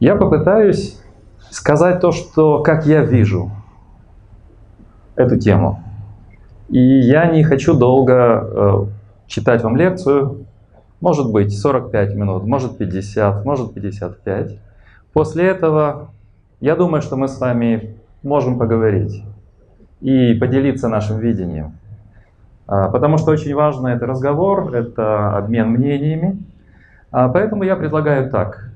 Я 0.00 0.16
попытаюсь 0.16 1.00
сказать 1.50 2.00
то, 2.00 2.12
что 2.12 2.62
как 2.62 2.86
я 2.86 3.02
вижу 3.02 3.50
эту 5.16 5.36
тему. 5.36 5.82
И 6.68 6.78
я 6.78 7.26
не 7.26 7.42
хочу 7.42 7.76
долго 7.76 8.14
э, 8.14 8.84
читать 9.26 9.62
вам 9.62 9.76
лекцию, 9.76 10.46
может 11.00 11.32
быть 11.32 11.56
45 11.56 12.14
минут, 12.14 12.44
может 12.44 12.76
50, 12.78 13.44
может 13.44 13.74
55. 13.74 14.58
После 15.12 15.46
этого 15.46 16.10
я 16.60 16.76
думаю, 16.76 17.02
что 17.02 17.16
мы 17.16 17.28
с 17.28 17.40
вами 17.40 17.96
можем 18.22 18.58
поговорить 18.58 19.24
и 20.00 20.34
поделиться 20.34 20.88
нашим 20.88 21.18
видением. 21.18 21.78
А, 22.66 22.88
потому 22.88 23.18
что 23.18 23.30
очень 23.30 23.54
важно 23.54 23.88
это 23.88 24.06
разговор, 24.06 24.74
это 24.74 25.36
обмен 25.36 25.70
мнениями. 25.70 26.38
А, 27.10 27.28
поэтому 27.28 27.62
я 27.62 27.76
предлагаю 27.76 28.30
так, 28.30 28.67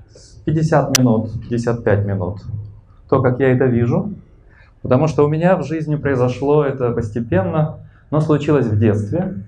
50 0.45 0.98
минут, 0.98 1.30
55 1.48 2.05
минут, 2.05 2.41
то, 3.09 3.21
как 3.23 3.41
я 3.41 3.52
это 3.52 3.65
вижу. 3.66 4.12
Потому 4.83 5.07
что 5.07 5.25
у 5.25 5.29
меня 5.29 5.57
в 5.57 5.65
жизни 5.65 5.97
произошло 5.97 6.65
это 6.65 6.91
постепенно, 6.91 7.79
но 8.11 8.21
случилось 8.21 8.66
в 8.66 8.79
детстве. 8.79 9.45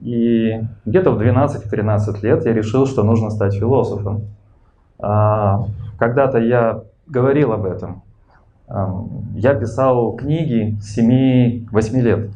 И 0.00 0.60
где-то 0.84 1.12
в 1.12 1.20
12-13 1.20 2.22
лет 2.22 2.44
я 2.44 2.52
решил, 2.52 2.86
что 2.86 3.02
нужно 3.02 3.30
стать 3.30 3.54
философом. 3.54 4.22
А, 4.98 5.64
когда-то 5.98 6.38
я 6.38 6.82
говорил 7.06 7.52
об 7.52 7.64
этом. 7.64 8.02
Я 9.34 9.54
писал 9.54 10.12
книги 10.12 10.78
с 10.80 10.98
7-8 10.98 12.00
лет 12.00 12.30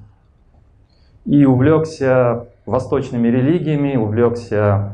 и 1.24 1.44
увлекся 1.44 2.46
восточными 2.66 3.28
религиями, 3.28 3.96
увлекся 3.96 4.92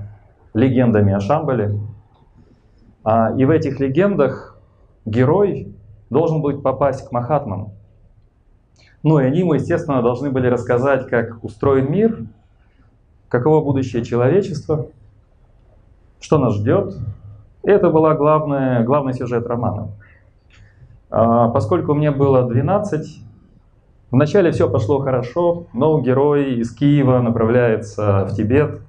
легендами 0.55 1.13
о 1.13 1.21
Шамбале. 1.21 1.79
А, 3.05 3.33
и 3.37 3.45
в 3.45 3.51
этих 3.51 3.81
легендах 3.81 4.57
герой 5.05 5.75
должен 6.11 6.41
будет 6.41 6.63
попасть 6.63 7.09
к 7.09 7.13
Махатмам. 7.13 7.73
Ну 9.03 9.19
и 9.19 9.25
они 9.25 9.41
ему, 9.41 9.55
естественно, 9.55 10.03
должны 10.03 10.31
были 10.31 10.47
рассказать, 10.47 11.09
как 11.09 11.43
устроен 11.43 11.91
мир, 11.91 12.25
каково 13.29 13.65
будущее 13.65 14.05
человечества, 14.05 14.87
что 16.21 16.39
нас 16.39 16.55
ждет. 16.55 16.95
Это 17.63 17.91
была 17.91 18.15
главная, 18.15 18.85
главный 18.85 19.15
сюжет 19.15 19.47
романа. 19.47 19.89
А, 21.11 21.49
поскольку 21.49 21.95
мне 21.95 22.11
было 22.11 22.49
12, 22.49 23.23
Вначале 24.13 24.53
все 24.53 24.69
пошло 24.69 24.99
хорошо, 24.99 25.65
но 25.73 25.99
герой 26.03 26.57
из 26.57 26.71
Киева 26.75 27.23
направляется 27.23 28.27
в 28.27 28.35
Тибет, 28.35 28.83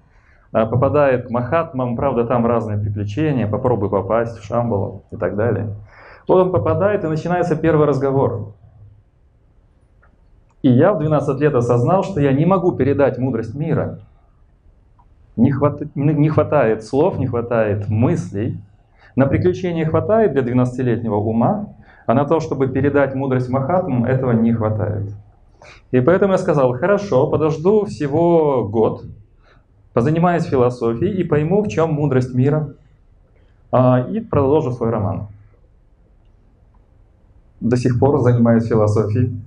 попадает 0.53 1.27
к 1.27 1.29
Махатмам, 1.31 1.95
правда 1.95 2.25
там 2.25 2.45
разные 2.45 2.77
приключения, 2.77 3.47
попробуй 3.47 3.89
попасть 3.89 4.37
в 4.37 4.45
Шамбалу 4.45 5.03
и 5.11 5.17
так 5.17 5.35
далее. 5.35 5.75
Вот 6.27 6.39
он 6.39 6.51
попадает 6.51 7.03
и 7.03 7.07
начинается 7.07 7.55
первый 7.55 7.87
разговор. 7.87 8.53
И 10.61 10.69
я 10.69 10.93
в 10.93 10.99
12 10.99 11.39
лет 11.41 11.55
осознал, 11.55 12.03
что 12.03 12.21
я 12.21 12.31
не 12.31 12.45
могу 12.45 12.71
передать 12.71 13.17
мудрость 13.17 13.55
мира. 13.55 13.99
Не, 15.35 15.51
хват... 15.51 15.81
не 15.95 16.29
хватает 16.29 16.83
слов, 16.83 17.17
не 17.17 17.27
хватает 17.27 17.89
мыслей. 17.89 18.61
На 19.15 19.25
приключения 19.25 19.85
хватает 19.85 20.33
для 20.33 20.43
12-летнего 20.43 21.15
ума, 21.15 21.75
а 22.05 22.13
на 22.13 22.25
то, 22.25 22.39
чтобы 22.39 22.67
передать 22.67 23.15
мудрость 23.15 23.49
Махатмам, 23.49 24.05
этого 24.05 24.31
не 24.31 24.53
хватает. 24.53 25.09
И 25.91 25.99
поэтому 25.99 26.33
я 26.33 26.37
сказал, 26.37 26.73
хорошо, 26.77 27.27
подожду 27.27 27.85
всего 27.85 28.67
год, 28.67 29.03
позанимаюсь 29.94 30.45
философией 30.45 31.15
и 31.21 31.23
пойму, 31.23 31.61
в 31.61 31.67
чем 31.67 31.93
мудрость 31.93 32.33
мира, 32.33 32.73
а, 33.71 34.08
и 34.09 34.20
продолжу 34.20 34.71
свой 34.71 34.89
роман. 34.89 35.27
До 37.59 37.77
сих 37.77 37.99
пор 37.99 38.20
занимаюсь 38.21 38.67
философией, 38.67 39.39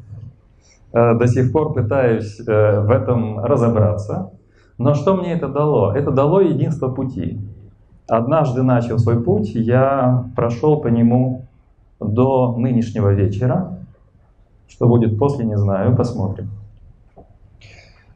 э, 0.92 1.14
до 1.18 1.26
сих 1.26 1.52
пор 1.52 1.74
пытаюсь 1.74 2.40
э, 2.40 2.80
в 2.80 2.90
этом 2.90 3.40
разобраться. 3.40 4.30
Но 4.78 4.94
что 4.94 5.14
мне 5.16 5.34
это 5.34 5.48
дало? 5.48 5.94
Это 5.94 6.10
дало 6.10 6.40
единство 6.40 6.88
пути. 6.88 7.38
Однажды 8.08 8.62
начал 8.62 8.98
свой 8.98 9.22
путь, 9.22 9.54
я 9.54 10.24
прошел 10.34 10.80
по 10.80 10.88
нему 10.88 11.46
до 12.00 12.56
нынешнего 12.56 13.12
вечера. 13.12 13.78
Что 14.68 14.88
будет 14.88 15.18
после, 15.18 15.44
не 15.44 15.56
знаю, 15.56 15.96
посмотрим. 15.96 16.50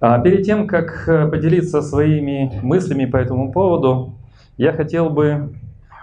А 0.00 0.18
перед 0.18 0.44
тем, 0.44 0.66
как 0.66 1.08
э, 1.08 1.28
поделиться 1.28 1.82
своими 1.82 2.58
мыслями 2.62 3.04
по 3.04 3.16
этому 3.18 3.52
поводу, 3.52 4.14
я 4.56 4.72
хотел 4.72 5.10
бы 5.10 5.54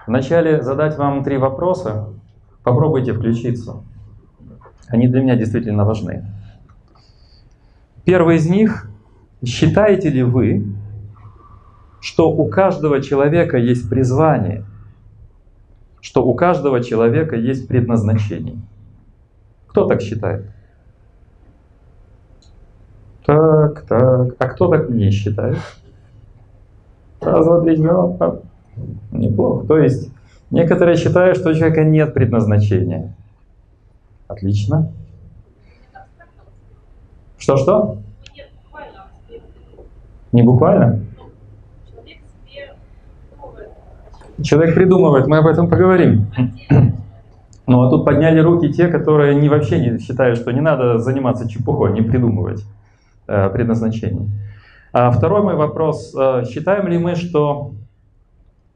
вначале 0.06 0.62
задать 0.62 0.98
вам 0.98 1.24
три 1.24 1.38
вопроса. 1.38 2.10
Попробуйте 2.64 3.14
включиться. 3.14 3.84
Они 4.88 5.08
для 5.08 5.22
меня 5.22 5.36
действительно 5.36 5.84
важны. 5.84 6.26
Первый 8.06 8.38
из 8.38 8.48
них. 8.48 8.90
Считаете 9.46 10.10
ли 10.10 10.24
вы, 10.24 10.66
что 12.00 12.32
у 12.32 12.48
каждого 12.50 13.02
человека 13.02 13.58
есть 13.58 13.90
призвание– 13.90 14.64
что 16.08 16.26
у 16.26 16.34
каждого 16.36 16.82
человека 16.82 17.36
есть 17.36 17.68
предназначение. 17.68 18.56
Кто 19.68 19.86
так 19.88 20.02
считает? 20.02 20.46
Так, 23.28 23.82
так. 23.82 24.36
А 24.40 24.48
кто 24.48 24.70
так 24.70 24.90
не 24.90 25.12
считает? 25.12 25.58
Раз, 27.20 27.46
два, 27.46 27.60
три, 27.60 27.76
два. 27.76 28.40
Неплохо. 29.12 29.68
То 29.68 29.78
есть 29.80 30.10
некоторые 30.50 30.96
считают, 30.96 31.38
что 31.38 31.50
у 31.50 31.54
человека 31.54 31.84
нет 31.84 32.14
предназначения. 32.14 33.14
Отлично. 34.30 34.94
Что-что? 37.38 37.98
Не 40.32 40.44
буквально? 40.44 41.02
Человек 44.42 44.74
придумывает, 44.74 45.28
мы 45.28 45.40
об 45.40 45.48
этом 45.48 45.70
поговорим. 45.70 46.28
Ну 47.66 47.82
а 47.82 47.90
тут 47.90 48.06
подняли 48.06 48.40
руки 48.40 48.72
те, 48.72 48.88
которые 48.88 49.36
не, 49.36 49.50
вообще 49.50 49.80
не 49.80 50.00
считают, 50.00 50.40
что 50.40 50.52
не 50.52 50.62
надо 50.62 51.00
заниматься 51.00 51.50
чепухой, 51.50 51.92
не 51.92 52.02
придумывать 52.02 52.64
э, 53.28 53.50
предназначение. 53.50 54.30
А 54.94 55.12
второй 55.12 55.44
мой 55.44 55.56
вопрос. 55.56 56.16
Э, 56.18 56.44
считаем 56.50 56.88
ли 56.88 56.98
мы, 56.98 57.16
что 57.16 57.74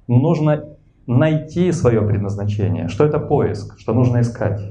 нужно 0.07 0.65
найти 1.07 1.71
свое 1.71 2.01
предназначение? 2.01 2.87
Что 2.87 3.05
это 3.05 3.19
поиск? 3.19 3.79
Что 3.79 3.93
нужно 3.93 4.21
искать? 4.21 4.61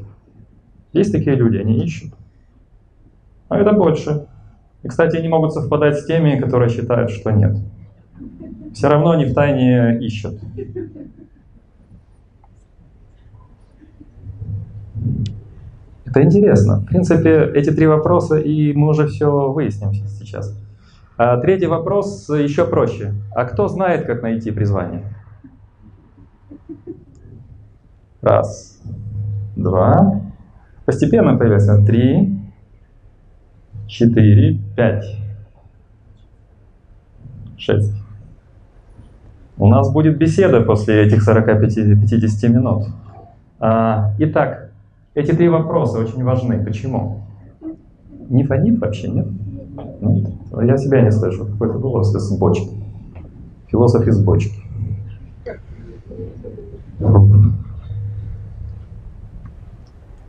Есть 0.92 1.12
такие 1.12 1.36
люди, 1.36 1.56
они 1.56 1.78
ищут. 1.78 2.12
А 3.48 3.58
это 3.58 3.72
больше. 3.72 4.26
И, 4.82 4.88
кстати, 4.88 5.16
они 5.16 5.28
могут 5.28 5.52
совпадать 5.52 5.98
с 5.98 6.06
теми, 6.06 6.38
которые 6.38 6.70
считают, 6.70 7.10
что 7.10 7.30
нет 7.30 7.56
все 8.72 8.88
равно 8.88 9.10
они 9.10 9.24
в 9.24 9.34
тайне 9.34 9.98
ищут. 10.00 10.38
Это 16.10 16.24
интересно. 16.24 16.80
В 16.80 16.86
принципе, 16.86 17.50
эти 17.54 17.70
три 17.70 17.86
вопроса, 17.86 18.36
и 18.36 18.72
мы 18.72 18.88
уже 18.88 19.06
все 19.06 19.50
выясним 19.52 19.94
сейчас. 19.94 20.58
А 21.16 21.36
третий 21.36 21.66
вопрос 21.66 22.28
еще 22.28 22.66
проще. 22.66 23.14
А 23.32 23.44
кто 23.44 23.68
знает, 23.68 24.06
как 24.06 24.22
найти 24.22 24.50
призвание? 24.50 25.04
Раз, 28.22 28.82
два. 29.54 30.20
Постепенно 30.84 31.36
появляется 31.36 31.80
три, 31.86 32.40
четыре, 33.86 34.58
пять, 34.76 35.04
шесть. 37.56 37.94
У 39.58 39.68
нас 39.68 39.92
будет 39.92 40.18
беседа 40.18 40.62
после 40.62 41.06
этих 41.06 41.28
45-50 41.28 42.48
минут. 42.48 42.88
А, 43.60 44.14
итак, 44.18 44.69
эти 45.14 45.32
три 45.32 45.48
вопроса 45.48 45.98
очень 45.98 46.22
важны. 46.24 46.64
Почему? 46.64 47.22
Не 48.28 48.44
фонит 48.44 48.78
вообще, 48.80 49.08
нет? 49.08 49.26
Нет. 50.00 50.28
Я 50.62 50.76
себя 50.76 51.02
не 51.02 51.10
слышу. 51.10 51.46
Какой-то 51.46 51.78
голос 51.78 52.14
из 52.14 52.38
бочки. 52.38 52.70
Философ 53.68 54.06
из 54.06 54.22
бочки. 54.22 54.60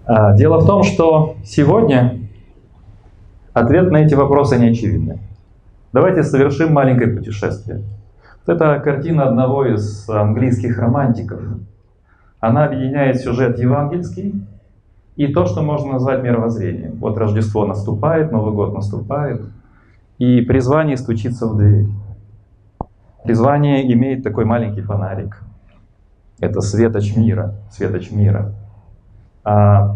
А, 0.06 0.36
дело 0.36 0.60
в 0.60 0.66
том, 0.66 0.84
что 0.84 1.36
сегодня 1.44 2.20
ответ 3.54 3.92
на 3.92 3.98
эти 3.98 4.14
вопросы 4.14 4.58
не 4.58 4.70
очевидный. 4.70 5.20
Давайте 5.94 6.24
совершим 6.24 6.74
маленькое 6.74 7.16
путешествие. 7.16 7.84
Это 8.48 8.80
картина 8.80 9.28
одного 9.28 9.66
из 9.66 10.10
английских 10.10 10.80
романтиков. 10.80 11.42
Она 12.40 12.66
объединяет 12.66 13.22
сюжет 13.22 13.60
евангельский 13.60 14.44
и 15.16 15.28
то, 15.28 15.46
что 15.46 15.62
можно 15.62 15.94
назвать 15.94 16.24
мировоззрением. 16.24 16.96
Вот 16.98 17.18
Рождество 17.18 17.66
наступает, 17.66 18.32
Новый 18.32 18.54
год 18.54 18.74
наступает, 18.74 19.42
и 20.18 20.42
призвание 20.42 20.98
стучится 20.98 21.48
в 21.48 21.58
дверь. 21.58 21.88
Призвание 23.24 23.92
имеет 23.94 24.24
такой 24.24 24.46
маленький 24.46 24.82
фонарик. 24.82 25.42
Это 26.40 26.62
светоч 26.62 27.16
мира, 27.16 27.56
светоч 27.72 28.12
мира. 28.12 28.54
А 29.44 29.96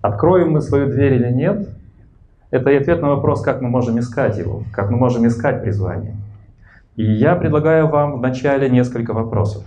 откроем 0.00 0.52
мы 0.52 0.60
свою 0.60 0.86
дверь 0.86 1.14
или 1.14 1.32
нет, 1.32 1.68
это 2.50 2.70
и 2.70 2.76
ответ 2.76 3.02
на 3.02 3.08
вопрос, 3.08 3.42
как 3.42 3.60
мы 3.60 3.68
можем 3.68 3.98
искать 3.98 4.38
его, 4.38 4.62
как 4.72 4.90
мы 4.90 4.96
можем 4.96 5.26
искать 5.26 5.62
призвание. 5.62 6.14
И 6.94 7.04
я 7.04 7.34
предлагаю 7.34 7.88
вам 7.88 8.18
вначале 8.18 8.70
несколько 8.70 9.12
вопросов. 9.12 9.64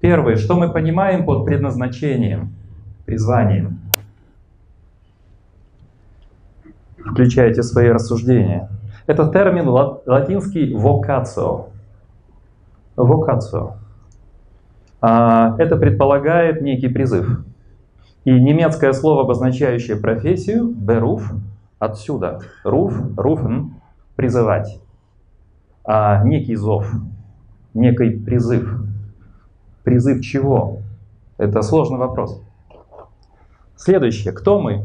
Первое, 0.00 0.36
что 0.36 0.54
мы 0.54 0.70
понимаем 0.70 1.24
под 1.24 1.44
предназначением, 1.44 2.54
призванием? 3.08 3.80
Включайте 6.98 7.62
свои 7.62 7.88
рассуждения. 7.88 8.68
Это 9.06 9.30
термин 9.32 9.66
латинский 9.66 10.74
«vocatio». 10.74 11.70
«Vocatio». 12.96 13.76
А, 15.00 15.54
это 15.58 15.78
предполагает 15.78 16.60
некий 16.60 16.88
призыв. 16.88 17.40
И 18.26 18.30
немецкое 18.30 18.92
слово, 18.92 19.22
обозначающее 19.22 19.96
профессию, 19.96 20.68
«беруф», 20.68 21.32
отсюда. 21.78 22.40
«Руф», 22.62 22.94
«руфен»— 23.16 23.76
«призывать». 24.16 24.82
А 25.82 26.22
некий 26.24 26.56
зов, 26.56 26.92
некий 27.72 28.10
призыв. 28.10 28.82
Призыв 29.82 30.20
чего? 30.20 30.80
Это 31.38 31.62
сложный 31.62 31.96
вопрос. 31.96 32.42
Следующее. 33.78 34.32
Кто 34.32 34.60
мы? 34.60 34.84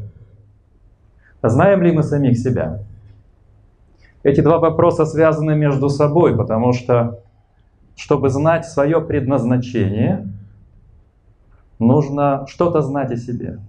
Знаем 1.41 1.81
ли 1.81 1.91
мы 1.91 2.03
самих 2.03 2.37
себя? 2.37 2.79
Эти 4.21 4.39
два 4.39 4.59
вопроса 4.59 5.05
связаны 5.05 5.55
между 5.55 5.89
собой, 5.89 6.37
потому 6.37 6.73
что, 6.73 7.19
чтобы 7.95 8.29
знать 8.29 8.65
свое 8.65 9.01
предназначение, 9.01 10.27
нужно 11.79 12.45
что-то 12.47 12.81
знать 12.81 13.11
о 13.11 13.17
себе. 13.17 13.59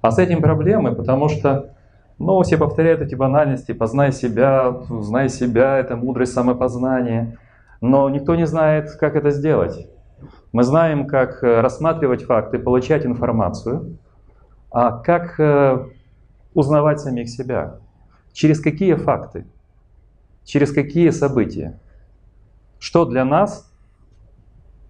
А 0.00 0.10
с 0.10 0.18
этим 0.18 0.42
проблемы, 0.42 0.94
потому 0.94 1.28
что, 1.28 1.74
ну, 2.18 2.42
все 2.42 2.58
повторяют 2.58 3.00
эти 3.00 3.14
банальности, 3.14 3.72
познай 3.72 4.12
себя, 4.12 4.76
знай 5.00 5.28
себя, 5.28 5.78
это 5.78 5.96
мудрость 5.96 6.32
самопознания, 6.32 7.38
но 7.80 8.10
никто 8.10 8.34
не 8.34 8.46
знает, 8.46 8.90
как 8.98 9.14
это 9.14 9.30
сделать. 9.30 9.88
Мы 10.52 10.62
знаем, 10.62 11.06
как 11.06 11.42
рассматривать 11.42 12.24
факты, 12.24 12.58
получать 12.58 13.04
информацию, 13.04 13.98
а 14.70 14.92
как 14.92 15.38
э, 15.40 15.86
узнавать 16.54 17.00
самих 17.00 17.28
себя? 17.28 17.76
Через 18.32 18.60
какие 18.60 18.94
факты? 18.94 19.46
Через 20.44 20.72
какие 20.72 21.10
события? 21.10 21.78
Что 22.78 23.04
для 23.04 23.24
нас 23.24 23.70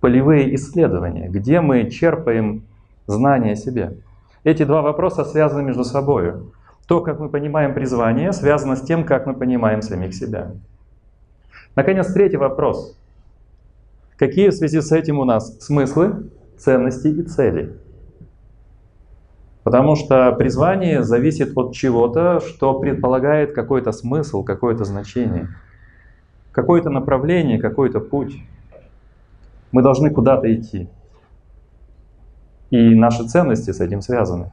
полевые 0.01 0.55
исследования? 0.55 1.29
Где 1.29 1.61
мы 1.61 1.91
черпаем 1.91 2.65
знания 3.07 3.53
о 3.53 3.57
себе? 3.57 3.99
Эти 4.45 4.65
два 4.65 4.83
вопроса 4.83 5.25
связаны 5.25 5.63
между 5.63 5.85
собой. 5.85 6.35
То, 6.87 7.01
как 7.01 7.21
мы 7.21 7.29
понимаем 7.29 7.75
призвание, 7.75 8.33
связано 8.33 8.77
с 8.77 8.83
тем, 8.83 9.05
как 9.05 9.27
мы 9.27 9.35
понимаем 9.35 9.83
самих 9.83 10.15
себя. 10.15 10.53
Наконец, 11.77 12.13
третий 12.13 12.39
вопрос. 12.39 12.98
Какие 14.19 14.49
в 14.49 14.55
связи 14.55 14.81
с 14.81 14.91
этим 14.91 15.21
у 15.21 15.25
нас 15.25 15.59
смыслы, 15.61 16.29
ценности 16.59 17.07
и 17.07 17.23
цели? 17.23 17.79
Потому 19.63 19.95
что 19.95 20.33
призвание 20.33 21.05
зависит 21.05 21.57
от 21.57 21.73
чего-то, 21.73 22.41
что 22.41 22.81
предполагает 22.81 23.55
какой-то 23.55 23.93
смысл, 23.93 24.43
какое-то 24.43 24.85
значение, 24.85 25.49
какое-то 26.51 26.91
направление, 26.91 27.61
какой-то 27.61 28.01
путь. 28.01 28.35
Мы 29.71 29.83
должны 29.83 30.11
куда-то 30.11 30.53
идти. 30.53 30.89
И 32.71 32.95
наши 32.97 33.25
ценности 33.25 33.71
с 33.71 33.81
этим 33.81 34.01
связаны. 34.01 34.51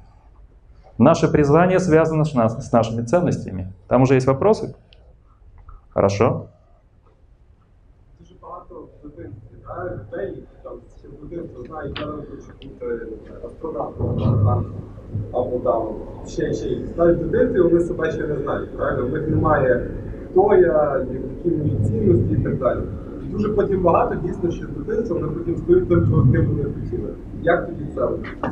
Наше 0.99 1.27
призвание 1.27 1.79
связано 1.79 2.23
с 2.23 2.71
нашими 2.71 3.03
ценностями. 3.03 3.73
Там 3.87 4.03
уже 4.03 4.13
есть 4.13 4.27
вопросы? 4.27 4.75
Хорошо. 5.89 6.49
Дуже 8.19 8.35
багато 8.41 8.75
людей, 9.92 10.42
там, 10.62 10.72
в 11.04 11.28
дитинстві 11.28 11.66
знають, 11.66 11.98
що 11.98 12.06
хочуть 12.06 12.80
бути 12.80 13.32
астронавтом, 13.46 14.64
або 15.32 15.58
там 15.64 15.82
ще 16.26 16.52
ще 16.52 16.78
навіть 16.96 17.30
дитинці 17.30 17.60
вони 17.60 17.80
себе 17.80 18.10
ще 18.10 18.26
не 18.26 18.36
знають. 18.36 18.76
Правильно? 18.76 19.06
В 19.06 19.12
них 19.12 19.28
немає 19.28 19.86
хто 20.30 20.54
я, 20.54 21.06
які 21.12 21.56
мої 21.56 21.76
цінності 21.84 22.34
і 22.34 22.36
так 22.36 22.58
далі. 22.58 22.80
І 23.22 23.32
дуже 23.32 23.48
потім 23.48 23.82
багато 23.82 24.14
дійсно 24.14 24.50
ще 24.50 24.64
з 24.66 24.68
дитинства 24.68 25.18
вони 25.18 25.28
потім 25.32 25.56
стають 25.56 25.88
тим, 25.88 26.06
що 26.06 26.32
ким 26.32 26.46
вони 26.46 26.64
хотіли. 26.64 27.08
Як 27.42 27.66
тоді 27.66 27.84
це? 27.94 28.00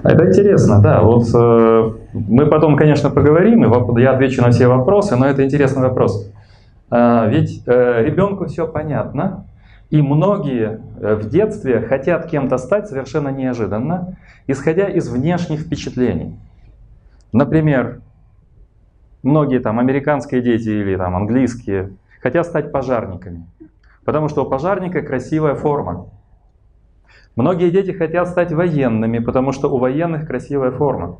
Это 0.05 0.27
интересно, 0.27 0.81
да. 0.83 1.03
Вот 1.03 1.25
э, 1.35 1.93
мы 2.31 2.47
потом, 2.47 2.77
конечно, 2.77 3.11
поговорим, 3.11 3.65
и 3.65 4.03
я 4.03 4.13
отвечу 4.13 4.43
на 4.43 4.49
все 4.49 4.67
вопросы, 4.67 5.17
но 5.17 5.27
это 5.27 5.43
интересный 5.43 5.83
вопрос. 5.83 6.31
Э, 6.91 7.29
ведь 7.29 7.63
э, 7.67 8.03
ребенку 8.03 8.45
все 8.45 8.67
понятно, 8.67 9.45
и 9.94 10.02
многие 10.02 10.82
э, 11.02 11.14
в 11.14 11.30
детстве 11.30 11.80
хотят 11.82 12.26
кем-то 12.26 12.58
стать 12.58 12.88
совершенно 12.88 13.30
неожиданно, 13.30 14.18
исходя 14.48 14.88
из 14.90 15.08
внешних 15.08 15.60
впечатлений. 15.60 16.40
Например, 17.32 18.02
многие 19.22 19.60
там 19.60 19.78
американские 19.78 20.42
дети 20.42 20.70
или 20.70 20.96
там 20.96 21.16
английские 21.16 21.92
хотят 22.24 22.48
стать 22.48 22.72
пожарниками, 22.72 23.46
потому 24.04 24.30
что 24.30 24.44
у 24.44 24.50
пожарника 24.50 25.04
красивая 25.04 25.54
форма. 25.54 26.10
Многие 27.36 27.70
дети 27.70 27.92
хотят 27.92 28.28
стать 28.30 28.52
военными, 28.52 29.20
потому 29.20 29.52
что 29.52 29.72
у 29.72 29.78
военных 29.78 30.26
красивая 30.26 30.72
форма. 30.72 31.20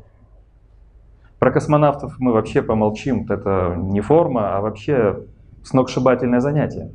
Про 1.38 1.52
космонавтов 1.52 2.16
мы 2.18 2.32
вообще 2.32 2.60
помолчим, 2.60 3.24
это 3.30 3.76
не 3.78 4.00
форма, 4.00 4.56
а 4.56 4.60
вообще 4.60 5.20
сногсшибательное 5.62 6.40
занятие. 6.40 6.90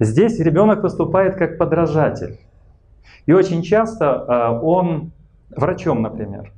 Здесь 0.00 0.38
ребенок 0.38 0.82
выступает 0.82 1.36
как 1.36 1.58
подражатель. 1.58 2.38
И 3.26 3.32
очень 3.32 3.62
часто 3.62 4.12
а, 4.12 4.60
он 4.60 5.10
врачом, 5.50 6.02
например. 6.02 6.52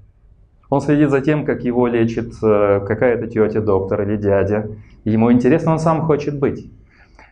Он 0.68 0.80
следит 0.80 1.10
за 1.10 1.20
тем, 1.20 1.44
как 1.44 1.64
его 1.64 1.88
лечит 1.88 2.32
э, 2.42 2.80
какая-то 2.86 3.26
тетя, 3.26 3.60
доктор 3.60 4.02
или 4.02 4.16
дядя. 4.16 4.70
Ему 5.04 5.32
интересно, 5.32 5.72
он 5.72 5.80
сам 5.80 6.02
хочет 6.02 6.38
быть. 6.38 6.70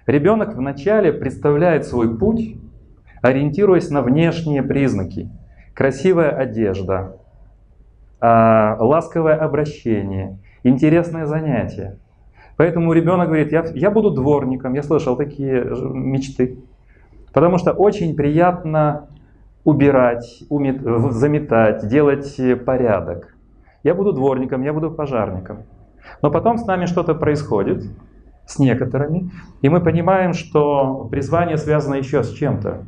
Ребенок 0.06 0.56
вначале 0.56 1.12
представляет 1.12 1.86
свой 1.86 2.18
путь, 2.18 2.56
ориентируясь 3.22 3.90
на 3.90 4.02
внешние 4.02 4.64
признаки. 4.64 5.30
Красивая 5.72 6.30
одежда, 6.30 7.16
а, 8.20 8.76
ласковое 8.80 9.36
обращение, 9.36 10.38
интересное 10.64 11.26
занятие. 11.26 11.98
Поэтому 12.58 12.92
ребенок 12.92 13.28
говорит, 13.28 13.52
я, 13.52 13.64
я 13.74 13.88
буду 13.88 14.10
дворником, 14.10 14.74
я 14.74 14.82
слышал 14.82 15.16
такие 15.16 15.64
мечты. 15.80 16.58
Потому 17.32 17.56
что 17.56 17.70
очень 17.72 18.16
приятно 18.16 19.06
убирать, 19.62 20.42
умет, 20.50 20.82
заметать, 21.12 21.86
делать 21.86 22.36
порядок. 22.66 23.36
Я 23.84 23.94
буду 23.94 24.12
дворником, 24.12 24.64
я 24.64 24.72
буду 24.72 24.90
пожарником. 24.90 25.58
Но 26.20 26.32
потом 26.32 26.58
с 26.58 26.66
нами 26.66 26.86
что-то 26.86 27.14
происходит, 27.14 27.84
с 28.44 28.58
некоторыми, 28.58 29.30
и 29.62 29.68
мы 29.68 29.80
понимаем, 29.80 30.32
что 30.32 31.06
призвание 31.10 31.58
связано 31.58 31.94
еще 31.94 32.24
с 32.24 32.32
чем-то. 32.32 32.86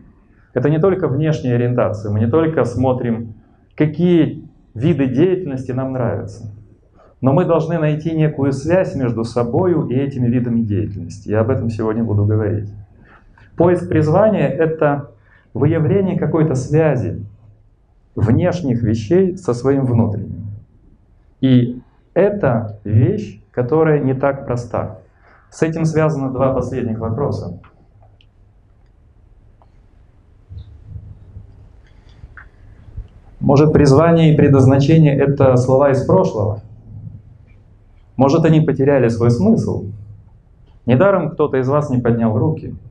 Это 0.52 0.68
не 0.68 0.80
только 0.80 1.06
внешняя 1.06 1.54
ориентация, 1.54 2.10
мы 2.10 2.18
не 2.18 2.28
только 2.28 2.64
смотрим, 2.64 3.34
какие 3.76 4.48
виды 4.74 5.06
деятельности 5.06 5.70
нам 5.70 5.92
нравятся, 5.92 6.52
но 7.20 7.32
мы 7.32 7.44
должны 7.44 7.78
найти 7.78 8.12
некую 8.12 8.52
связь 8.52 8.94
между 8.94 9.24
собой 9.24 9.74
и 9.92 9.94
этими 9.94 10.26
видами 10.26 10.60
деятельности. 10.62 11.28
Я 11.28 11.40
об 11.40 11.50
этом 11.50 11.68
сегодня 11.68 12.02
буду 12.02 12.24
говорить. 12.24 12.70
Поиск 13.56 13.88
призвания— 13.88 14.48
это 14.48 15.10
выявление 15.52 16.18
какой-то 16.18 16.54
связи 16.54 17.24
внешних 18.14 18.82
вещей 18.82 19.36
со 19.36 19.52
своим 19.52 19.84
внутренним. 19.84 20.46
И 21.40 21.80
это 22.14 22.78
вещь, 22.84 23.42
которая 23.50 24.00
не 24.00 24.14
так 24.14 24.46
проста. 24.46 24.98
С 25.50 25.62
этим 25.62 25.84
связаны 25.84 26.30
два 26.32 26.54
последних 26.54 26.98
вопроса. 26.98 27.60
Может, 33.40 33.72
призвание 33.72 34.32
и 34.32 34.36
предназначение— 34.36 35.16
это 35.18 35.56
слова 35.56 35.90
из 35.90 36.04
прошлого? 36.04 36.62
Может, 38.20 38.44
они 38.44 38.60
потеряли 38.60 39.08
свой 39.08 39.30
смысл? 39.30 39.86
Недаром 40.84 41.30
кто-то 41.30 41.56
из 41.56 41.68
вас 41.68 41.88
не 41.88 41.98
поднял 41.98 42.36
руки— 42.38 42.74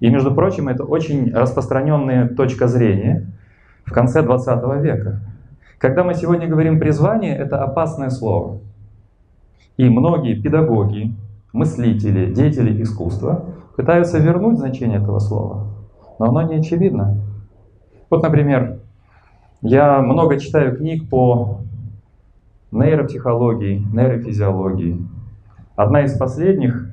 и, 0.00 0.10
между 0.10 0.32
прочим, 0.32 0.68
это 0.68 0.84
очень 0.84 1.32
распространенная 1.32 2.28
точка 2.28 2.68
зрения 2.68 3.26
в 3.84 3.92
конце 3.92 4.22
20 4.22 4.80
века. 4.80 5.20
Когда 5.78 6.04
мы 6.04 6.14
сегодня 6.14 6.46
говорим 6.46 6.78
«призвание», 6.78 7.36
это 7.36 7.62
опасное 7.62 8.10
слово. 8.10 8.60
И 9.76 9.88
многие 9.88 10.40
педагоги, 10.40 11.14
мыслители, 11.52 12.32
деятели 12.32 12.82
искусства 12.82 13.44
пытаются 13.76 14.18
вернуть 14.18 14.58
значение 14.58 14.98
этого 14.98 15.18
слова. 15.18 15.66
но 16.18 16.26
оно 16.26 16.42
не 16.42 16.56
очевидно. 16.56 17.16
Вот, 18.10 18.22
например, 18.22 18.80
я 19.62 20.00
много 20.00 20.38
читаю 20.38 20.76
книг 20.76 21.08
по 21.08 21.60
нейропсихологии, 22.70 23.86
нейрофизиологии. 23.92 25.06
Одна 25.76 26.04
из 26.04 26.16
последних, 26.16 26.88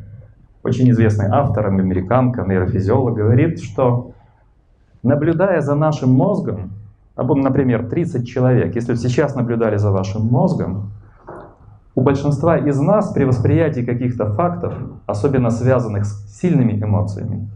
очень 0.63 0.89
известный 0.91 1.27
автор, 1.29 1.67
американка, 1.67 2.43
нейрофизиолог, 2.43 3.15
говорит, 3.15 3.61
что 3.61 4.11
наблюдая 5.03 5.61
за 5.61 5.75
нашим 5.75 6.11
мозгом, 6.11 6.71
например, 7.15 7.87
30 7.89 8.27
человек, 8.27 8.75
если 8.75 8.95
сейчас 8.95 9.35
наблюдали 9.35 9.77
за 9.77 9.91
вашим 9.91 10.25
мозгом, 10.25 10.91
у 11.95 12.01
большинства 12.01 12.57
из 12.57 12.77
нас 12.79 13.13
при 13.13 13.23
восприятии 13.23 13.81
каких-то 13.81 14.33
фактов, 14.33 14.73
особенно 15.05 15.49
связанных 15.49 16.05
с 16.05 16.39
сильными 16.39 16.73
эмоциями, 16.73 17.49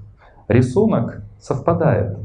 рисунок 0.48 1.22
совпадает. 1.40 2.18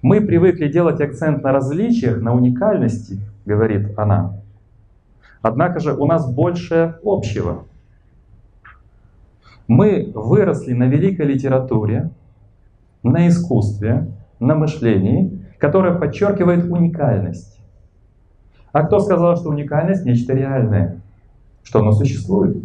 Мы 0.00 0.20
привыкли 0.22 0.68
делать 0.68 1.00
акцент 1.00 1.42
на 1.42 1.52
различиях, 1.52 2.20
на 2.22 2.34
уникальности, 2.34 3.20
говорит 3.44 3.98
она. 3.98 4.40
Однако 5.42 5.80
же 5.80 5.94
у 5.94 6.06
нас 6.06 6.32
больше 6.32 6.98
общего. 7.04 7.64
Мы 9.66 10.12
выросли 10.14 10.72
на 10.72 10.84
великой 10.84 11.26
литературе, 11.26 12.10
на 13.02 13.28
искусстве, 13.28 14.10
на 14.40 14.54
мышлении, 14.54 15.46
которое 15.58 15.94
подчеркивает 15.94 16.64
уникальность. 16.70 17.60
А 18.72 18.82
кто 18.82 19.00
сказал, 19.00 19.36
что 19.36 19.50
уникальность 19.50 20.04
нечто 20.04 20.32
реальное? 20.34 21.00
Что 21.62 21.80
оно 21.80 21.92
существует? 21.92 22.56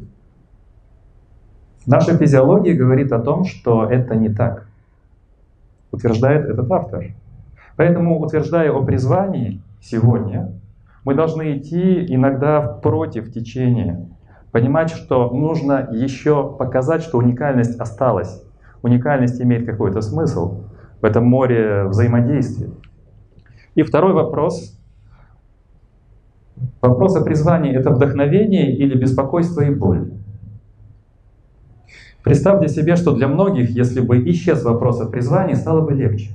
Наша 1.86 2.18
физиология 2.18 2.74
говорит 2.74 3.12
о 3.12 3.20
том, 3.20 3.46
что 3.46 3.86
это 3.86 4.16
не 4.16 4.30
так, 4.30 4.68
утверждает 5.92 6.46
этот 6.46 6.70
автор. 6.72 7.06
Поэтому, 7.78 8.20
утверждая 8.20 8.72
о 8.72 8.84
призвании 8.84 9.62
сегодня, 9.82 10.59
мы 11.06 11.16
должны 11.16 11.58
идти 11.58 12.06
иногда 12.14 12.62
против 12.62 13.32
течения, 13.32 14.08
понимать, 14.52 14.92
что 14.92 15.30
нужно 15.30 15.90
еще 15.92 16.56
показать, 16.58 17.02
что 17.02 17.18
уникальность 17.18 17.80
осталась. 17.80 18.44
Уникальность 18.82 19.42
имеет 19.42 19.66
какой-то 19.66 20.02
смысл 20.02 20.64
в 21.02 21.06
этом 21.06 21.26
море 21.26 21.86
взаимодействия. 21.86 22.70
И 23.76 23.84
второй 23.84 24.14
вопрос. 24.14 24.78
Вопрос 26.82 27.16
о 27.16 27.24
призвании— 27.24 27.74
это 27.76 27.92
вдохновение 27.92 28.76
или 28.76 28.98
беспокойство 28.98 29.62
и 29.62 29.74
боль? 29.74 30.12
Представьте 32.24 32.68
себе, 32.68 32.98
что 32.98 33.16
для 33.16 33.30
многих, 33.30 33.70
если 33.70 34.02
бы 34.02 34.18
исчез 34.30 34.64
вопрос 34.64 35.00
о 35.00 35.06
призвании, 35.06 35.54
стало 35.54 35.82
бы 35.82 35.94
легче. 35.94 36.32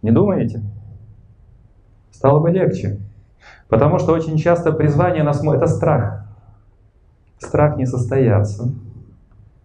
Не 0.00 0.10
думаете? 0.12 0.62
Стало 2.10 2.40
бы 2.40 2.50
легче. 2.50 2.98
Потому 3.68 3.98
что 3.98 4.12
очень 4.12 4.36
часто 4.36 4.72
призвание 4.72 5.22
нас— 5.22 5.42
это 5.44 5.66
страх. 5.66 6.26
Страх 7.38 7.76
не 7.76 7.86
состояться. 7.86 8.72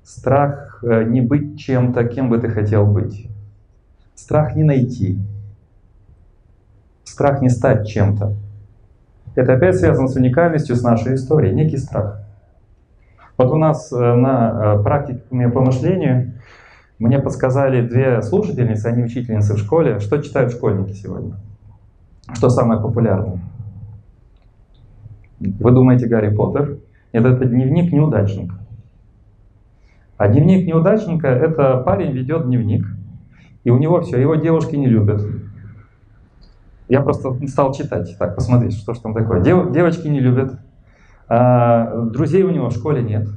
Страх 0.03 0.84
э, 0.84 1.03
не 1.03 1.22
быть 1.22 1.60
чем-то, 1.60 2.03
кем 2.05 2.29
бы 2.29 2.39
ты 2.39 2.50
хотел 2.50 2.86
быть. 2.86 3.29
Страх 4.15 4.55
не 4.55 4.63
найти. 4.63 5.20
Страх 7.03 7.41
не 7.41 7.50
стать 7.50 7.88
чем-то. 7.88 8.34
Это 9.36 9.53
опять 9.53 9.77
связано 9.77 10.08
с 10.08 10.15
уникальностью, 10.15 10.75
с 10.75 10.81
нашей 10.81 11.15
историей. 11.15 11.53
Некий 11.53 11.77
страх. 11.77 12.20
Вот 13.38 13.51
у 13.51 13.58
нас 13.58 13.91
э, 13.91 13.96
на 14.15 14.77
э, 14.79 14.84
практике 14.84 15.22
по 15.29 15.62
мышлению 15.62 16.34
мне 17.00 17.20
подсказали 17.20 17.88
две 17.88 18.22
слушательницы, 18.22 18.88
они 18.88 19.03
учительницы 19.03 19.55
в 19.55 19.60
школе. 19.60 20.00
Что 20.00 20.17
читают 20.17 20.51
школьники 20.51 20.93
сегодня? 20.93 21.36
Что 22.34 22.50
самое 22.50 22.81
популярное? 22.81 23.39
Вы 25.41 25.71
думаете 25.71 26.07
Гарри 26.07 26.36
Поттер? 26.36 26.77
Нет, 27.13 27.25
это 27.25 27.45
дневник 27.45 27.91
неудачника. 27.91 28.55
А 30.17 30.27
дневник 30.27 30.67
неудачника— 30.67 31.27
это 31.29 31.77
парень 31.77 32.12
ведет 32.12 32.45
дневник, 32.45 32.86
и 33.63 33.71
у 33.71 33.79
него 33.79 34.01
все, 34.01 34.21
его 34.21 34.36
девушки 34.36 34.75
не 34.75 34.86
любят. 34.86 35.24
Я 36.88 37.01
просто 37.01 37.36
стал 37.48 37.74
читать, 37.74 38.15
так, 38.19 38.36
посмотреть, 38.36 38.77
что 38.77 38.93
же 38.93 39.01
там 39.01 39.15
такое. 39.15 39.41
Дев, 39.41 39.71
девочки 39.71 40.07
не 40.07 40.19
любят, 40.19 40.60
а, 41.27 42.01
друзей 42.05 42.43
у 42.43 42.51
него 42.51 42.69
в 42.69 42.74
школе 42.74 43.01
нет, 43.01 43.29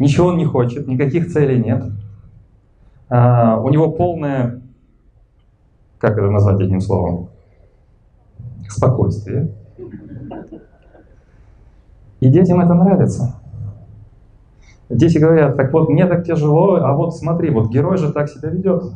ничего 0.00 0.28
он 0.28 0.38
не 0.38 0.44
хочет, 0.44 0.88
никаких 0.88 1.32
целей 1.32 1.62
нет. 1.62 1.84
А, 3.08 3.60
у 3.60 3.68
него 3.68 3.92
полное, 3.92 4.60
как 5.98 6.18
это 6.18 6.30
назвать 6.30 6.60
одним 6.60 6.80
словом, 6.80 7.28
спокойствие. 8.68 9.54
И 12.24 12.28
детям 12.30 12.58
это 12.58 12.72
нравится. 12.72 13.34
Дети 14.88 15.18
говорят, 15.18 15.58
так 15.58 15.70
вот, 15.74 15.90
мне 15.90 16.06
так 16.06 16.24
тяжело, 16.24 16.76
а 16.76 16.94
вот 16.94 17.14
смотри, 17.14 17.50
вот 17.50 17.68
герой 17.68 17.98
же 17.98 18.14
так 18.14 18.30
себя 18.30 18.48
ведет. 18.48 18.94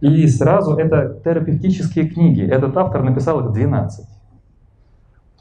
И 0.00 0.28
сразу 0.28 0.76
это 0.76 1.20
терапевтические 1.24 2.08
книги. 2.08 2.42
Этот 2.42 2.76
автор 2.76 3.02
написал 3.02 3.44
их 3.44 3.52
12. 3.52 4.06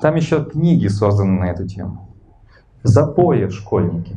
Там 0.01 0.15
еще 0.15 0.43
книги 0.43 0.87
созданы 0.87 1.39
на 1.39 1.51
эту 1.51 1.67
тему. 1.67 2.07
Запои 2.81 3.47
школьники. 3.49 4.15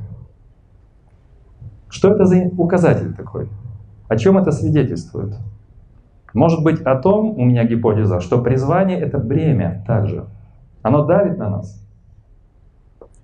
Что 1.91 2.15
это 2.15 2.25
за 2.25 2.51
указатель 2.57 3.13
такой? 3.13 3.51
О 4.09 4.17
чем 4.17 4.39
это 4.39 4.53
свидетельствует? 4.53 5.37
Может 6.33 6.63
быть 6.63 6.81
о 6.81 6.97
том, 6.97 7.39
у 7.39 7.45
меня 7.45 7.65
гипотеза, 7.65 8.21
что 8.21 8.41
призвание 8.41 8.99
это 8.99 9.19
бремя 9.19 9.85
также. 9.87 10.25
Оно 10.81 11.05
давит 11.05 11.37
на 11.37 11.51
нас. 11.51 11.85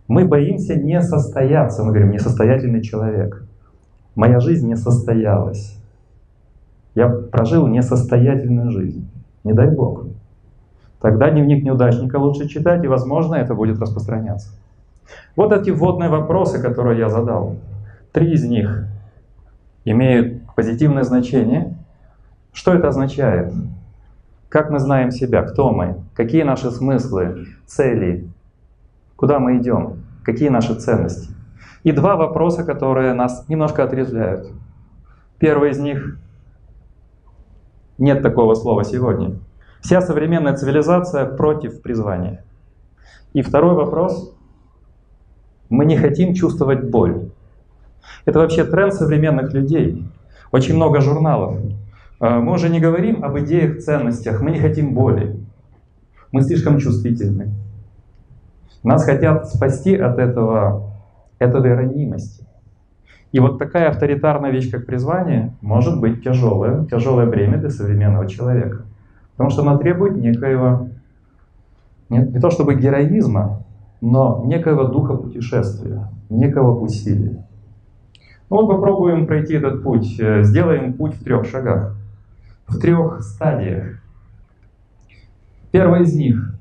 Мы 0.06 0.26
боимся 0.26 0.76
не 0.76 1.00
состояться, 1.00 1.82
мы 1.82 1.90
говорим, 1.90 2.10
несостоятельный 2.10 2.82
человек. 2.82 3.44
Моя 4.14 4.38
жизнь 4.40 4.68
не 4.68 4.76
состоялась. 4.76 5.78
Я 6.94 7.08
прожил 7.08 7.66
несостоятельную 7.66 8.70
жизнь. 8.70 9.08
Не 9.42 9.52
дай 9.52 9.70
Бог. 9.70 10.06
Тогда 11.00 11.30
дневник 11.30 11.64
неудачника 11.64 12.16
лучше 12.16 12.48
читать, 12.48 12.84
и, 12.84 12.88
возможно, 12.88 13.34
это 13.34 13.54
будет 13.54 13.80
распространяться. 13.80 14.50
Вот 15.36 15.52
эти 15.52 15.70
вводные 15.70 16.08
вопросы, 16.08 16.60
которые 16.60 16.98
я 16.98 17.08
задал. 17.08 17.56
Три 18.12 18.32
из 18.32 18.44
них 18.44 18.86
имеют 19.84 20.42
позитивное 20.54 21.02
значение. 21.02 21.74
Что 22.52 22.72
это 22.72 22.88
означает? 22.88 23.52
Как 24.48 24.70
мы 24.70 24.78
знаем 24.78 25.10
себя? 25.10 25.42
Кто 25.42 25.72
мы? 25.72 25.96
Какие 26.14 26.44
наши 26.44 26.70
смыслы, 26.70 27.48
цели, 27.66 28.28
Куда 29.24 29.38
мы 29.38 29.56
идем? 29.56 30.04
Какие 30.22 30.50
наши 30.50 30.74
ценности? 30.74 31.30
И 31.82 31.92
два 31.92 32.14
вопроса, 32.14 32.62
которые 32.62 33.14
нас 33.14 33.46
немножко 33.48 33.82
отрезвляют. 33.82 34.52
Первый 35.38 35.70
из 35.70 35.78
них— 35.78 36.18
нет 37.98 38.20
такого 38.22 38.54
слова 38.54 38.84
сегодня. 38.84 39.38
Вся 39.80 40.02
современная 40.02 40.54
цивилизация 40.54 41.24
против 41.24 41.80
призвания. 41.80 42.44
И 43.32 43.40
второй 43.40 43.74
вопрос— 43.74 44.36
мы 45.70 45.86
не 45.86 45.96
хотим 45.96 46.34
чувствовать 46.34 46.90
боль. 46.90 47.30
Это 48.26 48.40
вообще 48.40 48.64
тренд 48.64 48.92
современных 48.92 49.54
людей. 49.54 50.06
Очень 50.52 50.76
много 50.76 51.00
журналов. 51.00 51.60
А, 52.20 52.40
мы 52.40 52.52
уже 52.52 52.68
не 52.68 52.78
говорим 52.78 53.24
об 53.24 53.38
идеях, 53.38 53.78
ценностях, 53.78 54.42
мы 54.42 54.50
не 54.50 54.60
хотим 54.60 54.92
боли. 54.92 55.40
Мы 56.30 56.42
слишком 56.42 56.78
чувствительны. 56.78 57.63
Нас 58.84 59.04
хотят 59.04 59.48
спасти 59.48 59.96
от 59.96 60.18
этого, 60.18 60.92
этой 61.38 61.74
ранимости. 61.74 62.46
И 63.32 63.40
вот 63.40 63.58
такая 63.58 63.88
авторитарная 63.88 64.50
вещь, 64.50 64.70
как 64.70 64.86
призвание, 64.86 65.56
может 65.62 65.98
быть 65.98 66.22
тяжелое, 66.22 66.84
тяжелое 66.84 67.26
бремя 67.26 67.58
для 67.58 67.70
современного 67.70 68.28
человека. 68.28 68.82
Потому 69.32 69.50
что 69.50 69.62
она 69.62 69.78
требует 69.78 70.16
некоего, 70.16 70.90
не, 72.10 72.38
то 72.38 72.50
чтобы 72.50 72.76
героизма, 72.76 73.64
но 74.00 74.44
некоего 74.44 74.84
духа 74.84 75.16
путешествия, 75.16 76.08
некого 76.28 76.78
усилия. 76.78 77.44
Ну 78.50 78.56
вот 78.56 78.68
попробуем 78.68 79.26
пройти 79.26 79.54
этот 79.54 79.82
путь, 79.82 80.20
э, 80.20 80.44
сделаем 80.44 80.92
путь 80.92 81.14
в 81.14 81.24
трех 81.24 81.46
шагах, 81.46 81.96
в 82.68 82.78
трех 82.78 83.22
стадиях. 83.22 84.00
Первый 85.72 86.02
из 86.02 86.14
них 86.14 86.53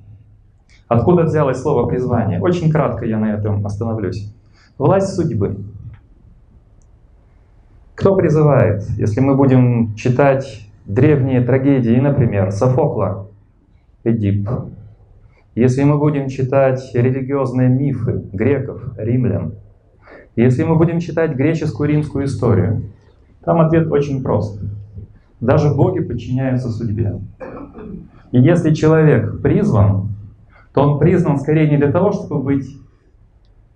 Откуда 0.94 1.24
взялось 1.24 1.60
слово 1.60 1.88
призвание? 1.88 2.40
Очень 2.40 2.70
кратко 2.70 3.04
я 3.04 3.18
на 3.18 3.34
этом 3.34 3.66
остановлюсь. 3.66 4.32
Власть 4.78 5.16
судьбы. 5.16 5.58
Кто 7.96 8.16
призывает? 8.16 8.84
Если 8.98 9.20
мы 9.20 9.36
будем 9.36 9.96
читать 9.96 10.68
древние 10.86 11.42
трагедии, 11.42 11.96
например, 11.96 12.52
Софокла, 12.52 13.28
Эдип, 14.04 14.48
если 15.56 15.84
мы 15.84 15.98
будем 15.98 16.28
читать 16.28 16.92
религиозные 16.94 17.70
мифы 17.70 18.26
греков, 18.32 18.84
римлян, 18.96 19.54
если 20.36 20.64
мы 20.64 20.76
будем 20.76 21.00
читать 21.00 21.36
греческую 21.36 21.90
римскую 21.90 22.26
историю, 22.26 22.84
Там 23.44 23.60
ответ 23.62 23.92
очень 23.92 24.22
прост. 24.22 24.62
Даже 25.42 25.74
боги 25.74 26.02
подчиняются 26.02 26.70
судьбе. 26.70 27.20
И 28.32 28.40
если 28.40 28.76
человек 28.76 29.42
призван, 29.42 30.13
то 30.74 30.82
он 30.82 31.00
призван 31.00 31.40
скорее 31.40 31.70
не 31.70 31.78
для 31.78 31.92
того, 31.92 32.12
чтобы 32.12 32.42
быть 32.42 32.78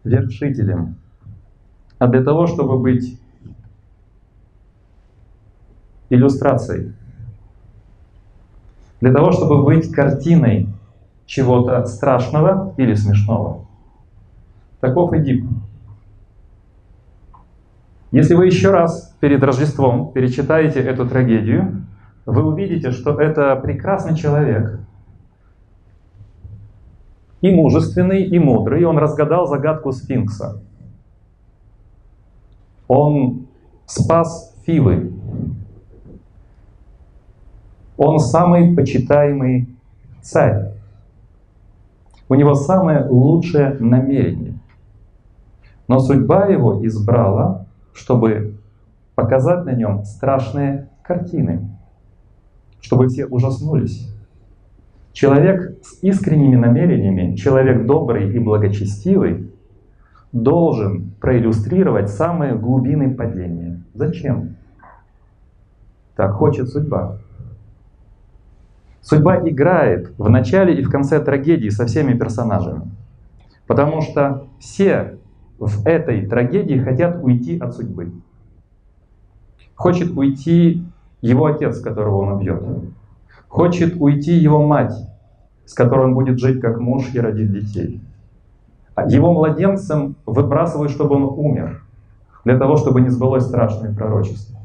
вершителем, 0.04 0.96
а 2.00 2.08
для 2.08 2.24
того, 2.24 2.48
чтобы 2.48 2.80
быть 2.80 3.20
иллюстрацией. 6.10 6.94
Для 9.00 9.14
того, 9.14 9.32
чтобы 9.32 9.64
быть 9.64 9.92
картиной 9.92 10.70
чего-то 11.26 11.86
страшного 11.86 12.74
или 12.78 12.96
смешного. 12.96 13.66
Таков 14.80 15.14
Эдип. 15.14 15.46
Если 18.12 18.34
вы 18.34 18.46
еще 18.46 18.72
раз 18.72 19.16
перед 19.20 19.44
Рождеством 19.44 20.14
перечитаете 20.14 20.80
эту 20.80 21.08
трагедию, 21.08 21.86
вы 22.26 22.44
увидите, 22.44 22.92
что 22.92 23.20
это 23.20 23.56
прекрасный 23.58 24.16
человек. 24.16 24.80
И 27.42 27.52
мужественный, 27.52 28.24
и 28.24 28.40
мудрый. 28.40 28.84
Он 28.86 28.98
разгадал 28.98 29.48
загадку 29.48 29.92
сфинкса. 29.92 30.62
Он 32.88 33.48
спас 33.86 34.56
Фивы. 34.66 35.14
Он 37.96 38.20
самый 38.20 38.76
почитаемый 38.76 39.70
царь. 40.22 40.74
У 42.30 42.36
него 42.36 42.54
самое 42.54 43.06
лучшее 43.08 43.78
намерение. 43.80 44.60
Но 45.88 46.00
судьба 46.00 46.48
его 46.48 46.86
избрала, 46.86 47.66
чтобы 47.94 48.60
показать 49.16 49.66
на 49.66 49.72
нем 49.72 50.04
страшные 50.04 50.90
картины, 51.02 51.70
чтобы 52.82 53.08
все 53.08 53.26
ужаснулись. 53.26 54.14
Человек 55.18 55.80
с 55.82 56.04
искренними 56.04 56.58
намерениями, 56.58 57.36
человек 57.36 57.88
добрый 57.88 58.32
и 58.32 58.38
благочестивый, 58.38 59.52
должен 60.32 61.10
проиллюстрировать 61.20 62.12
самые 62.12 62.54
глубины 62.54 63.16
падения. 63.16 63.82
Зачем? 63.96 64.58
Так 66.16 66.34
хочет 66.34 66.70
судьба. 66.70 67.18
Судьба 69.02 69.40
играет 69.50 70.14
в 70.20 70.30
начале 70.30 70.80
и 70.80 70.84
в 70.84 70.92
конце 70.92 71.20
трагедии 71.20 71.70
со 71.70 71.88
всеми 71.88 72.16
персонажами. 72.16 72.84
Потому 73.66 74.02
что 74.02 74.46
все 74.60 75.18
в 75.58 75.88
этой 75.88 76.28
трагедии 76.28 76.78
хотят 76.78 77.24
уйти 77.24 77.58
от 77.58 77.74
судьбы. 77.74 78.12
Хочет 79.74 80.12
уйти 80.16 80.84
его 81.22 81.48
отец, 81.48 81.80
которого 81.80 82.18
он 82.18 82.34
убьет. 82.34 82.62
Хочет 83.48 83.96
уйти 84.00 84.34
его 84.34 84.66
мать, 84.66 84.94
с 85.66 85.74
которой 85.74 86.06
он 86.06 86.14
будет 86.14 86.40
жить 86.40 86.60
как 86.60 86.80
муж 86.80 87.10
и 87.14 87.20
родить 87.20 87.52
детей. 87.52 88.02
А 88.96 89.06
его 89.06 89.34
младенцем 89.34 90.16
выбрасывают, 90.26 90.92
чтобы 90.92 91.16
он 91.16 91.24
умер, 91.24 91.84
для 92.44 92.58
того, 92.58 92.78
чтобы 92.78 93.02
не 93.02 93.10
сбылось 93.10 93.46
страшное 93.46 93.94
пророчество. 93.94 94.58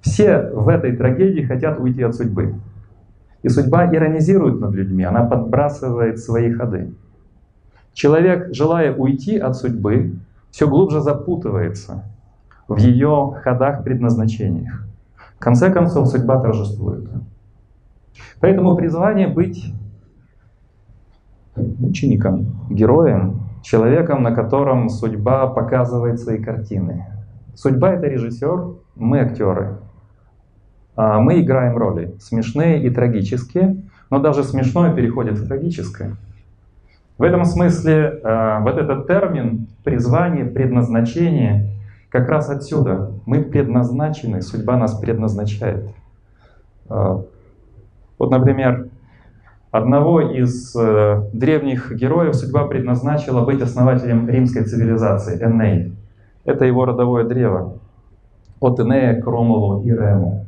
Все 0.00 0.50
в 0.52 0.68
этой 0.68 0.96
трагедии 0.96 1.42
хотят 1.42 1.80
уйти 1.80 2.02
от 2.02 2.14
судьбы. 2.14 2.54
И 3.42 3.48
судьба 3.48 3.86
иронизирует 3.94 4.60
над 4.60 4.72
людьми, 4.72 5.04
она 5.04 5.24
подбрасывает 5.24 6.18
свои 6.18 6.52
ходы. 6.52 6.94
Человек, 7.92 8.54
желая 8.54 8.94
уйти 8.94 9.38
от 9.38 9.56
судьбы, 9.56 10.16
все 10.50 10.68
глубже 10.68 11.00
запутывается 11.00 12.04
в 12.68 12.76
ее 12.78 13.34
ходах, 13.42 13.84
предназначениях. 13.84 14.86
В 15.36 15.38
конце 15.38 15.70
концов, 15.70 16.08
судьба 16.08 16.40
торжествует. 16.40 17.08
Поэтому 18.40 18.76
призвание 18.76 19.28
быть 19.28 19.72
учеником, 21.56 22.68
героем, 22.70 23.40
человеком, 23.62 24.22
на 24.22 24.32
котором 24.32 24.88
судьба 24.88 25.46
показывает 25.48 26.20
свои 26.20 26.38
картины. 26.38 27.06
Судьба— 27.54 27.92
это 27.94 28.06
режиссер, 28.06 28.74
мы 28.94 29.20
актеры. 29.20 29.78
А 30.94 31.20
мы 31.20 31.40
играем 31.40 31.76
роли, 31.76 32.14
смешные 32.20 32.82
и 32.82 32.90
трагические, 32.90 33.82
но 34.10 34.18
даже 34.18 34.44
смешное 34.44 34.94
переходит 34.94 35.38
в 35.38 35.46
трагическое. 35.46 36.16
В 37.18 37.22
этом 37.22 37.44
смысле 37.44 38.20
э, 38.22 38.58
вот 38.60 38.76
этот 38.76 39.06
термин 39.06 39.68
призвание, 39.84 40.44
предназначение 40.44 41.70
как 42.10 42.28
раз 42.28 42.50
отсюда. 42.50 43.12
Мы 43.24 43.42
предназначены, 43.42 44.42
судьба 44.42 44.76
нас 44.76 44.94
предназначает. 44.98 45.90
Вот, 48.18 48.30
например, 48.30 48.88
одного 49.70 50.20
из 50.20 50.74
э, 50.74 51.28
древних 51.32 51.92
героев 51.92 52.34
судьба 52.34 52.66
предназначила 52.66 53.44
быть 53.44 53.60
основателем 53.60 54.28
римской 54.28 54.64
цивилизации, 54.64 55.42
Эней. 55.42 55.94
Это 56.44 56.64
его 56.64 56.84
родовое 56.84 57.24
древо. 57.24 57.78
От 58.60 58.80
Энея 58.80 59.20
к 59.20 59.26
Ромулу 59.26 59.82
и 59.82 59.90
Рему. 59.90 60.46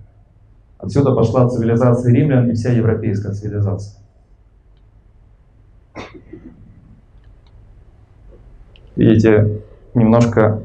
Отсюда 0.78 1.12
пошла 1.12 1.48
цивилизация 1.48 2.14
римлян 2.14 2.48
и 2.48 2.54
вся 2.54 2.70
европейская 2.70 3.32
цивилизация. 3.32 4.00
Видите, 8.96 9.62
немножко... 9.94 10.62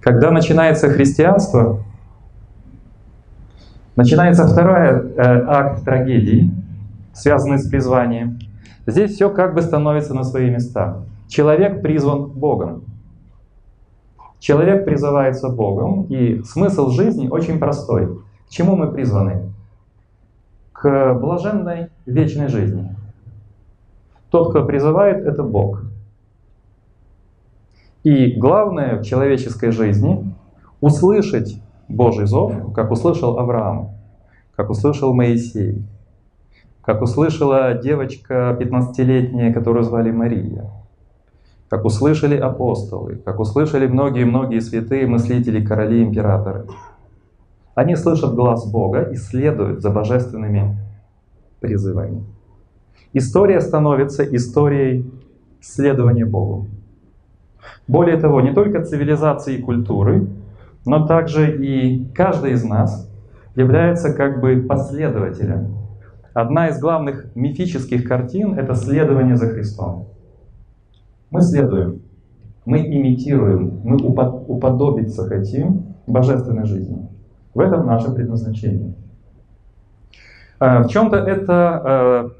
Когда 0.00 0.30
начинается 0.30 0.88
христианство, 0.88 1.84
начинается 4.00 4.46
второй 4.46 5.12
э, 5.14 5.44
акт 5.46 5.84
трагедии, 5.84 6.50
связанный 7.12 7.58
с 7.58 7.68
призванием. 7.68 8.38
Здесь 8.86 9.14
все 9.14 9.28
как 9.28 9.54
бы 9.54 9.60
становится 9.60 10.14
на 10.14 10.24
свои 10.24 10.48
места. 10.48 11.02
Человек 11.28 11.82
призван 11.82 12.30
Богом. 12.30 12.84
Человек 14.38 14.86
призывается 14.86 15.50
Богом, 15.50 16.04
и 16.04 16.42
смысл 16.44 16.88
жизни 16.88 17.28
очень 17.28 17.58
простой. 17.58 18.22
К 18.46 18.48
чему 18.48 18.74
мы 18.74 18.90
призваны? 18.90 19.52
К 20.72 21.12
блаженной 21.12 21.88
вечной 22.06 22.48
жизни. 22.48 22.96
Тот, 24.30 24.50
кто 24.50 24.64
призывает, 24.64 25.26
это 25.26 25.42
Бог. 25.42 25.82
И 28.02 28.32
главное 28.32 28.96
в 28.96 29.02
человеческой 29.02 29.72
жизни— 29.72 30.34
услышать 30.80 31.60
Божий 31.90 32.26
зов, 32.26 32.72
как 32.72 32.90
услышал 32.90 33.38
Авраам, 33.38 33.90
как 34.56 34.70
услышал 34.70 35.12
Моисей, 35.12 35.84
как 36.82 37.02
услышала 37.02 37.74
девочка 37.74 38.56
15-летняя, 38.58 39.52
которую 39.52 39.82
звали 39.82 40.10
Мария, 40.10 40.70
как 41.68 41.84
услышали 41.84 42.36
апостолы, 42.36 43.16
как 43.16 43.40
услышали 43.40 43.86
многие-многие 43.86 44.60
святые 44.60 45.06
мыслители, 45.06 45.64
короли, 45.64 46.02
императоры. 46.02 46.66
Они 47.74 47.96
слышат 47.96 48.34
глаз 48.34 48.70
Бога 48.70 49.02
и 49.02 49.16
следуют 49.16 49.80
за 49.80 49.90
божественными 49.90 50.78
призывами. 51.60 52.24
История 53.12 53.60
становится 53.60 54.22
историей 54.24 55.10
следования 55.60 56.24
Богу. 56.24 56.66
Более 57.88 58.16
того, 58.16 58.40
не 58.40 58.52
только 58.52 58.84
цивилизации 58.84 59.56
и 59.56 59.62
культуры, 59.62 60.28
но 60.84 61.06
также 61.06 61.64
и 61.64 62.06
каждый 62.14 62.52
из 62.52 62.64
нас 62.64 63.10
является 63.54 64.12
как 64.12 64.40
бы 64.40 64.64
последователем. 64.68 65.76
Одна 66.32 66.68
из 66.68 66.78
главных 66.78 67.34
мифических 67.34 68.06
картин— 68.06 68.54
это 68.58 68.74
следование 68.74 69.36
за 69.36 69.48
Христом. 69.48 70.08
Мы 71.30 71.42
следуем, 71.42 72.02
мы 72.64 72.78
имитируем, 72.78 73.80
мы 73.84 73.96
уподобиться 73.96 75.26
хотим 75.28 75.94
божественной 76.06 76.66
жизни. 76.66 77.08
В 77.54 77.60
этом 77.60 77.86
наше 77.86 78.12
предназначение. 78.12 78.94
Э, 80.60 80.82
в 80.82 80.88
чем-то 80.88 81.16
это 81.16 81.82
э, 81.84 82.39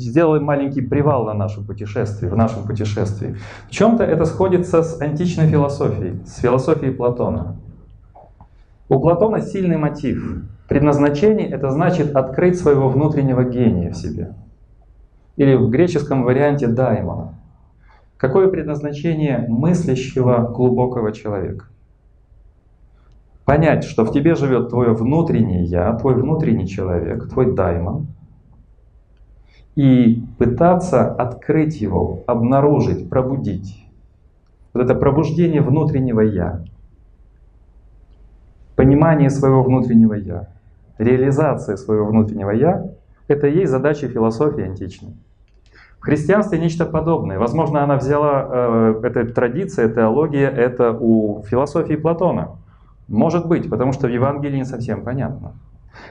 сделаем 0.00 0.44
маленький 0.44 0.80
привал 0.80 1.24
на 1.24 1.34
нашем 1.34 1.64
путешествии, 1.64 2.26
в 2.26 2.36
нашем 2.36 2.64
путешествии. 2.64 3.36
В 3.68 3.70
чем-то 3.70 4.04
это 4.04 4.24
сходится 4.24 4.82
с 4.82 5.00
античной 5.00 5.48
философией, 5.48 6.20
с 6.26 6.38
философией 6.38 6.92
Платона. 6.92 7.56
У 8.88 8.98
Платона 8.98 9.40
сильный 9.40 9.76
мотив. 9.76 10.44
Предназначение— 10.68 11.48
это 11.50 11.70
значит 11.70 12.14
открыть 12.16 12.58
своего 12.58 12.88
внутреннего 12.88 13.44
гения 13.44 13.90
в 13.90 13.96
себе. 13.96 14.34
Или 15.36 15.54
в 15.54 15.68
греческом 15.70 16.24
варианте 16.24 16.66
даймона. 16.66 17.34
Какое 18.16 18.48
предназначение 18.48 19.46
мыслящего 19.48 20.48
глубокого 20.54 21.12
человека? 21.12 21.66
Понять, 23.44 23.84
что 23.84 24.04
в 24.04 24.12
тебе 24.12 24.34
живет 24.34 24.68
твое 24.68 24.92
внутреннее 24.92 25.64
я, 25.64 25.92
твой 25.94 26.14
внутренний 26.14 26.68
человек, 26.68 27.28
твой 27.28 27.54
даймон— 27.54 28.08
и 29.76 30.22
пытаться 30.38 31.12
открыть 31.12 31.80
его, 31.80 32.22
обнаружить, 32.26 33.08
пробудить. 33.08 33.86
Вот 34.72 34.84
это 34.84 34.94
пробуждение 34.94 35.62
внутреннего 35.62 36.20
«я», 36.20 36.64
понимание 38.76 39.30
своего 39.30 39.62
внутреннего 39.62 40.14
«я», 40.14 40.48
реализация 40.98 41.76
своего 41.76 42.06
внутреннего 42.06 42.50
«я»— 42.50 42.90
это 43.28 43.46
и 43.46 43.58
есть 43.58 43.70
задача 43.70 44.08
философии 44.08 44.64
античной. 44.64 45.14
В 46.00 46.04
христианстве 46.04 46.58
нечто 46.58 46.86
подобное. 46.86 47.38
Возможно, 47.38 47.84
она 47.84 47.96
взяла, 47.96 48.48
э, 48.50 49.00
эта 49.02 49.26
традиция, 49.26 49.90
теология, 49.90 50.48
это 50.48 50.96
у 50.98 51.42
философии 51.42 51.94
Платона. 51.94 52.56
Может 53.06 53.46
быть, 53.46 53.68
потому 53.68 53.92
что 53.92 54.06
в 54.06 54.10
Евангелии 54.10 54.56
не 54.56 54.64
совсем 54.64 55.02
понятно. 55.04 55.52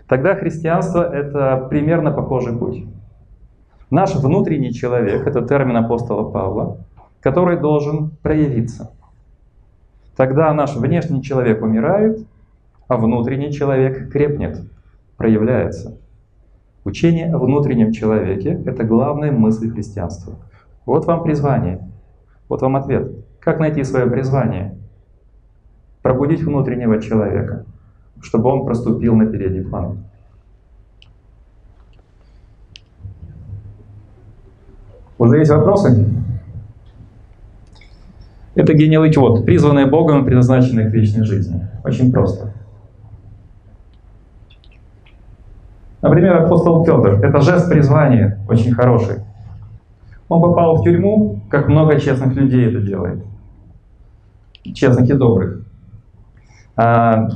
Тогда 0.07 0.35
христианство— 0.35 1.01
это 1.13 1.65
примерно 1.69 2.11
похожий 2.11 2.55
путь. 2.55 2.85
Наш 3.91 4.15
внутренний 4.15 4.71
человек, 4.71 5.25
это 5.25 5.41
термин 5.41 5.77
апостола 5.77 6.29
Павла, 6.29 6.77
который 7.21 7.59
должен 7.59 8.11
проявиться. 8.21 8.91
Тогда 10.15 10.53
наш 10.53 10.75
внешний 10.75 11.23
человек 11.23 11.63
умирает, 11.63 12.19
а 12.87 12.97
внутренний 12.97 13.51
человек 13.51 14.11
крепнет, 14.11 14.61
проявляется. 15.17 15.97
Учение 16.83 17.33
о 17.33 17.39
внутреннем 17.39 17.91
человеке– 17.91 18.61
это 18.65 18.83
главная 18.83 19.31
мысль 19.31 19.71
христианства. 19.71 20.35
Вот 20.85 21.05
вам 21.05 21.23
призвание. 21.23 21.89
Вот 22.47 22.61
вам 22.61 22.75
ответ. 22.75 23.11
Как 23.39 23.59
найти 23.59 23.83
свое 23.83 24.07
призвание? 24.07 24.77
Пробудить 26.01 26.41
внутреннего 26.41 27.01
человека, 27.01 27.65
чтобы 28.21 28.49
он 28.49 28.65
проступил 28.65 29.15
на 29.15 29.25
передний 29.25 29.63
план. 29.63 30.08
Уже 35.19 35.39
есть 35.39 35.51
вопросы? 35.51 36.07
Это 38.55 38.73
генеалогия, 38.73 39.19
вот, 39.19 39.45
призванные 39.45 39.85
Богом 39.85 40.25
предназначенные 40.25 40.89
к 40.89 40.93
вечной 40.93 41.25
жизни. 41.25 41.67
Очень 41.83 42.11
просто. 42.11 42.53
Например, 46.01 46.37
апостол 46.37 46.85
Петр. 46.85 47.23
Это 47.23 47.41
жест 47.41 47.69
призвания, 47.69 48.39
очень 48.47 48.73
хороший. 48.73 49.17
Он 50.29 50.41
попал 50.41 50.77
в 50.77 50.83
тюрьму, 50.83 51.41
как 51.49 51.67
много 51.67 51.99
честных 51.99 52.33
людей 52.35 52.67
это 52.67 52.79
делает. 52.79 53.21
Честных 54.73 55.09
и 55.09 55.13
добрых. 55.13 55.65
А, 56.77 57.27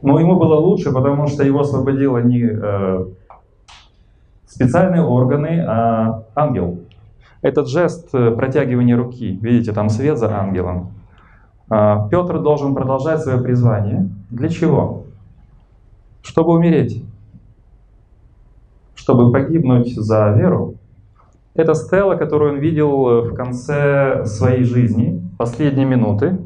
но 0.00 0.18
ему 0.18 0.36
было 0.36 0.54
лучше, 0.54 0.92
потому 0.92 1.26
что 1.26 1.44
его 1.44 1.60
освободило 1.60 2.18
не 2.18 2.48
э, 2.50 3.06
специальные 4.46 5.02
органы, 5.02 5.62
а 5.66 6.24
ангел. 6.34 6.85
Этот 7.42 7.68
жест 7.68 8.14
э, 8.14 8.30
протягивания 8.32 8.96
руки, 8.96 9.38
видите, 9.42 9.72
там 9.72 9.88
свет 9.88 10.18
за 10.18 10.36
ангелом. 10.36 10.92
А, 11.68 12.08
Петр 12.08 12.40
должен 12.40 12.74
продолжать 12.74 13.20
свое 13.20 13.40
призвание. 13.40 14.08
Для 14.30 14.48
чего? 14.48 15.04
Чтобы 16.22 16.52
умереть 16.54 17.04
чтобы 19.06 19.30
погибнуть 19.30 19.94
за 19.94 20.32
веру, 20.32 20.74
это 21.54 21.74
стела, 21.74 22.16
которую 22.16 22.54
он 22.54 22.58
видел 22.58 23.08
э, 23.08 23.20
в 23.30 23.34
конце 23.34 24.24
своей 24.24 24.64
жизни, 24.64 25.22
последние 25.38 25.86
минуты, 25.86 26.38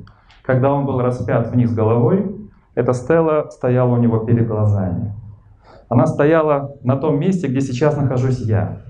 когда 0.44 0.70
он 0.70 0.84
был 0.84 1.00
распят 1.00 1.52
вниз 1.52 1.72
головой, 1.72 2.36
эта 2.74 2.92
стела 2.92 3.48
стояла 3.48 3.94
у 3.94 3.96
него 3.96 4.18
перед 4.18 4.46
глазами. 4.46 5.14
Она 5.88 6.06
стояла 6.06 6.76
на 6.82 6.96
том 6.96 7.18
месте, 7.18 7.46
где 7.48 7.62
сейчас 7.62 7.96
нахожусь 7.96 8.40
я. 8.40 8.82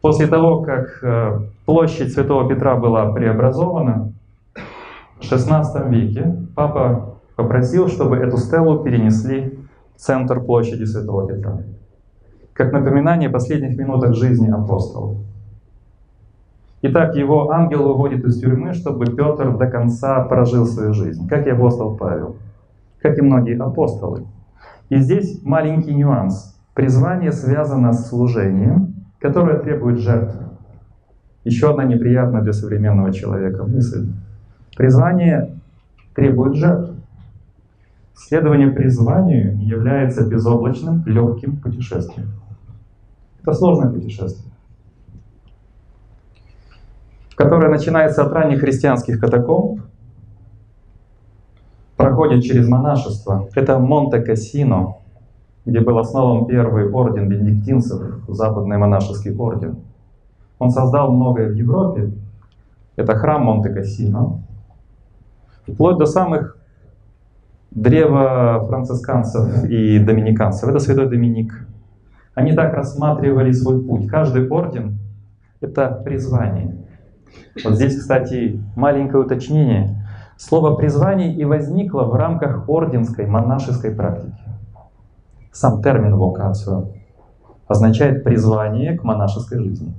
После 0.00 0.26
того, 0.26 0.62
как 0.62 0.98
э, 1.02 1.40
площадь 1.66 2.12
Святого 2.12 2.48
Петра 2.48 2.76
была 2.76 3.12
преобразована, 3.12 4.12
в 5.20 5.22
XVI 5.22 5.88
веке 5.90 6.36
папа 6.54 7.16
попросил, 7.36 7.88
чтобы 7.88 8.16
эту 8.16 8.38
стелу 8.38 8.82
перенесли 8.82 9.58
в 9.96 10.00
центр 10.00 10.40
площади 10.40 10.84
Святого 10.84 11.28
Петра 11.28 11.60
как 12.60 12.72
напоминание 12.72 13.30
о 13.30 13.32
последних 13.32 13.78
минутах 13.78 14.14
жизни 14.14 14.50
апостолов. 14.50 15.16
Итак, 16.82 17.16
его 17.16 17.50
ангел 17.52 17.84
выводит 17.84 18.22
из 18.26 18.38
тюрьмы, 18.38 18.74
чтобы 18.74 19.06
Петр 19.06 19.56
до 19.56 19.66
конца 19.66 20.22
прожил 20.24 20.66
свою 20.66 20.92
жизнь, 20.92 21.26
как 21.26 21.46
и 21.46 21.50
апостол 21.50 21.96
Павел, 21.96 22.36
как 23.00 23.16
и 23.16 23.22
многие 23.22 23.56
апостолы. 23.56 24.26
И 24.90 24.98
здесь 24.98 25.40
маленький 25.42 25.94
нюанс. 25.94 26.54
Призвание 26.74 27.32
связано 27.32 27.94
с 27.94 28.10
служением, 28.10 28.89
которое 29.20 29.58
требует 29.58 29.98
жертвы. 29.98 30.46
Еще 31.44 31.70
одна 31.70 31.84
неприятная 31.84 32.42
для 32.42 32.52
современного 32.52 33.12
человека 33.12 33.64
мысль. 33.64 34.12
Призвание 34.76 35.54
требует 36.14 36.56
жертв. 36.56 36.94
Следование 38.14 38.70
призванию 38.70 39.56
является 39.58 40.26
безоблачным, 40.26 41.02
легким 41.06 41.56
путешествием. 41.56 42.28
Это 43.42 43.54
сложное 43.54 43.90
путешествие, 43.90 44.52
которое 47.34 47.70
начинается 47.70 48.22
от 48.22 48.32
ранних 48.32 48.60
христианских 48.60 49.18
катакомб, 49.18 49.80
проходит 51.96 52.44
через 52.44 52.68
монашество. 52.68 53.48
Это 53.54 53.78
Монте-Кассино, 53.78 54.96
где 55.66 55.80
был 55.80 55.98
основан 55.98 56.46
первый 56.46 56.90
орден 56.90 57.28
бенедиктинцев, 57.28 58.24
западный 58.28 58.78
монашеский 58.78 59.34
орден. 59.36 59.76
Он 60.58 60.70
создал 60.70 61.12
многое 61.12 61.48
в 61.48 61.54
Европе. 61.54 62.12
Это 62.96 63.14
храм 63.14 63.44
Монте-Кассино. 63.44 64.42
Вплоть 65.66 65.98
до 65.98 66.06
самых 66.06 66.56
древа 67.70 68.64
францисканцев 68.66 69.64
и 69.64 69.98
доминиканцев. 69.98 70.68
Это 70.68 70.78
святой 70.80 71.08
Доминик. 71.08 71.66
Они 72.34 72.52
так 72.52 72.74
рассматривали 72.74 73.52
свой 73.52 73.82
путь. 73.82 74.06
Каждый 74.08 74.48
орден— 74.48 74.98
это 75.60 75.88
призвание. 76.04 76.76
Вот 77.64 77.74
здесь, 77.74 77.98
кстати, 77.98 78.60
маленькое 78.76 79.22
уточнение. 79.22 80.04
Слово 80.36 80.74
«призвание» 80.74 81.34
и 81.34 81.44
возникло 81.44 82.04
в 82.04 82.14
рамках 82.14 82.68
орденской 82.68 83.26
монашеской 83.26 83.94
практики. 83.94 84.49
Сам 85.52 85.82
термин 85.82 86.16
«вокацию» 86.16 86.92
означает 87.66 88.22
призвание 88.22 88.96
к 88.96 89.04
монашеской 89.04 89.58
жизни. 89.58 89.92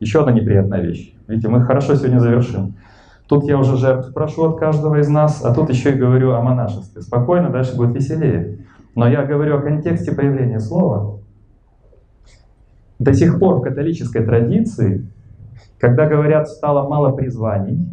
Еще 0.00 0.20
одна 0.20 0.32
неприятная 0.32 0.80
вещь. 0.80 1.14
Видите, 1.28 1.48
мы 1.48 1.62
хорошо 1.62 1.94
сегодня 1.94 2.18
завершим. 2.18 2.74
Тут 3.28 3.44
я 3.44 3.58
уже 3.58 3.76
жертв 3.76 4.12
прошу 4.14 4.50
от 4.50 4.58
каждого 4.58 4.96
из 5.00 5.08
нас, 5.08 5.44
а 5.44 5.54
тут 5.54 5.70
еще 5.70 5.92
и 5.92 5.98
говорю 5.98 6.32
о 6.32 6.42
монашестве. 6.42 7.02
Спокойно, 7.02 7.50
дальше 7.50 7.76
будет 7.76 7.94
веселее. 7.94 8.66
Но 8.94 9.06
я 9.06 9.24
говорю 9.24 9.58
о 9.58 9.60
контексте 9.60 10.12
появления 10.12 10.60
слова. 10.60 11.20
До 12.98 13.12
сих 13.12 13.38
пор 13.38 13.56
в 13.56 13.62
католической 13.62 14.24
традиции, 14.24 15.06
когда 15.78 16.08
говорят 16.08 16.48
«стало 16.48 16.88
мало 16.88 17.14
призваний» 17.14 17.88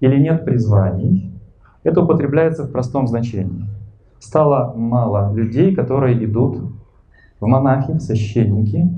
или 0.00 0.16
«нет 0.16 0.44
призваний», 0.44 1.38
это 1.82 2.02
употребляется 2.02 2.64
в 2.64 2.72
простом 2.72 3.06
значении. 3.06 3.59
Стало 4.20 4.74
мало 4.76 5.32
людей, 5.34 5.74
которые 5.74 6.22
идут 6.24 6.58
в 7.40 7.46
монахи, 7.46 7.92
в 7.92 8.00
священники, 8.00 8.88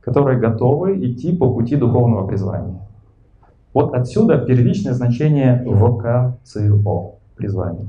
которые 0.00 0.38
готовы 0.38 1.04
идти 1.04 1.36
по 1.36 1.52
пути 1.52 1.76
духовного 1.76 2.26
призвания. 2.26 2.80
Вот 3.74 3.92
отсюда 3.92 4.38
первичное 4.38 4.94
значение 4.94 5.62
вокацио, 5.66 7.16
призвание. 7.36 7.86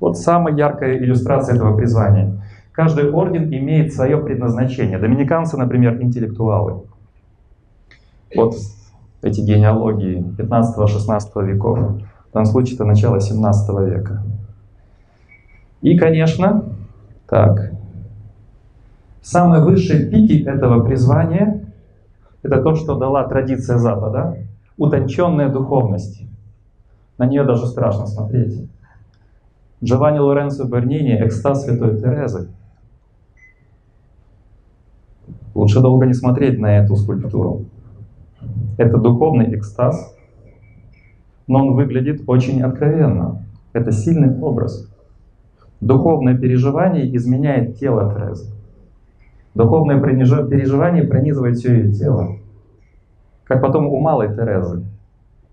Вот 0.00 0.16
самая 0.16 0.54
яркая 0.54 0.96
иллюстрация 0.98 1.56
этого 1.56 1.76
призвания. 1.76 2.40
Каждый 2.72 3.10
орден 3.10 3.52
имеет 3.52 3.92
свое 3.92 4.18
предназначение. 4.18 4.98
Доминиканцы, 4.98 5.56
например, 5.56 6.00
интеллектуалы. 6.00 6.84
Вот 8.36 8.54
эти 9.22 9.40
генеалогии 9.40 10.24
15-16 10.38 11.44
веков. 11.44 11.78
В 11.78 12.32
данном 12.32 12.46
случае 12.46 12.76
это 12.76 12.84
начало 12.84 13.20
17 13.20 13.68
века. 13.80 14.22
И, 15.80 15.96
конечно, 15.96 16.64
так, 17.28 17.72
самые 19.22 19.62
высшие 19.62 20.10
пики 20.10 20.44
этого 20.44 20.84
призвания— 20.84 21.64
это 22.42 22.62
то, 22.62 22.74
что 22.74 22.96
дала 22.96 23.24
традиция 23.24 23.78
Запада, 23.78 24.36
утонченная 24.76 25.48
духовность. 25.48 26.22
На 27.16 27.26
нее 27.26 27.44
даже 27.44 27.66
страшно 27.66 28.06
смотреть. 28.06 28.68
Джованни 29.82 30.18
Лоренцо 30.18 30.64
Бернини 30.64 31.24
«Экстаз 31.24 31.64
Святой 31.64 32.00
Терезы» 32.00 32.48
Лучше 35.58 35.80
долго 35.80 36.06
не 36.06 36.14
смотреть 36.14 36.58
на 36.60 36.78
эту 36.78 36.94
скульптуру. 36.94 37.64
Это 38.76 38.96
духовный 38.96 39.52
экстаз, 39.56 40.14
но 41.48 41.66
он 41.66 41.74
выглядит 41.74 42.22
очень 42.28 42.62
откровенно. 42.62 43.44
Это 43.72 43.90
сильный 43.90 44.38
образ. 44.40 44.88
Духовное 45.80 46.36
переживание 46.36 47.14
изменяет 47.16 47.76
тело 47.76 48.12
Терезы. 48.12 48.52
Духовное 49.54 50.00
переживание 50.00 51.04
пронизывает 51.04 51.56
все 51.56 51.74
ее 51.74 51.92
тело. 51.92 52.36
Как 53.44 53.62
потом 53.62 53.86
у 53.86 54.00
малой 54.00 54.34
Терезы, 54.34 54.84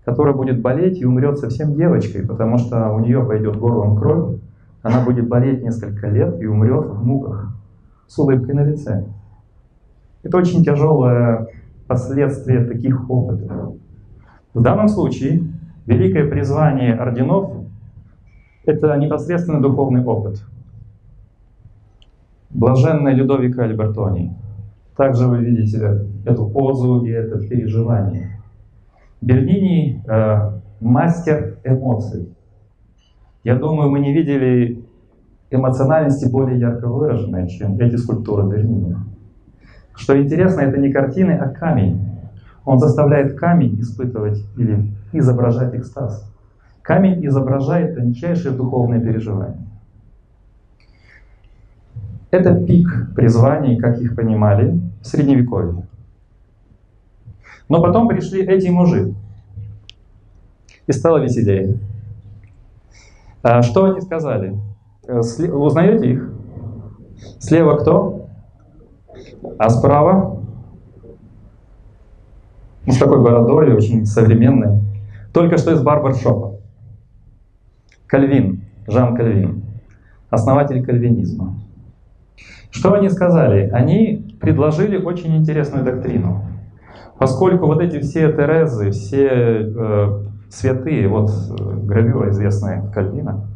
которая 0.04 0.34
будет 0.34 0.60
болеть 0.60 1.00
и 1.00 1.04
умрет 1.04 1.38
совсем 1.38 1.74
девочкой, 1.74 2.26
потому 2.26 2.58
что 2.58 2.90
у 2.90 2.98
нее 2.98 3.24
пойдет 3.24 3.56
горлом 3.56 3.96
кровь, 3.96 4.40
она 4.82 5.04
будет 5.04 5.28
болеть 5.28 5.62
несколько 5.62 6.08
лет 6.08 6.40
и 6.40 6.46
умрет 6.46 6.86
в 6.86 7.04
муках 7.04 7.52
с 8.08 8.18
улыбкой 8.18 8.54
на 8.54 8.64
лице. 8.64 9.06
Это 10.24 10.38
очень 10.38 10.64
тяжелое 10.64 11.48
последствие 11.86 12.64
таких 12.64 13.08
опытов. 13.08 13.74
В 14.54 14.60
данном 14.60 14.88
случае 14.88 15.44
великое 15.86 16.28
призвание 16.28 16.94
орденов— 16.94 17.52
это 18.66 18.96
непосредственно 18.96 19.60
духовный 19.60 20.04
опыт. 20.04 20.42
Блаженная 22.50 23.14
Людовика 23.14 23.64
Альбертони. 23.64 24.34
Также 24.96 25.26
вы 25.26 25.38
видите 25.38 26.06
эту 26.24 26.48
позу 26.48 27.04
и 27.04 27.10
это 27.10 27.38
переживание. 27.38 28.40
Бернини 29.20 30.02
э, 30.06 30.52
мастер 30.80 31.58
эмоций. 31.64 32.34
Я 33.44 33.56
думаю, 33.56 33.90
мы 33.90 34.00
не 34.00 34.12
видели 34.12 34.84
эмоциональности 35.50 36.28
более 36.28 36.58
ярко 36.58 36.88
выраженной, 36.88 37.48
чем 37.48 37.78
эти 37.78 37.96
скульптуры 37.96 38.48
Бернини. 38.48 38.96
Что 39.94 40.20
интересно, 40.20 40.60
это 40.60 40.78
не 40.78 40.92
картины, 40.92 41.32
а 41.32 41.48
камень. 41.48 42.00
Он 42.64 42.78
заставляет 42.78 43.38
камень 43.38 43.80
испытывать 43.80 44.44
или 44.56 44.92
изображать 45.12 45.74
экстаз. 45.74 46.30
Камень 46.86 47.26
изображает 47.26 47.96
тончайшие 47.96 48.54
духовные 48.54 49.00
переживания. 49.00 49.66
Это 52.30 52.54
пик 52.54 53.12
призваний, 53.16 53.76
как 53.76 54.00
их 54.00 54.14
понимали 54.14 54.80
в 55.02 55.06
Средневековье. 55.06 55.84
Но 57.68 57.82
потом 57.82 58.06
пришли 58.06 58.44
эти 58.44 58.68
мужи, 58.68 59.14
и 60.86 60.92
стало 60.92 61.18
веселее. 61.18 61.78
А 63.42 63.62
что 63.62 63.86
они 63.86 64.00
сказали? 64.00 64.56
Э, 65.08 65.18
узнаете 65.18 66.12
их? 66.12 66.32
Слева 67.40 67.78
кто? 67.78 68.28
А 69.58 69.70
справа? 69.70 70.40
Ну, 72.86 72.92
с 72.92 72.98
такой 72.98 73.20
бородой, 73.20 73.74
очень 73.74 74.06
современной. 74.06 74.80
Только 75.32 75.58
что 75.58 75.72
из 75.72 75.82
барбершопа. 75.82 76.45
Кальвин, 78.06 78.62
Жан 78.86 79.16
Кальвин, 79.16 79.62
основатель 80.30 80.84
кальвинизма. 80.84 81.54
Что 82.70 82.94
они 82.94 83.08
сказали? 83.08 83.70
Они 83.70 84.36
предложили 84.40 84.96
очень 84.96 85.36
интересную 85.36 85.84
доктрину. 85.84 86.42
Поскольку 87.18 87.66
вот 87.66 87.80
эти 87.80 88.00
все 88.00 88.30
Терезы, 88.32 88.90
все 88.90 89.28
э, 89.28 90.22
святые, 90.50 91.08
вот 91.08 91.30
э, 91.30 91.78
гравюра 91.84 92.30
известная 92.30 92.82
Кальвина, 92.92 93.46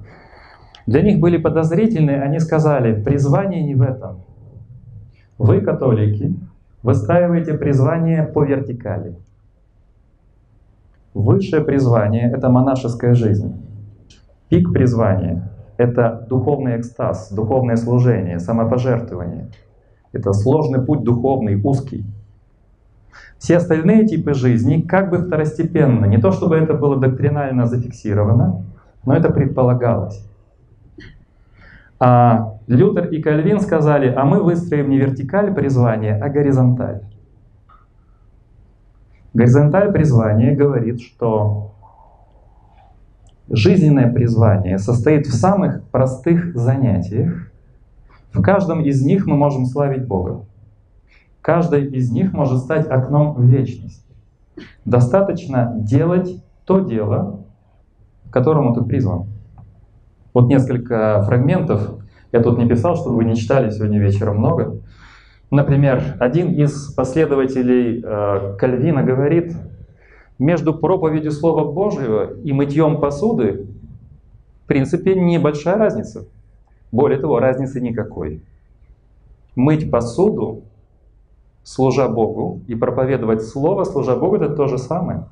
для 0.86 1.02
них 1.02 1.20
были 1.20 1.36
подозрительны, 1.36 2.12
они 2.12 2.40
сказали, 2.40 3.00
призвание 3.00 3.62
не 3.62 3.74
в 3.74 3.82
этом. 3.82 4.22
Вы, 5.38 5.60
католики, 5.60 6.34
выстраиваете 6.82 7.54
призвание 7.54 8.24
по 8.24 8.44
вертикали. 8.44 9.14
Высшее 11.12 11.62
призвание— 11.62 12.30
это 12.34 12.48
монашеская 12.48 13.14
жизнь. 13.14 13.54
Пик 14.50 14.72
призвания— 14.72 15.48
это 15.76 16.26
духовный 16.28 16.78
экстаз, 16.78 17.30
духовное 17.32 17.76
служение, 17.76 18.40
самопожертвование. 18.40 19.48
Это 20.12 20.32
сложный 20.32 20.84
путь 20.84 21.04
духовный, 21.04 21.58
узкий. 21.62 22.04
Все 23.38 23.58
остальные 23.58 24.08
типы 24.08 24.34
жизни 24.34 24.80
как 24.80 25.10
бы 25.10 25.18
второстепенно. 25.18 26.04
Не 26.06 26.18
то 26.18 26.32
чтобы 26.32 26.56
это 26.56 26.74
было 26.74 26.96
доктринально 26.96 27.66
зафиксировано, 27.66 28.64
но 29.06 29.14
это 29.14 29.30
предполагалось. 29.30 30.28
А 32.00 32.58
Лютер 32.66 33.06
и 33.06 33.22
Кальвин 33.22 33.60
сказали, 33.60 34.12
а 34.12 34.24
мы 34.24 34.42
выстроим 34.42 34.90
не 34.90 34.98
вертикаль 34.98 35.54
призвания, 35.54 36.20
а 36.20 36.28
горизонталь. 36.28 37.02
Горизонталь 39.32 39.92
призвания 39.92 40.56
говорит, 40.56 41.00
что 41.00 41.74
жизненное 43.50 44.10
призвание 44.10 44.78
состоит 44.78 45.26
в 45.26 45.32
самых 45.32 45.82
простых 45.88 46.56
занятиях. 46.56 47.50
В 48.32 48.40
каждом 48.42 48.80
из 48.80 49.04
них 49.04 49.26
мы 49.26 49.36
можем 49.36 49.66
славить 49.66 50.06
Бога. 50.06 50.44
Каждый 51.42 51.86
из 51.86 52.10
них 52.12 52.32
может 52.32 52.58
стать 52.58 52.86
окном 52.86 53.34
в 53.34 53.44
вечность. 53.44 54.06
Достаточно 54.84 55.74
делать 55.76 56.42
то 56.64 56.80
дело, 56.80 57.40
к 58.28 58.32
которому 58.32 58.74
ты 58.74 58.82
призван. 58.82 59.26
Вот 60.32 60.48
несколько 60.48 61.22
фрагментов. 61.22 61.96
Я 62.30 62.40
тут 62.40 62.58
не 62.58 62.68
писал, 62.68 62.94
чтобы 62.94 63.16
вы 63.16 63.24
не 63.24 63.34
читали 63.34 63.70
сегодня 63.70 63.98
вечером 63.98 64.38
много. 64.38 64.78
Например, 65.50 66.00
один 66.20 66.52
из 66.52 66.92
последователей 66.92 68.00
э, 68.04 68.56
Кальвина 68.56 69.02
говорит, 69.02 69.56
между 70.40 70.74
проповедью 70.74 71.30
Слова 71.30 71.70
Божьего 71.70 72.32
и 72.32 72.52
мытьем 72.52 72.98
посуды 72.98 73.68
в 74.64 74.66
принципе 74.66 75.14
небольшая 75.14 75.76
разница. 75.76 76.26
Более 76.90 77.20
того, 77.20 77.38
разницы 77.38 77.80
никакой. 77.80 78.42
Мыть 79.54 79.90
посуду, 79.90 80.62
служа 81.62 82.08
Богу, 82.08 82.62
и 82.66 82.74
проповедовать 82.74 83.42
Слово, 83.42 83.84
служа 83.84 84.16
Богу, 84.16 84.36
это 84.36 84.48
то 84.54 84.66
же 84.66 84.78
самое. 84.78 85.26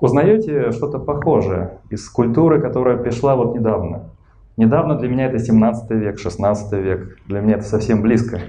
Узнаете 0.00 0.70
что-то 0.70 0.98
похожее 0.98 1.80
из 1.90 2.08
культуры, 2.08 2.60
которая 2.60 2.96
пришла 2.96 3.36
вот 3.36 3.54
недавно? 3.54 4.10
Недавно 4.56 4.96
для 4.96 5.08
меня 5.08 5.26
это 5.26 5.38
17 5.38 5.90
век, 5.90 6.18
16 6.18 6.72
век. 6.72 7.18
Для 7.26 7.40
меня 7.40 7.56
это 7.56 7.64
совсем 7.64 8.00
близко. 8.00 8.40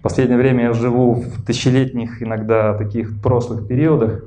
В 0.00 0.02
последнее 0.02 0.38
время 0.38 0.64
я 0.64 0.72
живу 0.72 1.12
в 1.12 1.44
тысячелетних, 1.44 2.22
иногда 2.22 2.72
таких 2.72 3.20
прошлых 3.20 3.68
периодах. 3.68 4.24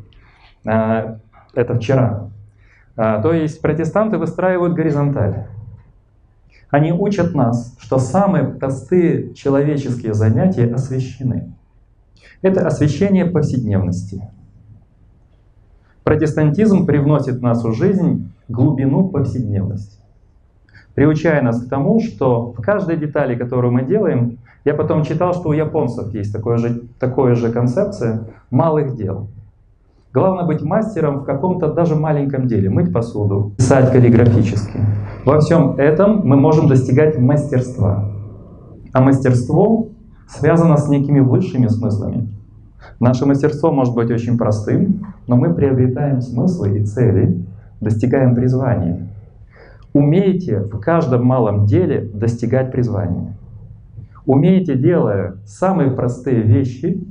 А, 0.63 1.17
это 1.55 1.73
вчера. 1.73 2.29
А, 2.95 3.19
то 3.23 3.33
есть 3.33 3.59
протестанты 3.59 4.19
выстраивают 4.19 4.75
горизонталь. 4.75 5.47
Они 6.69 6.93
учат 6.93 7.33
нас, 7.33 7.75
что 7.79 7.97
самые 7.97 8.45
простые 8.45 9.33
человеческие 9.33 10.13
занятия 10.13 10.71
освящены. 10.71 11.55
Это 12.43 12.67
освящение 12.67 13.25
повседневности. 13.25 14.29
Протестантизм 16.03 16.85
привносит 16.85 17.37
в 17.37 17.41
нашу 17.41 17.73
жизнь 17.73 18.31
глубину 18.47 19.07
повседневности, 19.07 19.97
приучая 20.93 21.41
нас 21.41 21.63
к 21.63 21.67
тому, 21.67 21.99
что 21.99 22.51
в 22.51 22.61
каждой 22.61 22.97
детали, 22.97 23.35
которую 23.35 23.73
мы 23.73 23.83
делаем, 23.83 24.37
я 24.65 24.73
потом 24.73 25.03
читал, 25.03 25.33
что 25.33 25.49
у 25.49 25.53
японцев 25.53 26.13
есть 26.13 26.31
такое 26.31 26.57
же, 26.57 26.83
такое 26.99 27.35
же 27.35 27.51
концепция 27.51 28.27
малых 28.49 28.95
дел. 28.95 29.27
Главное 30.13 30.45
быть 30.45 30.61
мастером 30.61 31.21
в 31.21 31.23
каком-то 31.25 31.73
даже 31.73 31.95
маленьком 31.95 32.47
деле, 32.47 32.69
мыть 32.69 32.93
посуду, 32.93 33.51
писать 33.57 33.91
каллиграфически. 33.91 34.79
Во 35.25 35.39
всем 35.39 35.71
этом 35.77 36.21
мы 36.23 36.35
можем 36.35 36.67
достигать 36.67 37.17
мастерства. 37.17 38.09
А 38.93 39.01
мастерство 39.01 39.87
связано 40.27 40.77
с 40.77 40.87
некими 40.87 41.19
высшими 41.19 41.67
смыслами. 41.67 42.29
Наше 42.99 43.25
мастерство 43.25 43.71
может 43.71 43.95
быть 43.95 44.11
очень 44.11 44.37
простым, 44.37 45.07
но 45.27 45.35
мы 45.35 45.53
приобретаем 45.53 46.21
смыслы 46.21 46.77
и 46.77 46.85
цели, 46.85 47.43
достигаем 47.81 48.35
призвания. 48.35 49.09
Умейте 49.93 50.59
в 50.59 50.79
каждом 50.79 51.25
малом 51.25 51.65
деле 51.65 52.09
достигать 52.13 52.71
призвания. 52.71 53.35
Умейте, 54.25 54.75
делая 54.75 55.35
самые 55.45 55.91
простые 55.91 56.41
вещи, 56.41 57.03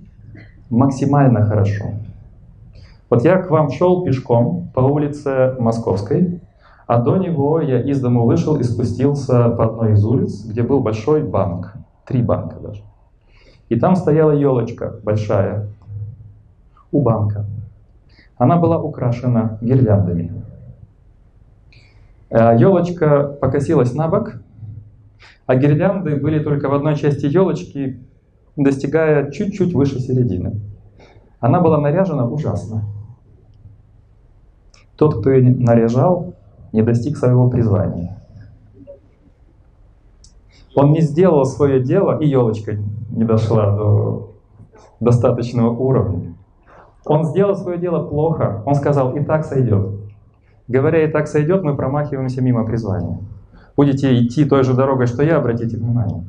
максимально 0.70 1.44
хорошо. 1.44 1.92
Вот 3.11 3.25
я 3.25 3.37
к 3.37 3.51
вам 3.51 3.70
шел 3.70 4.05
пешком 4.05 4.70
по 4.75 4.81
улице 4.81 5.55
Московской, 5.59 6.40
а 6.87 6.98
до 6.98 7.18
него 7.18 7.61
я 7.61 7.83
из 7.83 8.01
дома 8.01 8.22
вышел 8.22 8.57
и 8.57 8.62
спустился 8.62 9.51
по 9.51 9.66
одной 9.66 9.92
из 9.92 10.05
улиц, 10.05 10.44
где 10.46 10.62
был 10.62 10.81
большой 10.81 11.22
банк, 11.22 11.75
три 12.07 12.22
банка 12.22 12.57
даже. 12.59 12.83
И 13.68 13.79
там 13.79 13.96
стояла 13.96 14.33
елочка 14.33 14.94
большая 15.03 15.68
у 16.90 17.03
банка. 17.03 17.44
Она 18.38 18.57
была 18.57 18.81
украшена 18.81 19.59
гирляндами. 19.61 20.33
Елочка 22.31 23.05
э, 23.05 23.29
покосилась 23.35 23.94
на 23.94 24.09
бок, 24.09 24.41
а 25.46 25.57
гирлянды 25.57 26.16
были 26.16 26.42
только 26.42 26.68
в 26.68 26.74
одной 26.74 26.96
части 26.96 27.26
елочки, 27.26 28.00
достигая 28.57 29.31
чуть-чуть 29.31 29.74
выше 29.74 29.98
середины. 29.98 30.61
Она 31.40 31.61
была 31.61 31.81
наряжена 31.81 32.28
ужасно. 32.28 32.85
Тот, 34.96 35.20
кто 35.20 35.31
ее 35.31 35.50
наряжал, 35.50 36.35
не 36.72 36.83
достиг 36.83 37.16
своего 37.16 37.48
призвания. 37.50 38.22
Он 40.74 40.92
не 40.92 41.00
сделал 41.00 41.44
свое 41.44 41.81
дело, 41.81 42.18
и 42.18 42.26
елочка 42.26 42.76
не 43.11 43.24
дошла 43.24 43.76
до 43.76 44.35
достаточного 45.00 45.70
уровня. 45.70 46.35
Он 47.05 47.24
сделал 47.24 47.57
свое 47.57 47.78
дело 47.78 48.07
плохо, 48.07 48.62
он 48.64 48.74
сказал, 48.74 49.14
и 49.16 49.24
так 49.24 49.44
сойдет. 49.44 49.90
Говоря, 50.68 51.05
и 51.05 51.11
так 51.11 51.26
сойдет, 51.26 51.62
мы 51.62 51.76
промахиваемся 51.76 52.40
мимо 52.40 52.64
призвания. 52.64 53.18
Будете 53.76 54.20
идти 54.20 54.44
той 54.44 54.64
же 54.64 54.74
дорогой, 54.74 55.06
что 55.06 55.22
я, 55.22 55.37
обратите 55.37 55.76
внимание. 55.76 56.24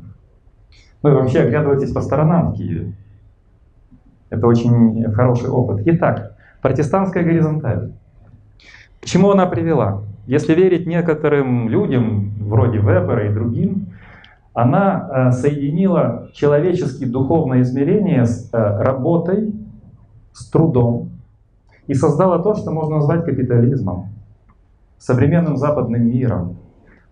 Ну 1.02 1.10
и 1.10 1.14
вообще 1.14 1.42
оглядывайтесь 1.42 1.92
по 1.92 2.02
сторонам 2.02 2.52
в 2.52 2.56
Киеве. 2.56 2.94
Это 4.30 4.48
очень 4.48 5.12
хороший 5.12 5.50
опыт. 5.50 5.84
Итак, 5.86 6.36
протестантская 6.62 7.24
горизонталь. 7.24 7.92
К 9.02 9.06
чему 9.06 9.32
она 9.32 9.46
привела? 9.46 10.04
Если 10.26 10.54
верить 10.54 10.88
некоторым 10.88 11.68
людям, 11.68 12.32
вроде 12.40 12.80
Вебера 12.80 13.30
и 13.30 13.34
другим, 13.34 13.88
она 14.54 15.10
э, 15.10 15.32
соединила 15.32 16.30
человеческие 16.34 17.10
духовное 17.10 17.62
измерение 17.62 18.26
с 18.26 18.50
э, 18.54 18.58
работой, 18.58 19.54
с 20.32 20.50
трудом 20.50 21.10
и 21.88 21.94
создала 21.94 22.40
то, 22.40 22.56
что 22.56 22.72
можно 22.72 22.98
назвать 22.98 23.26
капитализмом, 23.26 24.10
современным 24.98 25.58
западным 25.58 26.08
миром, 26.08 26.58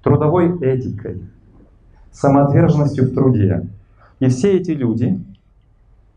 трудовой 0.04 0.58
этикой, 0.60 1.22
самоотверженностью 2.12 3.06
в 3.06 3.14
труде. 3.14 3.68
И 4.20 4.28
все 4.28 4.58
эти 4.58 4.72
люди, 4.72 5.20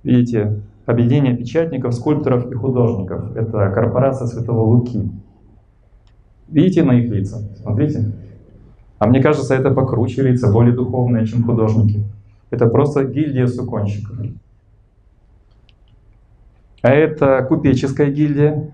видите, 0.03 0.61
объединение 0.87 1.37
печатников, 1.37 1.95
скульпторов 1.95 2.51
и 2.51 2.55
художников, 2.55 3.35
это 3.37 3.71
корпорация 3.71 4.27
Святого 4.27 4.61
Луки. 4.61 5.11
Видите 6.49 6.83
на 6.83 6.93
их 6.93 7.11
лица? 7.11 7.39
Смотрите. 7.61 8.13
А 8.99 9.07
мне 9.07 9.23
кажется, 9.23 9.55
это 9.55 9.71
покруче 9.71 10.23
лица, 10.23 10.53
более 10.53 10.75
духовные, 10.75 11.27
чем 11.27 11.45
художники. 11.45 12.05
Это 12.51 12.67
просто 12.67 13.05
гильдия 13.05 13.47
суконщиков. 13.47 14.19
А 16.83 16.91
это 16.91 17.45
купеческая 17.49 18.11
гильдия. 18.11 18.71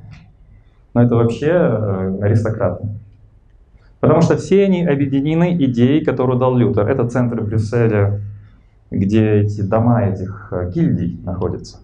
Но 0.93 1.03
это 1.03 1.15
вообще 1.15 1.47
э, 1.47 2.19
аристократы. 2.23 2.89
Потому 4.01 4.23
что 4.23 4.37
все 4.37 4.65
они 4.65 4.85
объединены 4.85 5.57
идеей, 5.65 6.05
которую 6.05 6.39
дал 6.39 6.57
Лютер. 6.57 6.89
Это 6.89 7.09
центр 7.09 7.43
Брюсселя, 7.43 8.21
где 8.91 9.43
эти 9.43 9.61
дома 9.61 10.05
этих 10.05 10.49
э, 10.51 10.71
гильдий 10.75 11.21
находятся. 11.23 11.79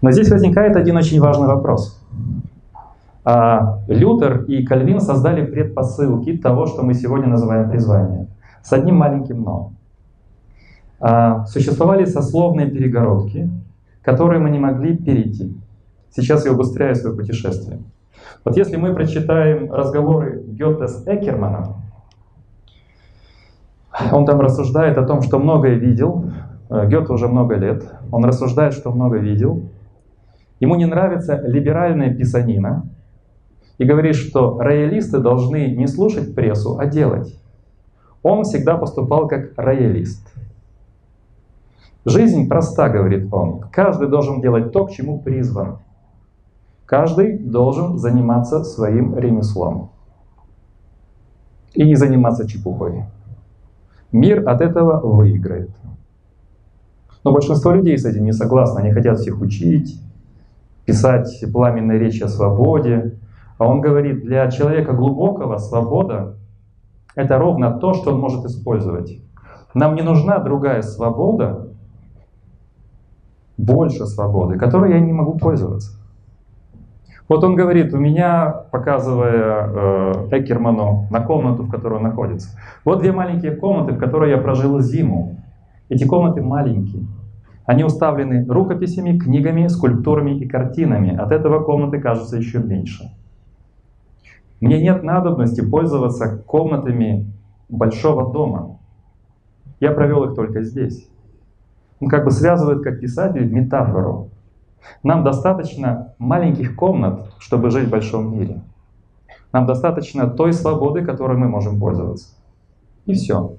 Но 0.00 0.12
здесь 0.12 0.30
возникает 0.30 0.76
один 0.76 0.96
очень 0.96 1.20
важный 1.20 1.48
вопрос. 1.48 2.00
А, 3.24 3.80
Лютер 3.86 4.44
и 4.44 4.64
Кальвин 4.64 5.00
создали 5.00 5.44
предпосылки 5.44 6.36
того, 6.38 6.66
что 6.66 6.82
мы 6.82 6.94
сегодня 6.94 7.28
называем 7.28 7.68
призванием. 7.70 8.28
С 8.62 8.72
одним 8.72 8.96
маленьким 8.96 9.42
«но». 9.42 9.72
А, 11.00 11.44
существовали 11.46 12.06
сословные 12.06 12.70
перегородки, 12.70 13.50
которые 14.02 14.40
мы 14.40 14.50
не 14.50 14.58
могли 14.58 14.96
перейти. 14.96 15.54
Сейчас 16.10 16.44
я 16.44 16.52
убыстряю 16.52 16.94
свое 16.96 17.16
путешествие. 17.16 17.80
Вот 18.44 18.56
если 18.56 18.76
мы 18.76 18.94
прочитаем 18.94 19.72
разговоры 19.72 20.42
Гёте 20.46 20.88
с 20.88 21.06
Экерманом, 21.06 21.76
он 24.12 24.24
там 24.24 24.40
рассуждает 24.40 24.98
о 24.98 25.04
том, 25.04 25.22
что 25.22 25.38
многое 25.38 25.74
видел. 25.74 26.30
Э, 26.68 26.88
Гёте 26.88 27.12
уже 27.12 27.28
много 27.28 27.56
лет. 27.56 27.84
Он 28.10 28.24
рассуждает, 28.24 28.72
что 28.72 28.90
много 28.92 29.18
видел. 29.18 29.70
Ему 30.58 30.74
не 30.76 30.86
нравится 30.86 31.40
либеральная 31.40 32.14
писанина 32.14 32.86
и 33.78 33.84
говорит, 33.84 34.14
что 34.14 34.58
роялисты 34.58 35.18
должны 35.18 35.74
не 35.74 35.86
слушать 35.86 36.34
прессу, 36.34 36.78
а 36.78 36.86
делать. 36.86 37.34
Он 38.22 38.44
всегда 38.44 38.76
поступал 38.76 39.26
как 39.26 39.52
роялист. 39.56 40.30
Жизнь 42.04 42.48
проста, 42.48 42.88
говорит 42.88 43.32
он. 43.32 43.60
Каждый 43.72 44.08
должен 44.08 44.40
делать 44.40 44.72
то, 44.72 44.86
к 44.86 44.90
чему 44.90 45.20
призван. 45.20 45.78
Каждый 46.90 47.38
должен 47.38 47.98
заниматься 47.98 48.64
своим 48.64 49.16
ремеслом. 49.16 49.92
И 51.72 51.84
не 51.84 51.94
заниматься 51.94 52.48
чепухой. 52.48 53.04
Мир 54.10 54.48
от 54.48 54.60
этого 54.60 54.98
выиграет. 54.98 55.70
Но 57.22 57.32
большинство 57.32 57.70
людей 57.70 57.96
с 57.96 58.04
этим 58.04 58.24
не 58.24 58.32
согласны. 58.32 58.80
Они 58.80 58.90
хотят 58.90 59.20
всех 59.20 59.40
учить, 59.40 60.02
писать 60.84 61.44
пламенные 61.52 62.00
речи 62.00 62.24
о 62.24 62.28
свободе. 62.28 63.20
А 63.58 63.68
он 63.68 63.80
говорит, 63.80 64.24
для 64.24 64.50
человека 64.50 64.92
глубокого 64.92 65.58
свобода— 65.58 66.38
это 67.14 67.38
ровно 67.38 67.70
то, 67.70 67.94
что 67.94 68.12
он 68.12 68.18
может 68.18 68.44
использовать. 68.46 69.22
Нам 69.74 69.94
не 69.94 70.02
нужна 70.02 70.40
другая 70.40 70.82
свобода, 70.82 71.68
больше 73.56 74.06
свободы, 74.06 74.58
которой 74.58 74.90
я 74.90 74.98
не 74.98 75.12
могу 75.12 75.38
пользоваться. 75.38 75.99
Вот 77.30 77.44
он 77.44 77.54
говорит, 77.54 77.94
у 77.94 77.96
меня, 77.96 78.50
показывая 78.72 79.68
э, 79.68 80.28
Экерману 80.32 81.06
на 81.12 81.20
комнату, 81.20 81.62
в 81.62 81.70
которой 81.70 81.98
он 81.98 82.02
находится, 82.02 82.48
вот 82.84 82.98
две 82.98 83.12
маленькие 83.12 83.52
комнаты, 83.52 83.92
в 83.92 83.98
которой 83.98 84.30
я 84.30 84.38
прожил 84.38 84.80
зиму. 84.80 85.36
Эти 85.88 86.04
комнаты 86.04 86.42
маленькие. 86.42 87.04
Они 87.66 87.84
уставлены 87.84 88.44
рукописями, 88.48 89.16
книгами, 89.16 89.68
скульптурами 89.68 90.40
и 90.40 90.48
картинами. 90.48 91.16
От 91.16 91.30
этого 91.30 91.62
комнаты 91.62 92.00
кажутся 92.00 92.36
еще 92.36 92.58
меньше. 92.58 93.12
Мне 94.60 94.82
нет 94.82 95.04
надобности 95.04 95.60
пользоваться 95.60 96.36
комнатами 96.44 97.32
большого 97.68 98.32
дома. 98.32 98.78
Я 99.78 99.92
провел 99.92 100.24
их 100.24 100.34
только 100.34 100.62
здесь. 100.62 101.08
Он 102.00 102.08
как 102.08 102.24
бы 102.24 102.32
связывает, 102.32 102.82
как 102.82 102.98
писатель, 102.98 103.48
метафору. 103.48 104.30
Нам 105.02 105.24
достаточно 105.24 106.14
маленьких 106.18 106.76
комнат, 106.76 107.32
чтобы 107.38 107.70
жить 107.70 107.88
в 107.88 107.90
большом 107.90 108.32
мире. 108.32 108.62
Нам 109.52 109.66
достаточно 109.66 110.28
той 110.28 110.52
свободы, 110.52 111.04
которой 111.04 111.36
мы 111.36 111.48
можем 111.48 111.78
пользоваться. 111.80 112.28
И 113.06 113.14
все. 113.14 113.56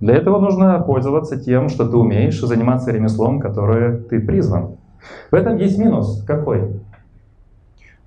Для 0.00 0.14
этого 0.14 0.40
нужно 0.40 0.78
пользоваться 0.80 1.38
тем, 1.38 1.68
что 1.68 1.88
ты 1.88 1.96
умеешь, 1.96 2.40
заниматься 2.40 2.90
ремеслом, 2.90 3.40
которое 3.40 3.98
ты 3.98 4.20
призван. 4.20 4.76
В 5.30 5.34
этом 5.34 5.56
есть 5.56 5.78
минус. 5.78 6.22
Какой? 6.26 6.80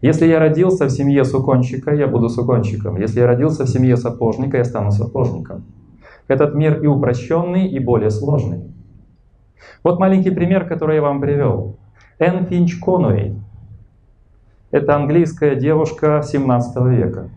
Если 0.02 0.26
я 0.26 0.40
родился 0.40 0.86
в 0.86 0.90
семье 0.90 1.24
сукончика, 1.24 1.94
я 1.94 2.08
буду 2.08 2.30
сукончиком. 2.30 2.98
Если 2.98 3.22
я 3.22 3.28
родился 3.28 3.64
в 3.64 3.70
семье 3.70 3.96
сапожника, 3.96 4.58
я 4.58 4.66
стану 4.66 4.92
сапожником. 4.92 5.64
Этот 6.28 6.56
мир 6.56 6.82
и 6.84 6.88
упрощенный, 6.88 7.68
и 7.68 7.80
более 7.80 8.10
сложный. 8.10 8.64
Вот 9.84 10.00
маленький 10.00 10.32
пример, 10.32 10.68
который 10.68 10.96
я 10.96 11.02
вам 11.02 11.22
привел. 11.22 11.78
Энн 12.20 12.46
Финч 12.46 12.80
Конуэй. 12.80 13.36
Это 14.72 14.96
английская 14.96 15.56
девушка 15.56 16.22
17 16.24 16.76
века. 16.86 17.30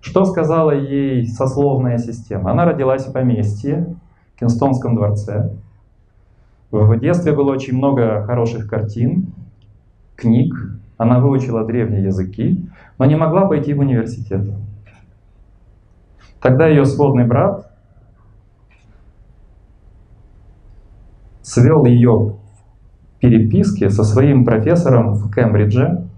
Что 0.00 0.24
сказала 0.24 0.72
ей 0.72 1.26
сословная 1.26 1.98
система? 1.98 2.50
Она 2.50 2.64
родилась 2.64 3.06
в 3.06 3.12
поместье, 3.12 3.94
в 4.34 4.40
Кинстонском 4.40 4.96
дворце. 4.96 5.52
В 6.70 6.98
детстве 6.98 7.32
было 7.32 7.52
очень 7.52 7.76
много 7.76 8.22
хороших 8.24 8.68
картин, 8.68 9.32
книг. 10.16 10.54
Она 10.96 11.20
выучила 11.20 11.64
древние 11.64 12.04
языки, 12.04 12.66
но 12.98 13.04
не 13.04 13.16
могла 13.16 13.46
пойти 13.46 13.74
в 13.74 13.80
университет. 13.80 14.42
Тогда 16.40 16.66
ее 16.66 16.84
сводный 16.84 17.26
брат 17.26 17.70
свел 21.42 21.84
ее 21.84 22.36
переписке 23.22 23.88
со 23.88 24.04
своим 24.04 24.44
профессором 24.44 25.14
в 25.14 25.32
Кембридже, 25.32 26.08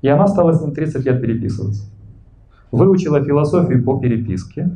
и 0.00 0.08
она 0.08 0.28
стала 0.28 0.52
с 0.52 0.62
ним 0.62 0.72
30 0.72 1.04
лет 1.04 1.20
переписываться. 1.20 1.90
Выучила 2.70 3.22
философию 3.22 3.84
по 3.84 3.98
переписке. 3.98 4.70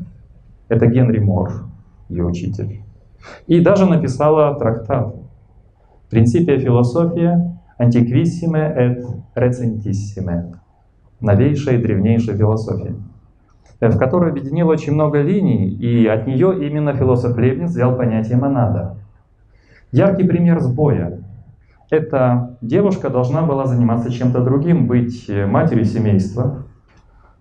Это 0.69 0.87
Генри 0.87 1.21
Мор, 1.21 1.67
ее 2.09 2.25
учитель. 2.25 2.81
И 3.47 3.61
даже 3.61 3.87
написала 3.87 4.59
трактат 4.59 5.15
«Принципия 6.11 6.59
философия 6.59 7.59
антиквиссиме 7.79 8.75
et 8.77 9.05
recentissime» 9.37 10.57
новейшая 11.23 11.77
и 11.77 11.83
древнейшая 11.83 12.37
философия, 12.37 12.95
в 13.81 13.97
которой 13.97 14.31
объединила 14.31 14.73
очень 14.73 14.93
много 14.93 15.23
линий, 15.23 15.69
и 15.69 16.07
от 16.07 16.27
нее 16.27 16.67
именно 16.67 16.95
философ 16.95 17.37
Лейбниц 17.37 17.71
взял 17.71 17.97
понятие 17.97 18.39
монада. 18.39 18.97
Яркий 19.93 20.25
пример 20.25 20.61
сбоя. 20.61 21.21
Эта 21.91 22.57
девушка 22.63 23.11
должна 23.11 23.43
была 23.43 23.67
заниматься 23.67 24.11
чем-то 24.11 24.43
другим, 24.43 24.87
быть 24.87 25.29
матерью 25.29 25.85
семейства, 25.85 26.65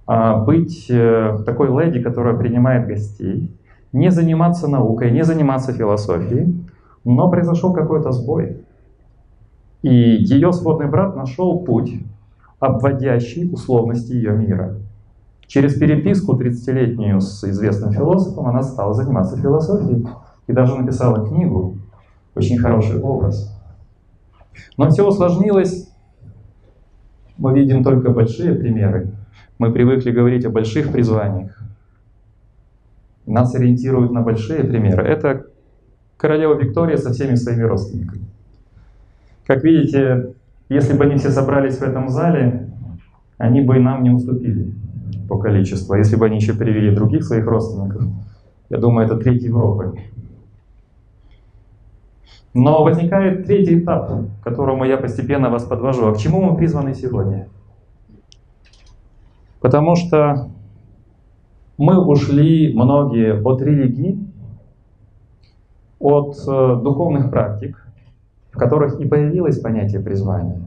а, 0.06 0.44
быть 0.44 0.88
э, 0.90 1.38
такой 1.46 1.70
леди, 1.70 2.02
которая 2.02 2.36
принимает 2.36 2.88
гостей, 2.88 3.58
не 3.94 4.12
заниматься 4.12 4.68
наукой, 4.68 5.12
не 5.12 5.24
заниматься 5.24 5.72
философией, 5.72 6.68
но 7.06 7.30
произошел 7.30 7.72
какой-то 7.72 8.12
сбой. 8.12 8.66
И 9.82 9.90
ее 9.90 10.52
сводный 10.52 10.88
брат 10.88 11.16
нашел 11.16 11.64
путь, 11.64 11.94
обводящий 12.60 13.50
условности 13.50 14.12
ее 14.12 14.34
мира. 14.34 14.76
Через 15.48 15.76
переписку 15.76 16.38
30-летнюю 16.38 17.22
с 17.22 17.46
известным 17.46 17.94
философом 17.94 18.48
она 18.48 18.64
стала 18.64 18.94
заниматься 18.94 19.38
философией 19.38 20.06
и 20.48 20.52
даже 20.52 20.76
написала 20.76 21.26
книгу 21.26 21.78
очень 22.36 22.58
хороший 22.58 23.00
образ. 23.00 23.58
Но 24.78 24.90
все 24.90 25.08
усложнилось. 25.08 25.90
Мы 27.38 27.54
видим 27.58 27.84
только 27.84 28.12
большие 28.12 28.54
примеры. 28.54 29.12
Мы 29.58 29.72
привыкли 29.72 30.12
говорить 30.12 30.46
о 30.46 30.50
больших 30.50 30.92
призваниях. 30.92 31.62
Нас 33.26 33.54
ориентируют 33.56 34.12
на 34.12 34.22
большие 34.22 34.64
примеры. 34.64 35.08
Это 35.08 35.46
королева 36.18 36.56
Виктория 36.56 36.98
со 36.98 37.12
всеми 37.12 37.36
своими 37.36 37.64
родственниками. 37.64 38.26
Как 39.46 39.64
видите, 39.64 40.34
если 40.70 40.94
бы 40.94 41.04
они 41.04 41.16
все 41.16 41.30
собрались 41.30 41.78
в 41.78 41.84
этом 41.84 42.10
зале, 42.10 42.70
они 43.38 43.62
бы 43.62 43.78
и 43.78 43.80
нам 43.80 44.04
не 44.04 44.12
уступили 44.12 44.74
по 45.28 45.38
количеству. 45.38 45.94
А 45.94 45.98
если 45.98 46.16
бы 46.16 46.26
они 46.26 46.38
еще 46.38 46.54
привели 46.54 46.94
других 46.96 47.24
своих 47.24 47.46
родственников, 47.46 48.04
я 48.70 48.78
думаю, 48.78 49.06
это 49.06 49.18
треть 49.18 49.44
Европы. 49.44 50.00
Но 52.54 52.84
возникает 52.84 53.46
третий 53.46 53.80
этап, 53.80 54.10
к 54.10 54.44
которому 54.44 54.84
я 54.84 54.98
постепенно 54.98 55.50
вас 55.50 55.64
подвожу. 55.64 56.08
А 56.08 56.14
к 56.14 56.18
чему 56.18 56.42
мы 56.42 56.58
призваны 56.58 56.94
сегодня? 56.94 57.48
Потому 59.62 59.96
что 59.96 60.50
мы 61.78 62.04
ушли 62.04 62.74
многие 62.76 63.42
от 63.42 63.62
религии, 63.62 64.20
от 66.00 66.36
э, 66.48 66.82
духовных 66.84 67.30
практик, 67.30 67.86
в 68.52 68.58
которых 68.58 69.00
и 69.00 69.08
появилось 69.08 69.60
понятие 69.60 70.02
призвания. 70.02 70.62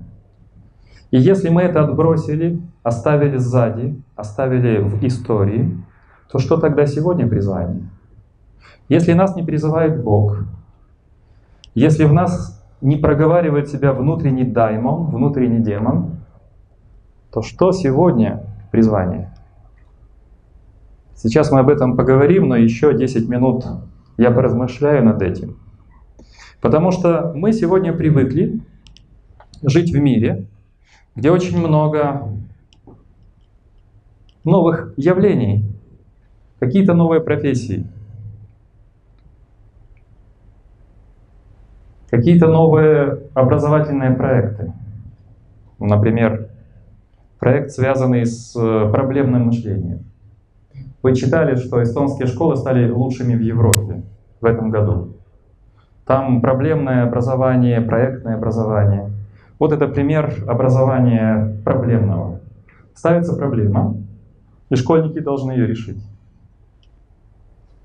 И 1.10 1.18
если 1.18 1.50
мы 1.50 1.62
это 1.62 1.84
отбросили, 1.84 2.60
оставили 2.82 3.36
сзади, 3.36 4.00
оставили 4.16 4.78
в 4.78 5.04
истории, 5.04 5.76
то 6.30 6.38
что 6.38 6.56
тогда 6.56 6.86
сегодня 6.86 7.28
призвание? 7.28 7.88
Если 8.88 9.12
нас 9.12 9.36
не 9.36 9.42
призывает 9.42 10.02
Бог, 10.02 10.38
если 11.74 12.04
в 12.04 12.12
нас 12.12 12.62
не 12.80 12.96
проговаривает 12.96 13.68
себя 13.68 13.92
внутренний 13.92 14.44
даймон, 14.44 15.06
внутренний 15.06 15.62
демон, 15.62 16.20
то 17.32 17.42
что 17.42 17.72
сегодня 17.72 18.44
призвание? 18.70 19.34
Сейчас 21.14 21.50
мы 21.50 21.60
об 21.60 21.70
этом 21.70 21.96
поговорим, 21.96 22.48
но 22.48 22.56
еще 22.56 22.96
10 22.96 23.28
минут 23.28 23.64
я 24.16 24.30
поразмышляю 24.30 25.04
над 25.04 25.22
этим. 25.22 25.56
Потому 26.60 26.90
что 26.90 27.32
мы 27.34 27.52
сегодня 27.52 27.92
привыкли 27.92 28.60
жить 29.62 29.92
в 29.92 29.98
мире, 29.98 30.46
где 31.16 31.30
очень 31.30 31.58
много 31.58 32.28
новых 34.44 34.92
явлений, 34.96 35.64
какие-то 36.58 36.94
новые 36.94 37.20
профессии, 37.20 37.86
какие-то 42.16 42.46
новые 42.46 43.22
образовательные 43.34 44.12
проекты. 44.12 44.72
Например, 45.80 46.48
проект, 47.40 47.72
связанный 47.72 48.24
с 48.24 48.54
э, 48.56 48.88
проблемным 48.92 49.46
мышлением. 49.46 50.04
Вы 51.02 51.16
читали, 51.16 51.56
что 51.56 51.82
эстонские 51.82 52.28
школы 52.28 52.54
стали 52.56 52.88
лучшими 52.88 53.34
в 53.34 53.40
Европе 53.40 54.02
в 54.40 54.44
этом 54.44 54.70
году. 54.70 55.16
Там 56.06 56.40
проблемное 56.40 57.02
образование, 57.02 57.80
проектное 57.80 58.36
образование. 58.36 59.10
Вот 59.58 59.72
это 59.72 59.88
пример 59.88 60.32
образования 60.46 61.56
проблемного. 61.64 62.40
Ставится 62.94 63.34
проблема, 63.34 63.96
и 64.70 64.76
школьники 64.76 65.18
должны 65.18 65.50
ее 65.50 65.66
решить. 65.66 66.00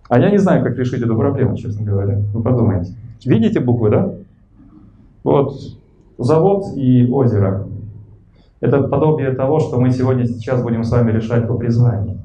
А 0.08 0.20
я 0.20 0.30
не 0.30 0.38
знаю, 0.38 0.64
как 0.64 0.78
решить 0.78 1.02
эту 1.02 1.18
проблему, 1.18 1.58
честно 1.58 1.84
говоря. 1.84 2.20
Вы 2.32 2.44
подумайте. 2.44 2.94
Видите 3.26 3.60
буквы, 3.60 3.90
да? 3.90 4.14
Вот 5.24 5.54
завод 6.18 6.66
и 6.76 7.08
озеро. 7.08 7.68
Это 8.62 8.84
подобие 8.84 9.32
того, 9.32 9.60
что 9.60 9.80
мы 9.80 9.92
сегодня 9.92 10.26
сейчас 10.26 10.62
будем 10.62 10.84
с 10.84 10.92
вами 10.92 11.12
решать 11.12 11.48
по 11.48 11.56
призванию. 11.56 12.20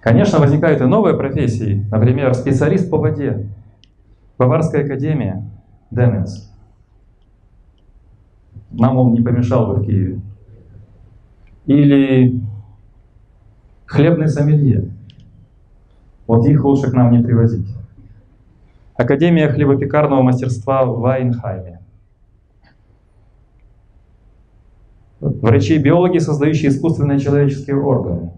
Конечно, 0.00 0.40
возникают 0.40 0.80
и 0.80 0.84
новые 0.84 1.16
профессии, 1.16 1.86
например, 1.90 2.34
специалист 2.34 2.90
по 2.90 2.98
воде, 2.98 3.48
Баварская 4.36 4.84
академия, 4.84 5.48
Деменс. 5.92 6.52
Нам 8.72 8.96
он 8.96 9.12
не 9.12 9.20
помешал 9.20 9.66
бы 9.66 9.74
в 9.74 9.84
Киеве. 9.84 10.20
Или 11.66 12.42
хлебный 13.86 14.28
сомелье. 14.28 14.90
Вот 16.26 16.46
их 16.46 16.64
лучше 16.64 16.90
к 16.90 16.94
нам 16.94 17.12
не 17.12 17.22
привозить. 17.22 17.68
Академия 18.94 19.48
хлебопекарного 19.48 20.22
мастерства 20.22 20.84
в 20.84 21.00
Вайнхайме. 21.00 21.80
Врачи-биологи, 25.20 26.18
создающие 26.18 26.70
искусственные 26.70 27.20
человеческие 27.20 27.76
органы. 27.76 28.32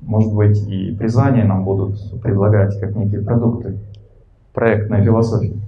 Может 0.00 0.32
быть, 0.32 0.66
и 0.66 0.96
призвания 0.96 1.44
нам 1.44 1.64
будут 1.64 2.20
предлагать 2.22 2.80
как 2.80 2.96
некие 2.96 3.22
продукты 3.22 3.78
проектной 4.54 5.04
философии. 5.04 5.60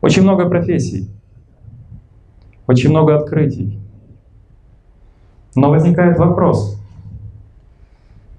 Очень 0.00 0.22
много 0.22 0.48
профессий, 0.48 1.08
очень 2.66 2.90
много 2.90 3.16
открытий. 3.16 3.80
Но 5.56 5.70
возникает 5.70 6.18
вопрос. 6.18 6.78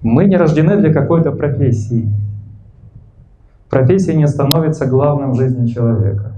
Мы 0.02 0.26
не 0.26 0.36
рождены 0.36 0.76
для 0.76 0.92
какой-то 0.92 1.32
профессии. 1.32 2.08
Профессия 3.70 4.14
не 4.14 4.26
становится 4.26 4.86
главным 4.86 5.32
в 5.32 5.36
жизни 5.36 5.66
человека. 5.66 6.32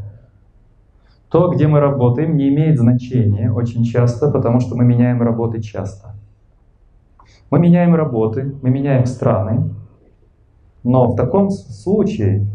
То, 1.28 1.50
где 1.50 1.66
мы 1.66 1.80
работаем, 1.80 2.36
не 2.36 2.48
имеет 2.48 2.78
значения 2.78 3.52
очень 3.52 3.84
часто, 3.84 4.30
потому 4.30 4.60
что 4.60 4.76
мы 4.76 4.84
меняем 4.84 5.20
работы 5.20 5.60
часто. 5.60 6.14
Мы 7.50 7.58
меняем 7.58 7.94
работы, 7.94 8.54
мы 8.62 8.70
меняем 8.70 9.06
страны, 9.06 9.70
но 10.84 11.12
в 11.12 11.16
таком 11.16 11.50
случае, 11.50 12.46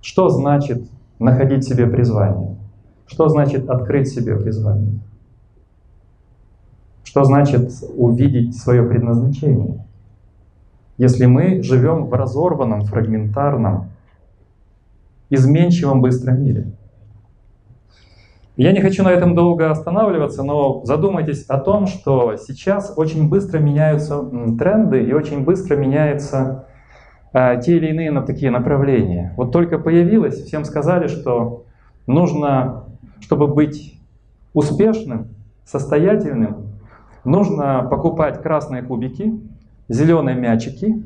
что 0.00 0.28
значит 0.28 0.88
находить 1.18 1.64
себе 1.64 1.86
призвание? 1.86 2.56
Что 3.06 3.28
значит 3.28 3.68
открыть 3.68 4.08
себе 4.08 4.36
призвание? 4.36 5.00
Что 7.02 7.24
значит 7.24 7.72
увидеть 7.96 8.56
свое 8.56 8.84
предназначение? 8.84 9.84
Если 10.98 11.26
мы 11.26 11.62
живем 11.62 12.06
в 12.06 12.12
разорванном, 12.14 12.82
фрагментарном, 12.82 13.90
изменчивом 15.30 16.00
быстром 16.00 16.42
мире. 16.42 16.66
Я 18.56 18.72
не 18.72 18.80
хочу 18.80 19.04
на 19.04 19.10
этом 19.10 19.34
долго 19.34 19.70
останавливаться, 19.70 20.42
но 20.42 20.82
задумайтесь 20.84 21.44
о 21.44 21.58
том, 21.58 21.86
что 21.86 22.36
сейчас 22.36 22.94
очень 22.96 23.28
быстро 23.28 23.58
меняются 23.58 24.22
тренды 24.58 25.02
и 25.02 25.12
очень 25.12 25.44
быстро 25.44 25.76
меняются 25.76 26.66
э, 27.34 27.60
те 27.62 27.76
или 27.76 27.88
иные 27.88 28.10
на 28.10 28.22
такие 28.22 28.50
направления. 28.50 29.34
Вот 29.36 29.52
только 29.52 29.78
появилось, 29.78 30.42
всем 30.42 30.64
сказали, 30.64 31.06
что 31.06 31.66
нужно, 32.06 32.84
чтобы 33.20 33.46
быть 33.46 34.00
успешным, 34.54 35.28
состоятельным, 35.66 36.68
нужно 37.24 37.86
покупать 37.90 38.40
красные 38.40 38.82
кубики, 38.82 39.38
зеленые 39.88 40.34
мячики 40.34 41.02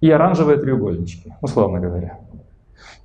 и 0.00 0.10
оранжевые 0.10 0.58
треугольнички, 0.58 1.34
условно 1.42 1.78
говоря. 1.78 2.20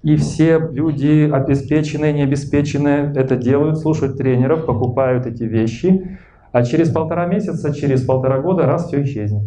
И 0.02 0.16
все 0.18 0.60
люди, 0.60 1.30
обеспеченные, 1.32 2.14
необеспеченные, 2.14 3.12
это 3.16 3.38
делают, 3.38 3.80
слушают 3.80 4.18
тренеров, 4.18 4.66
покупают 4.66 5.26
эти 5.26 5.44
вещи, 5.44 6.20
а 6.52 6.64
через 6.64 6.92
полтора 6.92 7.26
месяца, 7.26 7.74
через 7.74 8.04
полтора 8.04 8.40
года 8.40 8.66
раз 8.66 8.88
все 8.88 9.04
исчезнет. 9.04 9.44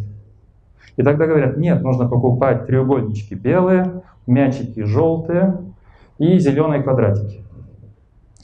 И 0.96 1.02
тогда 1.02 1.26
говорят, 1.26 1.58
нет, 1.58 1.82
нужно 1.82 2.08
покупать 2.08 2.66
треугольнички 2.66 3.34
белые, 3.34 4.02
мячики 4.26 4.82
желтые 4.82 5.58
и 6.18 6.38
зеленые 6.38 6.82
квадратики. 6.82 7.44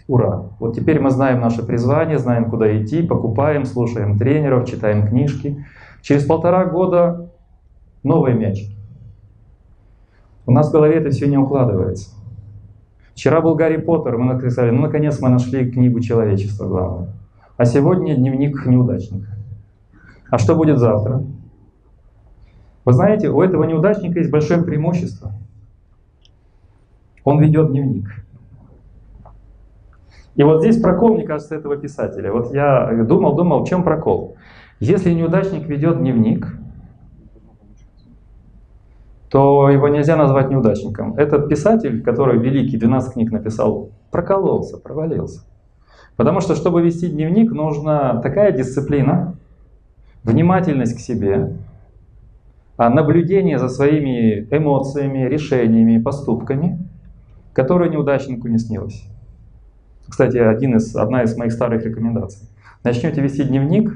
Ура! 0.06 0.50
Вот 0.58 0.74
теперь 0.74 1.00
мы 1.00 1.10
знаем 1.10 1.40
наше 1.40 1.62
призвание, 1.62 2.18
знаем, 2.18 2.50
куда 2.50 2.76
идти, 2.78 3.02
покупаем, 3.02 3.64
слушаем 3.64 4.18
тренеров, 4.18 4.68
читаем 4.68 5.06
книжки. 5.06 5.64
Через 6.02 6.24
полтора 6.24 6.66
года 6.66 7.30
новые 8.02 8.36
мячики. 8.36 8.76
У 10.46 10.52
нас 10.52 10.68
в 10.68 10.72
голове 10.72 10.96
это 10.96 11.10
все 11.10 11.26
не 11.26 11.38
укладывается. 11.38 12.10
Вчера 13.14 13.40
был 13.40 13.54
Гарри 13.54 13.76
Поттер, 13.76 14.16
мы 14.18 14.34
написали, 14.34 14.70
ну 14.70 14.82
наконец 14.82 15.20
мы 15.20 15.28
нашли 15.28 15.70
книгу 15.70 16.00
человечества 16.00 16.66
главное. 16.66 17.10
А 17.56 17.64
сегодня 17.64 18.16
дневник 18.16 18.64
неудачника. 18.66 19.28
А 20.30 20.38
что 20.38 20.56
будет 20.56 20.78
завтра? 20.78 21.22
Вы 22.84 22.92
знаете, 22.92 23.28
у 23.28 23.40
этого 23.42 23.64
неудачника 23.64 24.18
есть 24.18 24.30
большое 24.30 24.62
преимущество. 24.62 25.32
Он 27.22 27.40
ведет 27.40 27.70
дневник. 27.70 28.08
И 30.34 30.42
вот 30.42 30.62
здесь 30.62 30.80
прокол, 30.80 31.14
мне 31.14 31.24
кажется, 31.24 31.54
этого 31.54 31.76
писателя. 31.76 32.32
Вот 32.32 32.52
я 32.52 32.90
думал, 33.04 33.36
думал, 33.36 33.64
в 33.64 33.68
чем 33.68 33.84
прокол? 33.84 34.36
Если 34.80 35.12
неудачник 35.12 35.68
ведет 35.68 35.98
дневник, 35.98 36.48
то 39.32 39.70
его 39.70 39.88
нельзя 39.88 40.14
назвать 40.16 40.50
неудачником. 40.50 41.14
Этот 41.14 41.48
писатель, 41.48 42.02
который 42.02 42.38
великий, 42.38 42.76
12 42.76 43.14
книг 43.14 43.32
написал, 43.32 43.88
прокололся, 44.10 44.76
провалился. 44.76 45.40
Потому 46.16 46.40
что, 46.40 46.54
чтобы 46.54 46.82
вести 46.82 47.08
дневник, 47.08 47.50
нужна 47.50 48.20
такая 48.20 48.52
дисциплина, 48.52 49.34
внимательность 50.22 50.96
к 50.96 51.00
себе, 51.00 51.56
а 52.76 52.90
наблюдение 52.90 53.58
за 53.58 53.70
своими 53.70 54.46
эмоциями, 54.50 55.26
решениями, 55.26 56.02
поступками, 56.02 56.78
которые 57.54 57.90
неудачнику 57.90 58.48
не 58.48 58.58
снилось. 58.58 59.02
Кстати, 60.06 60.36
один 60.36 60.76
из, 60.76 60.94
одна 60.94 61.22
из 61.22 61.34
моих 61.38 61.52
старых 61.52 61.86
рекомендаций. 61.86 62.46
Начнете 62.84 63.22
вести 63.22 63.44
дневник, 63.44 63.94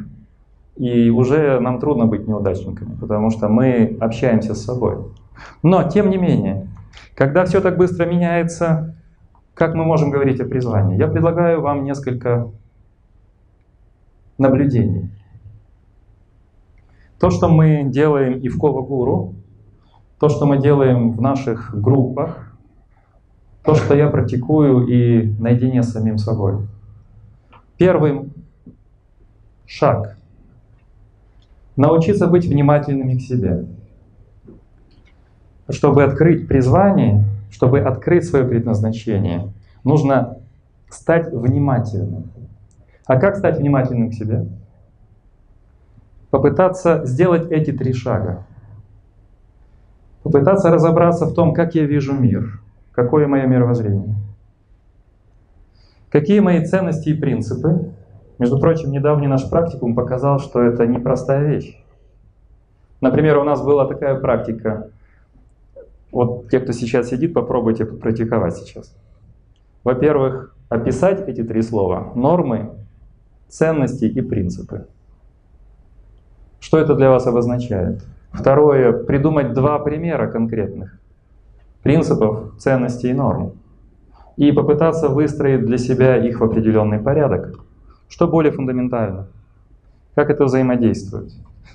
и 0.77 1.11
уже 1.11 1.61
нам 1.61 1.79
трудно 1.79 2.07
быть 2.07 2.27
неудачниками, 2.27 2.97
потому 2.99 3.29
что 3.29 3.49
мы 3.49 3.99
общаемся 4.01 4.55
с 4.55 4.65
собой. 4.65 4.97
Но, 5.63 5.89
тем 5.89 6.11
не 6.11 6.17
менее, 6.17 6.69
когда 7.15 7.45
все 7.45 7.61
так 7.61 7.77
быстро 7.77 8.07
меняется, 8.07 8.97
как 9.55 9.75
мы 9.75 9.85
можем 9.85 10.11
говорить 10.11 10.41
о 10.41 10.45
призвании? 10.45 10.99
Я 10.99 11.09
предлагаю 11.09 11.61
вам 11.61 11.85
несколько 11.85 12.51
наблюдений. 14.39 15.11
То, 17.19 17.31
что 17.31 17.49
мы 17.49 17.85
делаем 17.85 18.39
и 18.39 18.49
в 18.49 18.59
Кова-Гуру, 18.59 19.35
то, 20.19 20.29
что 20.29 20.47
мы 20.47 20.59
делаем 20.59 21.13
в 21.13 21.21
наших 21.21 21.75
группах, 21.75 22.53
то, 23.65 23.75
что 23.75 23.95
я 23.95 24.09
практикую 24.09 24.87
и 24.87 25.33
наедине 25.41 25.83
с 25.83 25.93
самим 25.93 26.19
собой. 26.19 26.67
Первый 27.79 28.31
шаг— 29.67 30.17
научиться 31.77 32.27
быть 32.27 32.47
внимательными 32.47 33.17
к 33.17 33.21
себе. 33.21 33.67
Чтобы 35.69 36.05
открыть 36.05 36.47
призвание, 36.47 37.25
чтобы 37.51 37.81
открыть 37.81 38.25
свое 38.25 38.45
предназначение, 38.45 39.49
нужно 39.83 40.39
стать 40.89 41.33
внимательным. 41.33 42.31
А 43.07 43.19
как 43.19 43.37
стать 43.37 43.59
внимательным 43.59 44.11
к 44.11 44.15
себе? 44.15 44.47
Попытаться 46.31 47.05
сделать 47.05 47.51
эти 47.51 47.73
три 47.73 47.93
шага. 47.93 48.45
Попытаться 50.23 50.71
разобраться 50.71 51.27
в 51.27 51.35
том, 51.35 51.55
как 51.55 51.75
я 51.75 51.85
вижу 51.85 52.13
мир, 52.13 52.61
какое 52.93 53.29
мое 53.29 53.47
мировоззрение, 53.47 54.17
какие 56.11 56.41
мои 56.41 56.65
ценности 56.65 57.11
и 57.11 57.15
принципы. 57.15 57.93
Между 58.39 58.59
прочим, 58.59 58.91
недавний 58.91 59.29
наш 59.29 59.49
практикум 59.49 59.95
показал, 59.95 60.41
что 60.41 60.61
это 60.61 60.85
непростая 60.85 61.47
вещь. 61.47 61.81
Например, 63.01 63.39
у 63.39 63.45
нас 63.45 63.63
была 63.63 63.87
такая 63.87 64.17
практика 64.17 64.91
вот 66.17 66.49
те, 66.49 66.61
кто 66.61 66.73
сейчас 66.73 67.11
сидит, 67.11 67.35
попробуйте 67.35 67.85
практиковать 67.85 68.57
сейчас. 68.57 68.97
Во-первых, 69.85 70.57
описать 70.71 71.29
эти 71.29 71.45
три 71.45 71.61
слова. 71.61 72.13
Нормы, 72.15 72.71
ценности 73.49 74.07
и 74.07 74.23
принципы. 74.23 74.87
Что 76.59 76.79
это 76.79 76.95
для 76.95 77.11
вас 77.11 77.27
обозначает? 77.27 78.03
Второе, 78.33 78.93
придумать 78.93 79.53
два 79.53 79.79
примера 79.79 80.27
конкретных 80.27 80.99
принципов, 81.83 82.57
ценностей 82.57 83.11
и 83.11 83.13
норм. 83.13 83.53
И 84.39 84.53
попытаться 84.53 85.11
выстроить 85.11 85.67
для 85.67 85.77
себя 85.77 86.17
их 86.17 86.41
в 86.41 86.45
определенный 86.45 86.99
порядок. 86.99 87.61
Что 88.09 88.27
более 88.27 88.53
фундаментально? 88.53 89.29
Как 90.15 90.31
это 90.31 90.45
взаимодействует? 90.45 91.31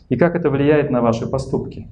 И 0.10 0.16
как 0.16 0.36
это 0.36 0.50
влияет 0.50 0.89
на 0.89 1.02
ваши 1.02 1.30
поступки? 1.30 1.88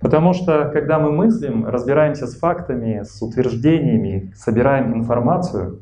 Потому 0.00 0.32
что, 0.32 0.70
когда 0.72 0.98
мы 0.98 1.12
мыслим, 1.12 1.66
разбираемся 1.66 2.26
с 2.26 2.36
фактами, 2.36 3.02
с 3.04 3.22
утверждениями, 3.22 4.32
собираем 4.36 4.94
информацию, 4.94 5.80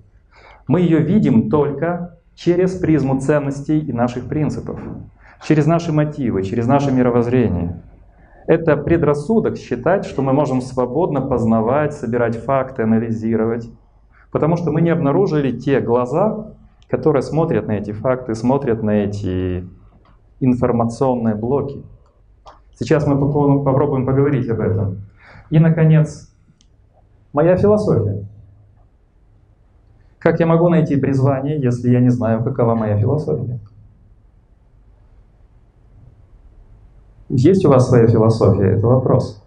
мы 0.69 0.81
ее 0.81 0.99
видим 0.99 1.51
только 1.51 2.19
через 2.35 2.75
призму 2.75 3.21
ценностей 3.21 3.81
и 3.81 3.93
наших 3.93 4.29
принципов, 4.29 4.81
через 5.47 5.67
наши 5.67 5.93
мотивы, 5.93 6.43
через 6.43 6.67
наше 6.67 6.93
мировоззрение. 6.93 7.83
Это 8.47 8.77
предрассудок 8.77 9.57
считать, 9.57 10.05
что 10.05 10.23
мы 10.23 10.33
можем 10.33 10.61
свободно 10.61 11.21
познавать, 11.21 11.95
собирать 11.95 12.37
факты, 12.37 12.83
анализировать, 12.83 13.71
потому 14.31 14.57
что 14.57 14.71
мы 14.73 14.81
не 14.81 14.91
обнаружили 14.91 15.57
те 15.57 15.81
глаза, 15.81 16.55
которые 16.89 17.23
смотрят 17.23 17.67
на 17.67 17.73
эти 17.73 17.93
факты, 17.93 18.35
смотрят 18.35 18.83
на 18.83 19.05
эти 19.05 19.65
информационные 20.41 21.35
блоки. 21.35 21.83
Сейчас 22.83 23.07
мы 23.07 23.17
попробуем 23.19 24.05
поговорить 24.05 24.49
об 24.49 24.61
этом. 24.61 25.03
И, 25.51 25.59
наконец, 25.59 26.29
моя 27.33 27.57
философия. 27.57 28.27
Как 30.19 30.41
я 30.41 30.47
могу 30.47 30.69
найти 30.69 30.97
призвание, 30.97 31.61
если 31.61 31.91
я 31.91 32.01
не 32.01 32.11
знаю, 32.11 32.43
какова 32.43 32.75
моя 32.75 32.99
философия? 32.99 33.61
Есть 37.29 37.65
у 37.65 37.71
вас 37.71 37.89
своя 37.89 38.07
философия? 38.09 38.77
Это 38.77 38.87
вопрос. 38.87 39.43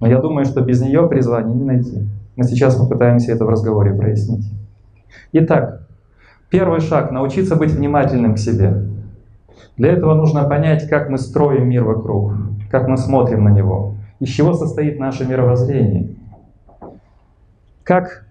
Но 0.00 0.06
я 0.06 0.18
думаю, 0.20 0.44
что 0.44 0.60
без 0.60 0.80
нее 0.80 1.08
призвание 1.08 1.54
не 1.54 1.64
найти. 1.64 2.08
Мы 2.36 2.44
сейчас 2.44 2.76
попытаемся 2.76 3.32
это 3.32 3.44
в 3.44 3.48
разговоре 3.48 3.94
прояснить. 3.94 4.44
Итак, 5.32 5.86
первый 6.50 6.80
шаг— 6.80 7.10
научиться 7.12 7.56
быть 7.56 7.72
внимательным 7.72 8.34
к 8.34 8.38
себе. 8.38 8.91
Для 9.76 9.92
этого 9.92 10.14
нужно 10.14 10.44
понять, 10.44 10.88
как 10.88 11.08
мы 11.08 11.18
строим 11.18 11.68
мир 11.68 11.84
вокруг, 11.84 12.34
как 12.70 12.88
мы 12.88 12.96
смотрим 12.96 13.44
на 13.44 13.50
него, 13.50 13.94
из 14.20 14.28
чего 14.28 14.52
состоит 14.54 14.98
наше 14.98 15.26
мировоззрение, 15.26 16.10
как 17.82 18.26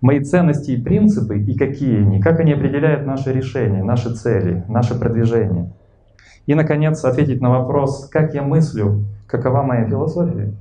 мои 0.00 0.20
ценности 0.20 0.72
и 0.72 0.82
принципы, 0.82 1.38
и 1.38 1.56
какие 1.56 1.98
они, 1.98 2.20
как 2.20 2.40
они 2.40 2.52
определяют 2.52 3.06
наши 3.06 3.32
решения, 3.32 3.82
наши 3.82 4.14
цели, 4.14 4.64
наше 4.68 4.98
продвижение. 4.98 5.72
И, 6.46 6.54
наконец, 6.54 7.04
ответить 7.04 7.40
на 7.40 7.50
вопрос, 7.50 8.08
как 8.08 8.34
я 8.34 8.42
мыслю, 8.42 9.04
какова 9.26 9.62
моя 9.62 9.86
философия. 9.86 10.54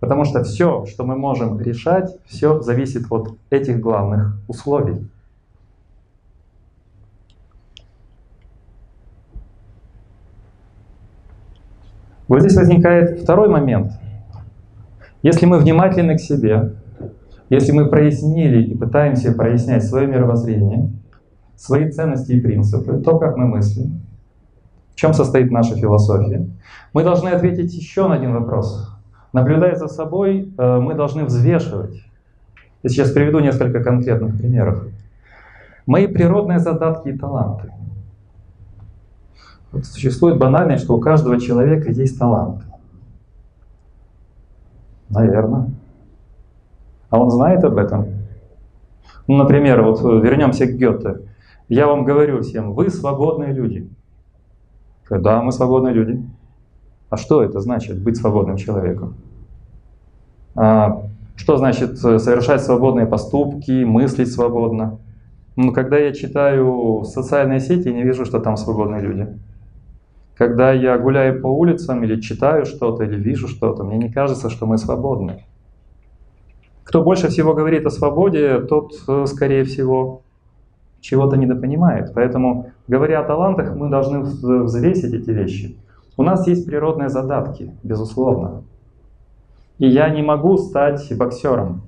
Потому 0.00 0.24
что 0.24 0.42
все, 0.42 0.84
что 0.86 1.04
мы 1.04 1.16
можем 1.16 1.60
решать, 1.60 2.16
все 2.26 2.60
зависит 2.60 3.04
от 3.10 3.36
этих 3.50 3.80
главных 3.80 4.36
условий. 4.48 5.08
Вот 12.26 12.40
здесь 12.40 12.56
возникает 12.56 13.20
второй 13.20 13.48
момент. 13.48 13.92
Если 15.22 15.46
мы 15.46 15.58
внимательны 15.58 16.16
к 16.16 16.20
себе, 16.20 16.74
если 17.50 17.72
мы 17.72 17.88
прояснили 17.88 18.62
и 18.62 18.76
пытаемся 18.76 19.32
прояснять 19.32 19.84
свое 19.84 20.06
мировоззрение, 20.06 20.90
свои 21.56 21.90
ценности 21.90 22.32
и 22.32 22.40
принципы, 22.40 22.98
то, 22.98 23.18
как 23.18 23.36
мы 23.36 23.46
мыслим, 23.46 24.00
в 24.92 24.96
чем 24.96 25.12
состоит 25.12 25.50
наша 25.50 25.76
философия, 25.76 26.46
мы 26.92 27.04
должны 27.04 27.28
ответить 27.28 27.74
еще 27.74 28.08
на 28.08 28.14
один 28.14 28.32
вопрос. 28.32 28.90
Наблюдая 29.32 29.76
за 29.76 29.88
собой, 29.88 30.52
э, 30.56 30.78
мы 30.78 30.94
должны 30.94 31.24
взвешивать. 31.24 32.02
Я 32.82 32.90
сейчас 32.90 33.10
приведу 33.10 33.40
несколько 33.40 33.82
конкретных 33.82 34.38
примеров. 34.38 34.84
Мои 35.86 36.06
природные 36.06 36.58
задатки 36.58 37.08
и 37.08 37.18
таланты– 37.18 37.70
существует 39.82 40.38
банальность, 40.38 40.84
что 40.84 40.96
у 40.96 41.00
каждого 41.00 41.40
человека 41.40 41.90
есть 41.90 42.18
талант. 42.18 42.62
Наверное. 45.08 45.70
А 47.10 47.20
он 47.20 47.30
знает 47.30 47.62
об 47.64 47.76
этом? 47.76 48.06
Ну, 49.26 49.36
например, 49.36 49.82
вот 49.82 50.00
вернемся 50.02 50.66
к 50.66 50.76
Гёте. 50.76 51.20
Я 51.68 51.86
вам 51.86 52.04
говорю 52.04 52.42
всем, 52.42 52.74
вы 52.74 52.90
свободные 52.90 53.52
люди. 53.52 53.88
Да, 55.08 55.42
мы 55.42 55.52
свободные 55.52 55.94
люди. 55.94 56.22
А 57.10 57.16
что 57.16 57.42
это 57.42 57.60
значит, 57.60 58.02
быть 58.02 58.16
свободным 58.16 58.56
человеком? 58.56 59.14
А, 60.56 61.02
что 61.36 61.56
значит 61.56 61.98
совершать 61.98 62.62
свободные 62.62 63.06
поступки, 63.06 63.84
мыслить 63.84 64.32
свободно? 64.32 64.98
Ну, 65.56 65.72
когда 65.72 65.98
я 65.98 66.12
читаю 66.12 67.04
социальные 67.04 67.60
сети, 67.60 67.88
я 67.88 67.94
не 67.94 68.02
вижу, 68.02 68.24
что 68.24 68.40
там 68.40 68.56
свободные 68.56 69.00
люди. 69.00 69.28
Когда 70.36 70.72
я 70.72 70.98
гуляю 70.98 71.40
по 71.40 71.46
улицам 71.46 72.02
или 72.02 72.20
читаю 72.20 72.66
что-то, 72.66 73.04
или 73.04 73.16
вижу 73.16 73.46
что-то, 73.46 73.84
мне 73.84 73.98
не 73.98 74.10
кажется, 74.10 74.50
что 74.50 74.66
мы 74.66 74.78
свободны. 74.78 75.44
Кто 76.82 77.02
больше 77.02 77.28
всего 77.28 77.54
говорит 77.54 77.86
о 77.86 77.90
свободе, 77.90 78.60
тот, 78.60 78.92
э, 79.08 79.26
скорее 79.26 79.64
всего, 79.64 80.22
чего-то 81.00 81.36
недопонимает. 81.36 82.12
Поэтому, 82.14 82.70
говоря 82.88 83.20
о 83.20 83.24
талантах, 83.24 83.74
мы 83.76 83.90
должны 83.90 84.20
взвесить 84.20 85.12
эти 85.14 85.30
вещи. 85.30 85.76
У 86.16 86.22
нас 86.22 86.46
есть 86.46 86.66
природные 86.66 87.08
задатки, 87.08 87.72
безусловно. 87.82 88.62
И 89.78 89.88
я 89.88 90.08
не 90.08 90.22
могу 90.22 90.56
стать 90.56 91.12
боксером. 91.16 91.82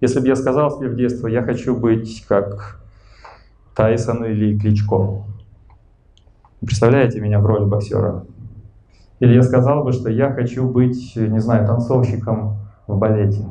Если 0.00 0.20
бы 0.20 0.26
я 0.26 0.36
сказал 0.36 0.70
себе 0.70 0.88
в 0.88 0.96
детстве, 0.96 1.32
я 1.32 1.42
хочу 1.42 1.76
быть 1.76 2.24
как 2.28 2.80
Тайсон 3.74 4.24
или 4.24 4.58
Кличко, 4.58 5.24
Представляете 6.64 7.20
меня 7.20 7.40
в 7.40 7.46
роли 7.46 7.64
боксера? 7.64 8.24
Или 9.20 9.34
я 9.34 9.42
сказал 9.42 9.84
бы, 9.84 9.92
что 9.92 10.10
я 10.10 10.32
хочу 10.32 10.68
быть, 10.68 11.14
не 11.16 11.38
знаю, 11.38 11.66
танцовщиком 11.66 12.56
в 12.86 12.98
балете. 12.98 13.44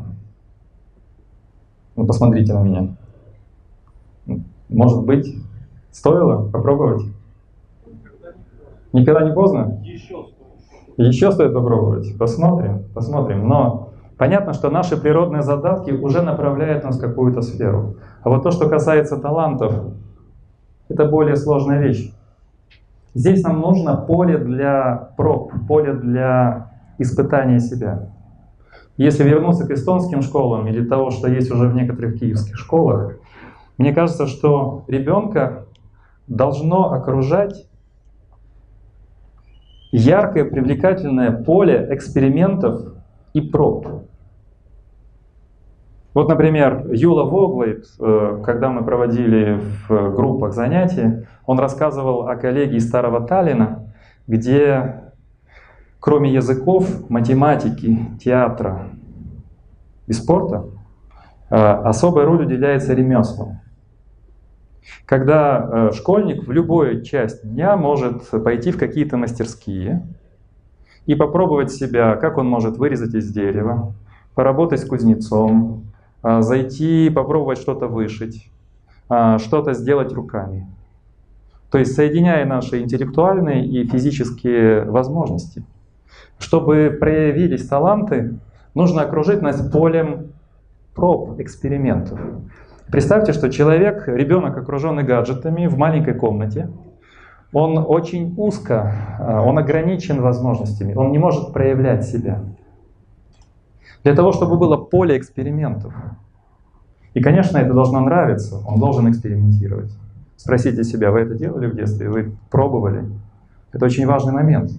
Ну, 1.95 2.05
посмотрите 2.05 2.53
на 2.53 2.63
меня. 2.63 2.95
Может 4.69 5.05
быть, 5.05 5.35
стоило 5.91 6.49
попробовать? 6.49 7.03
Никогда 8.93 9.23
не 9.27 9.33
поздно? 9.33 9.79
Еще 9.83 10.25
Еще 10.97 11.31
стоит 11.31 11.53
попробовать. 11.53 12.17
Посмотрим, 12.17 12.83
посмотрим. 12.93 13.47
Но 13.47 13.89
понятно, 14.17 14.53
что 14.53 14.69
наши 14.69 14.97
природные 14.97 15.43
задатки 15.43 15.91
уже 15.91 16.21
направляют 16.21 16.83
нас 16.83 16.97
в 16.97 17.01
какую-то 17.01 17.41
сферу. 17.41 17.97
А 18.23 18.29
вот 18.29 18.43
то, 18.43 18.51
что 18.51 18.69
касается 18.69 19.17
талантов, 19.17 19.73
это 20.89 21.05
более 21.05 21.35
сложная 21.35 21.81
вещь. 21.81 22.11
Здесь 23.13 23.43
нам 23.43 23.59
нужно 23.59 23.95
поле 23.95 24.37
для 24.37 25.11
проб, 25.17 25.51
поле 25.67 25.93
для 25.93 26.71
испытания 26.97 27.59
себя. 27.59 28.09
Если 28.97 29.23
вернуться 29.23 29.67
к 29.67 29.71
эстонским 29.71 30.21
школам 30.21 30.67
или 30.67 30.85
того, 30.85 31.09
что 31.09 31.27
есть 31.27 31.51
уже 31.51 31.67
в 31.67 31.75
некоторых 31.75 32.19
киевских 32.19 32.57
школах, 32.57 33.17
мне 33.77 33.93
кажется, 33.93 34.27
что 34.27 34.83
ребенка 34.87 35.65
должно 36.27 36.91
окружать 36.91 37.67
яркое, 39.91 40.45
привлекательное 40.45 41.31
поле 41.31 41.87
экспериментов 41.91 42.81
и 43.33 43.41
проб. 43.41 43.87
Вот, 46.13 46.29
например, 46.29 46.87
Юла 46.91 47.23
Воглейт, 47.23 47.85
э, 47.99 48.41
когда 48.45 48.69
мы 48.69 48.83
проводили 48.83 49.59
в 49.87 50.13
группах 50.13 50.53
занятия, 50.53 51.27
он 51.45 51.59
рассказывал 51.59 52.27
о 52.27 52.35
коллегии 52.35 52.77
Старого 52.77 53.25
Таллина, 53.25 53.91
где 54.27 55.01
кроме 56.03 56.33
языков, 56.33 57.09
математики, 57.09 57.97
театра 58.21 58.89
и 60.05 60.11
спорта, 60.11 60.65
э, 61.49 61.55
особая 61.55 62.25
роль 62.25 62.43
уделяется 62.43 62.93
ремеслам. 62.93 63.61
Когда 65.05 65.89
э, 65.89 65.91
школьник 65.93 66.45
в 66.45 66.51
любую 66.51 67.03
часть 67.03 67.49
дня 67.49 67.77
может 67.77 68.29
пойти 68.43 68.71
в 68.71 68.77
какие-то 68.77 69.15
мастерские 69.15 70.05
и 71.05 71.15
попробовать 71.15 71.71
себя, 71.71 72.17
как 72.17 72.37
он 72.37 72.47
может 72.47 72.77
вырезать 72.77 73.15
из 73.15 73.31
дерева, 73.31 73.93
поработать 74.35 74.81
с 74.81 74.85
кузнецом, 74.85 75.85
зайти, 76.23 77.09
попробовать 77.09 77.59
что-то 77.59 77.87
вышить, 77.87 78.49
э, 79.09 79.37
что-то 79.39 79.73
сделать 79.73 80.13
руками. 80.13 80.67
То 81.69 81.79
есть 81.79 81.95
соединяя 81.95 82.45
наши 82.45 82.81
интеллектуальные 82.81 83.65
и 83.65 83.87
физические 83.87 84.83
возможности. 84.83 85.63
Чтобы 86.37 86.95
проявились 86.99 87.67
таланты, 87.67 88.35
нужно 88.75 89.01
окружить 89.01 89.41
нас 89.41 89.61
полем 89.71 90.33
проб, 90.93 91.39
экспериментов. 91.39 92.19
Представьте, 92.91 93.33
что 93.33 93.49
человек, 93.49 94.07
ребенок, 94.07 94.55
окруженный 94.57 95.03
гаджетами 95.03 95.65
в 95.65 95.77
маленькой 95.77 96.13
комнате, 96.13 96.69
он 97.51 97.77
очень 97.77 98.33
узко, 98.37 99.17
а, 99.19 99.41
он 99.41 99.57
ограничен 99.57 100.21
возможностями, 100.21 100.93
он 100.93 101.11
не 101.11 101.17
может 101.17 101.53
проявлять 101.53 102.05
себя. 102.05 102.41
Для 104.03 104.15
того, 104.15 104.31
чтобы 104.31 104.57
было 104.57 104.77
поле 104.77 105.17
экспериментов. 105.17 105.93
И, 107.13 107.21
конечно, 107.21 107.57
это 107.57 107.73
должно 107.73 108.01
нравиться, 108.01 108.57
он 108.67 108.79
должен 108.79 109.09
экспериментировать. 109.09 109.91
Спросите 110.35 110.83
себя, 110.83 111.11
вы 111.11 111.19
это 111.19 111.35
делали 111.35 111.67
в 111.67 111.75
детстве, 111.75 112.09
вы 112.09 112.35
пробовали? 112.49 113.05
Это 113.71 113.85
очень 113.85 114.05
важный 114.05 114.33
момент. 114.33 114.71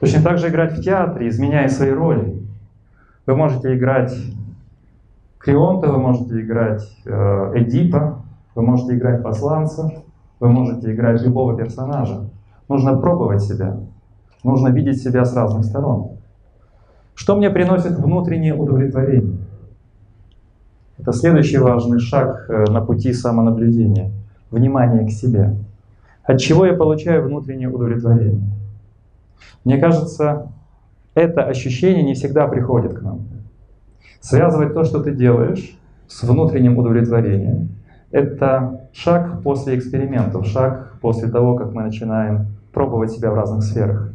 Точно 0.00 0.22
так 0.22 0.38
же 0.38 0.48
играть 0.48 0.78
в 0.78 0.82
театре, 0.82 1.28
изменяя 1.28 1.68
свои 1.68 1.90
роли. 1.90 2.42
Вы 3.26 3.36
можете 3.36 3.76
играть 3.76 4.14
Крионта, 5.38 5.88
вы 5.88 5.98
можете 5.98 6.40
играть 6.40 6.82
э, 7.04 7.52
Эдипа, 7.54 8.22
вы 8.54 8.62
можете 8.62 8.96
играть 8.96 9.22
посланца, 9.22 10.02
вы 10.40 10.48
можете 10.50 10.92
играть 10.92 11.22
любого 11.22 11.56
персонажа. 11.56 12.28
Нужно 12.68 12.96
пробовать 12.96 13.42
себя, 13.42 13.80
нужно 14.44 14.68
видеть 14.68 15.02
себя 15.02 15.24
с 15.24 15.34
разных 15.34 15.64
сторон. 15.64 16.17
Что 17.18 17.34
мне 17.34 17.50
приносит 17.50 17.98
внутреннее 17.98 18.54
удовлетворение? 18.54 19.38
Это 20.98 21.12
следующий 21.12 21.58
важный 21.58 21.98
шаг 21.98 22.46
э, 22.48 22.70
на 22.70 22.80
пути 22.80 23.12
самонаблюдения. 23.12 24.12
Внимание 24.52 25.04
к 25.04 25.10
себе. 25.10 25.56
От 26.22 26.38
чего 26.38 26.64
я 26.64 26.74
получаю 26.74 27.24
внутреннее 27.24 27.68
удовлетворение? 27.68 28.48
Мне 29.64 29.78
кажется, 29.78 30.52
это 31.14 31.42
ощущение 31.42 32.04
не 32.04 32.14
всегда 32.14 32.46
приходит 32.46 32.94
к 32.94 33.02
нам. 33.02 33.22
Связывать 34.20 34.72
то, 34.72 34.84
что 34.84 35.02
ты 35.02 35.10
делаешь, 35.10 35.76
с 36.06 36.22
внутренним 36.22 36.78
удовлетворением, 36.78 37.70
это 38.12 38.88
шаг 38.92 39.42
после 39.42 39.76
экспериментов, 39.76 40.46
шаг 40.46 40.94
после 41.00 41.28
того, 41.28 41.56
как 41.56 41.72
мы 41.72 41.82
начинаем 41.82 42.46
пробовать 42.72 43.10
себя 43.10 43.32
в 43.32 43.34
разных 43.34 43.64
сферах. 43.64 44.12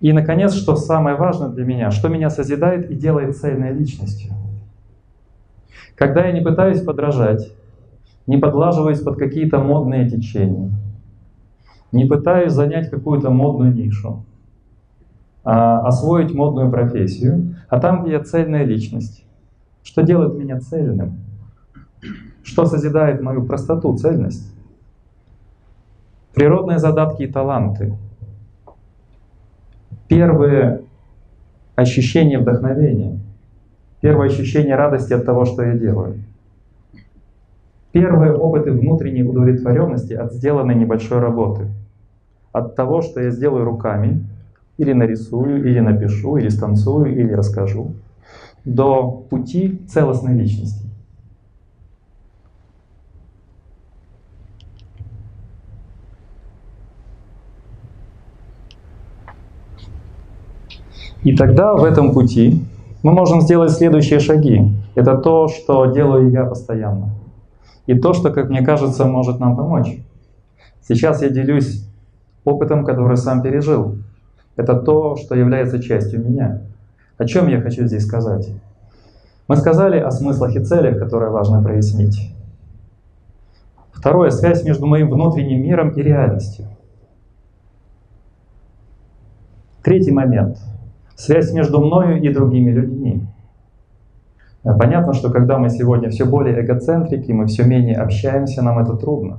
И, 0.00 0.12
наконец, 0.12 0.54
что 0.54 0.76
самое 0.76 1.16
важное 1.16 1.48
для 1.48 1.64
меня, 1.64 1.90
что 1.90 2.08
меня 2.08 2.28
созидает 2.30 2.90
и 2.90 2.94
делает 2.94 3.36
цельной 3.36 3.72
личностью. 3.72 4.32
Когда 5.94 6.26
я 6.26 6.32
не 6.32 6.42
пытаюсь 6.42 6.82
подражать, 6.82 7.52
не 8.26 8.36
подлаживаюсь 8.36 9.00
под 9.00 9.16
какие-то 9.16 9.58
модные 9.58 10.08
течения, 10.08 10.70
не 11.92 12.04
пытаюсь 12.04 12.52
занять 12.52 12.90
какую-то 12.90 13.30
модную 13.30 13.72
нишу, 13.72 14.24
а, 15.44 15.86
освоить 15.86 16.34
модную 16.34 16.70
профессию, 16.70 17.56
а 17.68 17.80
там, 17.80 18.02
где 18.02 18.12
я 18.12 18.20
цельная 18.22 18.64
личность. 18.64 19.24
Что 19.82 20.02
делает 20.02 20.34
меня 20.34 20.60
цельным? 20.60 21.20
Что 22.42 22.66
созидает 22.66 23.22
мою 23.22 23.44
простоту, 23.46 23.96
цельность? 23.96 24.52
Природные 26.34 26.78
задатки 26.78 27.22
и 27.22 27.32
таланты. 27.32 27.96
Первые 30.08 30.82
ощущения 31.74 32.38
вдохновения. 32.38 33.18
Первое 34.00 34.28
ощущение 34.28 34.76
радости 34.76 35.12
от 35.12 35.24
того, 35.24 35.44
что 35.44 35.62
я 35.62 35.76
делаю. 35.76 36.22
Первые 37.92 38.34
опыты 38.34 38.72
внутренней 38.72 39.24
удовлетворенности 39.24 40.12
от 40.12 40.32
сделанной 40.32 40.74
небольшой 40.74 41.18
работы. 41.18 41.68
От 42.52 42.76
того, 42.76 43.02
что 43.02 43.20
я 43.20 43.30
сделаю 43.30 43.64
руками, 43.64 44.24
или 44.78 44.92
нарисую, 44.92 45.66
или 45.68 45.80
напишу, 45.80 46.36
или 46.36 46.48
станцую, 46.50 47.12
или 47.12 47.32
расскажу, 47.32 47.92
до 48.64 49.10
пути 49.10 49.80
целостной 49.88 50.34
личности. 50.34 50.85
И 61.26 61.34
тогда 61.34 61.74
в 61.74 61.82
этом 61.82 62.12
пути 62.12 62.64
мы 63.02 63.10
можем 63.10 63.40
сделать 63.40 63.72
следующие 63.72 64.20
шаги. 64.20 64.70
Это 64.94 65.18
то, 65.18 65.48
что 65.48 65.86
делаю 65.86 66.30
я 66.30 66.44
постоянно. 66.44 67.10
И 67.86 67.98
то, 67.98 68.12
что, 68.12 68.30
как 68.30 68.48
мне 68.48 68.62
кажется, 68.62 69.06
может 69.06 69.40
нам 69.40 69.56
помочь. 69.56 69.98
Сейчас 70.86 71.22
я 71.22 71.28
делюсь 71.28 71.84
опытом, 72.44 72.84
который 72.84 73.16
сам 73.16 73.42
пережил. 73.42 73.96
Это 74.54 74.76
то, 74.76 75.16
что 75.16 75.34
является 75.34 75.82
частью 75.82 76.24
меня. 76.24 76.62
О 77.18 77.24
чем 77.24 77.48
я 77.48 77.60
хочу 77.60 77.86
здесь 77.86 78.06
сказать? 78.06 78.48
Мы 79.48 79.56
сказали 79.56 79.98
о 79.98 80.12
смыслах 80.12 80.54
и 80.54 80.64
целях, 80.64 80.96
которые 81.00 81.32
важно 81.32 81.60
прояснить. 81.60 82.32
Второе— 83.90 84.30
связь 84.30 84.62
между 84.62 84.86
моим 84.86 85.10
внутренним 85.10 85.60
миром 85.60 85.88
и 85.88 86.02
реальностью. 86.02 86.66
Третий 89.82 90.12
момент— 90.12 90.58
связь 91.16 91.52
между 91.52 91.80
мною 91.80 92.22
и 92.22 92.32
другими 92.32 92.70
людьми. 92.70 93.26
Понятно, 94.62 95.12
что 95.14 95.30
когда 95.30 95.58
мы 95.58 95.70
сегодня 95.70 96.10
все 96.10 96.24
более 96.24 96.60
эгоцентрики, 96.64 97.32
мы 97.32 97.46
все 97.46 97.64
менее 97.64 97.96
общаемся, 97.96 98.62
нам 98.62 98.78
это 98.78 98.96
трудно. 98.96 99.38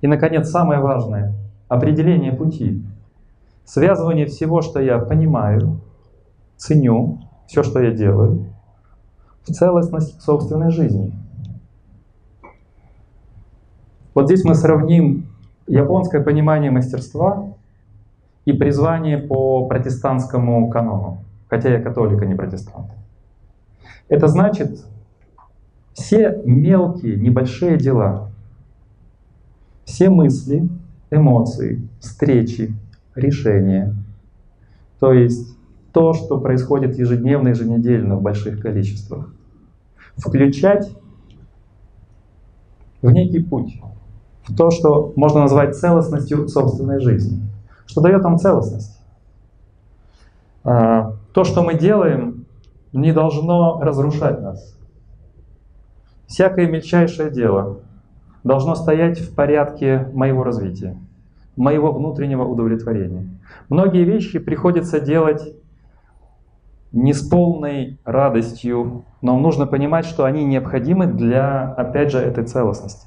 И, 0.00 0.06
наконец, 0.06 0.48
самое 0.50 0.80
важное— 0.80 1.34
определение 1.68 2.32
пути. 2.32 2.84
Связывание 3.64 4.26
всего, 4.26 4.62
что 4.62 4.80
я 4.80 4.98
понимаю, 4.98 5.80
ценю, 6.56 7.18
все, 7.46 7.62
что 7.64 7.80
я 7.80 7.90
делаю, 7.90 8.46
в 9.42 9.52
целостность 9.52 10.20
собственной 10.22 10.70
жизни. 10.70 11.12
Вот 14.14 14.26
здесь 14.26 14.44
мы 14.44 14.54
сравним 14.54 15.26
японское 15.66 16.22
понимание 16.22 16.70
мастерства 16.70 17.55
и 18.46 18.52
призвание 18.52 19.18
по 19.18 19.66
протестантскому 19.66 20.70
канону, 20.70 21.24
хотя 21.50 21.68
я 21.68 21.82
католик, 21.82 22.22
а 22.22 22.26
не 22.26 22.34
протестант. 22.34 22.92
Это 24.08 24.28
значит, 24.28 24.86
все 25.92 26.40
мелкие, 26.44 27.16
небольшие 27.16 27.76
дела, 27.76 28.30
все 29.84 30.10
мысли, 30.10 30.68
эмоции, 31.10 31.88
встречи, 31.98 32.72
решение. 33.16 33.94
То 35.00 35.12
есть 35.12 35.56
то, 35.92 36.12
что 36.12 36.38
происходит 36.38 36.96
ежедневно, 36.98 37.48
еженедельно 37.48 38.16
в 38.16 38.22
больших 38.22 38.60
количествах. 38.60 39.34
Включать 40.16 40.96
в 43.02 43.10
некий 43.10 43.40
путь, 43.42 43.80
в 44.44 44.54
то, 44.56 44.70
что 44.70 45.12
можно 45.16 45.40
назвать 45.40 45.74
целостностью 45.74 46.48
собственной 46.48 47.00
жизни. 47.00 47.45
Что 47.86 48.00
дает 48.00 48.22
нам 48.22 48.38
целостность? 48.38 49.00
А, 50.64 51.14
то, 51.32 51.44
что 51.44 51.62
мы 51.62 51.74
делаем, 51.74 52.46
не 52.92 53.12
должно 53.12 53.80
разрушать 53.80 54.40
нас. 54.40 54.76
Всякое 56.26 56.66
мельчайшее 56.66 57.30
дело 57.30 57.78
должно 58.42 58.74
стоять 58.74 59.20
в 59.20 59.34
порядке 59.34 60.08
моего 60.12 60.42
развития, 60.42 60.96
моего 61.56 61.92
внутреннего 61.92 62.44
удовлетворения. 62.44 63.28
Многие 63.68 64.04
вещи 64.04 64.38
приходится 64.38 65.00
делать 65.00 65.54
не 66.92 67.12
с 67.12 67.22
полной 67.22 67.98
радостью, 68.04 69.04
но 69.20 69.38
нужно 69.38 69.66
понимать, 69.66 70.06
что 70.06 70.24
они 70.24 70.44
необходимы 70.44 71.06
для, 71.06 71.72
опять 71.74 72.10
же, 72.10 72.18
этой 72.18 72.44
целостности. 72.44 73.06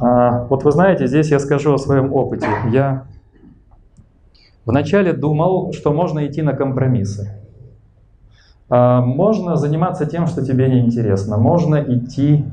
А, 0.00 0.44
вот 0.44 0.64
вы 0.64 0.72
знаете, 0.72 1.06
здесь 1.06 1.30
я 1.30 1.38
скажу 1.38 1.74
о 1.74 1.78
своем 1.78 2.12
опыте. 2.12 2.48
Я 2.70 3.04
вначале 4.64 5.12
думал, 5.12 5.72
что 5.72 5.92
можно 5.92 6.26
идти 6.26 6.42
на 6.42 6.54
компромиссы. 6.54 7.40
А, 8.68 9.00
можно 9.00 9.56
заниматься 9.56 10.06
тем, 10.06 10.26
что 10.26 10.44
тебе 10.44 10.68
не 10.68 10.80
интересно. 10.80 11.36
Можно 11.36 11.76
идти 11.76 12.44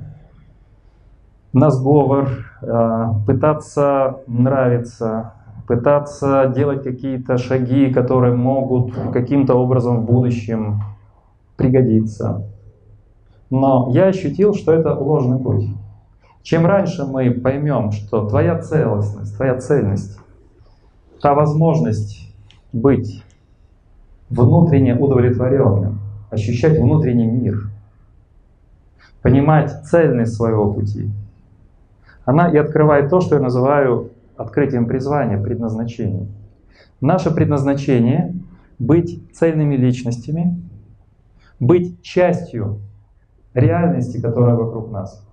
на 1.53 1.71
сговор, 1.71 2.29
а, 2.61 3.15
пытаться 3.25 4.19
нравиться, 4.27 5.33
пытаться 5.67 6.51
делать 6.55 6.83
какие-то 6.83 7.37
шаги, 7.37 7.91
которые 7.91 8.35
могут 8.35 8.93
каким-то 9.11 9.55
образом 9.55 10.01
в 10.01 10.05
будущем 10.05 10.81
пригодиться. 11.57 12.47
Но 13.49 13.89
я 13.91 14.05
ощутил, 14.05 14.53
что 14.53 14.73
это 14.73 14.93
ложный 14.93 15.39
путь. 15.39 15.65
Чем 16.43 16.65
раньше 16.65 17.05
мы 17.05 17.31
поймем, 17.31 17.91
что 17.91 18.27
твоя 18.27 18.59
целостность, 18.59 19.35
твоя 19.35 19.59
цельность, 19.59 20.17
та 21.21 21.33
возможность 21.33 22.33
быть 22.73 23.23
внутренне 24.29 24.95
удовлетворенным, 24.95 25.99
ощущать 26.29 26.79
внутренний 26.79 27.27
мир, 27.27 27.69
понимать 29.21 29.85
цельность 29.85 30.33
своего 30.33 30.73
пути, 30.73 31.09
она 32.25 32.49
и 32.49 32.57
открывает 32.57 33.09
то, 33.09 33.21
что 33.21 33.35
я 33.35 33.41
называю 33.41 34.11
открытием 34.35 34.87
призвания, 34.87 35.41
предназначения. 35.41 36.27
Наше 36.99 37.31
предназначение— 37.31 38.33
быть 38.79 39.21
цельными 39.33 39.75
личностями, 39.75 40.59
быть 41.59 42.01
частью 42.01 42.79
реальности, 43.53 44.19
которая 44.19 44.55
вокруг 44.55 44.91
нас, 44.91 45.23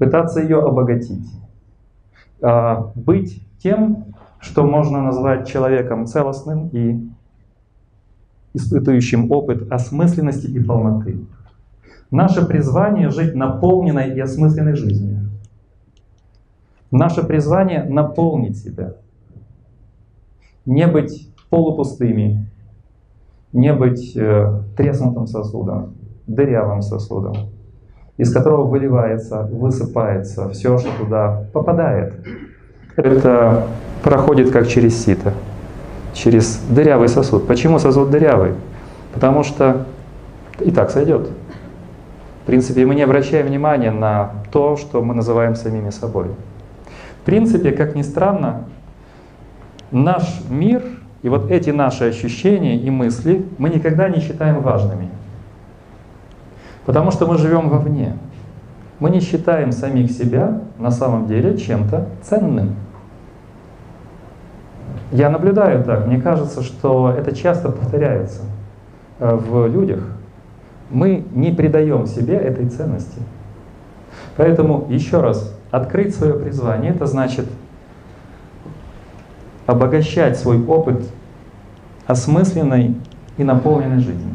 пытаться 0.00 0.40
ее 0.40 0.60
обогатить, 0.62 1.28
а, 2.40 2.90
быть 2.94 3.46
тем, 3.58 4.06
что 4.40 4.64
можно 4.64 5.02
назвать 5.02 5.46
человеком 5.46 6.06
целостным 6.06 6.68
и 6.68 7.06
испытывающим 8.54 9.30
опыт 9.30 9.70
осмысленности 9.70 10.46
и 10.46 10.58
полноты. 10.58 11.20
Наше 12.10 12.46
призвание— 12.46 13.10
жить 13.10 13.34
наполненной 13.34 14.14
и 14.14 14.20
осмысленной 14.20 14.74
жизнью. 14.74 15.28
Наше 16.90 17.22
призвание— 17.22 17.84
наполнить 17.88 18.56
себя. 18.56 18.94
Не 20.64 20.86
быть 20.86 21.30
полупустыми, 21.50 22.46
не 23.52 23.74
быть 23.74 24.16
э, 24.16 24.62
треснутым 24.78 25.26
сосудом, 25.26 25.92
дырявым 26.26 26.80
сосудом, 26.80 27.50
из 28.20 28.32
которого 28.32 28.66
выливается, 28.66 29.42
высыпается 29.50 30.48
все, 30.50 30.78
что 30.78 30.90
туда 30.98 31.44
попадает. 31.52 32.14
Это 32.96 33.66
проходит 34.02 34.50
как 34.50 34.68
через 34.68 35.02
сито 35.04 35.32
через 36.14 36.60
дырявый 36.68 37.08
сосуд. 37.08 37.46
Почему 37.46 37.78
сосуд 37.78 38.10
дырявый? 38.10 38.54
Потому 39.14 39.42
что 39.42 39.86
и 40.60 40.70
так 40.70 40.90
сойдет. 40.90 41.28
В 42.42 42.46
принципе, 42.46 42.84
мы 42.84 42.94
не 42.94 43.02
обращаем 43.02 43.46
внимания 43.46 43.90
на 43.90 44.32
то, 44.50 44.76
что 44.76 45.02
мы 45.02 45.14
называем 45.14 45.54
самими 45.54 45.90
собой. 45.90 46.26
В 47.22 47.24
принципе, 47.24 47.72
как 47.72 47.94
ни 47.94 48.02
странно, 48.02 48.64
наш 49.90 50.40
мир 50.48 50.82
и 51.22 51.28
вот 51.28 51.50
эти 51.50 51.70
наши 51.70 52.04
ощущения 52.04 52.76
и 52.76 52.90
мысли 52.90 53.46
мы 53.58 53.68
никогда 53.68 54.08
не 54.08 54.20
считаем 54.20 54.62
важными. 54.62 55.08
Потому 56.86 57.10
что 57.10 57.26
мы 57.26 57.38
живем 57.38 57.68
вовне. 57.68 58.16
Мы 58.98 59.10
не 59.10 59.20
считаем 59.20 59.72
самих 59.72 60.10
себя 60.10 60.60
на 60.78 60.90
самом 60.90 61.26
деле 61.26 61.56
чем-то 61.56 62.06
ценным. 62.22 62.74
Я 65.12 65.30
наблюдаю 65.30 65.82
так, 65.82 66.06
мне 66.06 66.20
кажется, 66.20 66.62
что 66.62 67.10
это 67.10 67.34
часто 67.34 67.70
повторяется 67.70 68.42
э, 69.18 69.34
в 69.34 69.66
людях. 69.66 70.04
Мы 70.90 71.24
не 71.32 71.52
придаем 71.52 72.06
себе 72.06 72.36
этой 72.36 72.68
ценности. 72.68 73.20
Поэтому 74.36 74.86
еще 74.88 75.20
раз, 75.20 75.56
открыть 75.70 76.14
свое 76.14 76.34
призвание, 76.34 76.92
это 76.92 77.06
значит 77.06 77.46
обогащать 79.66 80.38
свой 80.38 80.62
опыт 80.64 81.02
осмысленной 82.06 82.96
и 83.36 83.44
наполненной 83.44 84.00
жизнью. 84.00 84.34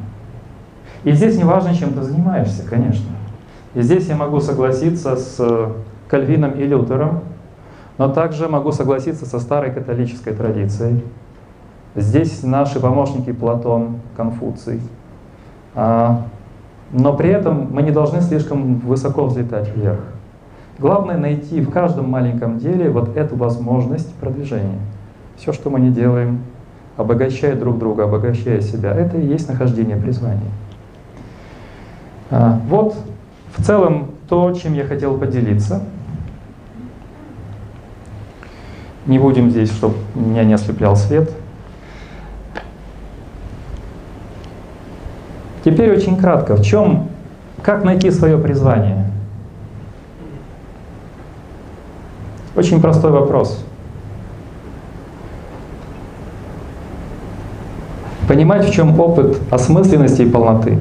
И 1.06 1.12
здесь 1.12 1.38
не 1.38 1.44
важно, 1.44 1.74
чем 1.76 1.94
ты 1.94 2.02
занимаешься, 2.02 2.64
конечно. 2.68 3.06
И 3.76 3.82
здесь 3.82 4.08
я 4.08 4.16
могу 4.16 4.40
согласиться 4.40 5.16
с 5.16 5.72
Кальвином 6.08 6.52
и 6.52 6.64
Лютером, 6.64 7.22
но 8.00 8.10
также 8.10 8.50
могу 8.50 8.72
согласиться 8.72 9.26
со 9.26 9.40
старой 9.40 9.72
католической 9.72 10.34
традицией. 10.34 11.04
Здесь 11.96 12.42
наши 12.42 12.80
помощники 12.80 13.32
Платон, 13.32 14.00
Конфуций. 14.18 14.82
А, 15.76 16.24
но 16.92 17.14
при 17.14 17.30
этом 17.30 17.70
мы 17.72 17.84
не 17.84 17.92
должны 17.92 18.22
слишком 18.22 18.80
высоко 18.80 19.26
взлетать 19.26 19.70
вверх. 19.76 20.00
Главное 20.80 21.18
найти 21.18 21.62
в 21.62 21.70
каждом 21.70 22.10
маленьком 22.10 22.58
деле 22.58 22.90
вот 22.90 23.16
эту 23.16 23.36
возможность 23.36 24.12
продвижения. 24.16 24.80
Все, 25.38 25.54
что 25.54 25.70
мы 25.70 25.80
не 25.80 25.92
делаем, 25.92 26.40
обогащая 26.98 27.56
друг 27.56 27.78
друга, 27.78 28.06
обогащая 28.06 28.62
себя, 28.62 28.92
это 28.94 29.18
и 29.18 29.26
есть 29.26 29.48
нахождение 29.48 29.98
призвания. 29.98 30.52
А, 32.32 32.60
вот 32.68 32.96
в 33.56 33.64
целом 33.64 34.12
то, 34.28 34.52
чем 34.54 34.74
я 34.74 34.86
хотел 34.86 35.18
поделиться. 35.18 35.84
Не 39.06 39.20
будем 39.20 39.52
здесь, 39.52 39.72
чтобы 39.72 39.96
меня 40.16 40.44
не 40.44 40.54
ослеплял 40.54 40.96
свет. 40.96 41.32
Теперь 45.64 45.92
очень 45.92 46.18
кратко, 46.18 46.56
в 46.56 46.64
чем, 46.64 47.10
как 47.62 47.84
найти 47.84 48.12
свое 48.12 48.38
призвание? 48.38 49.06
Очень 52.56 52.82
простой 52.82 53.12
вопрос. 53.12 53.64
Понимать, 58.28 58.68
в 58.68 58.72
чем 58.72 59.00
опыт 59.00 59.38
осмысленности 59.52 60.24
и 60.24 60.30
полноты. 60.30 60.80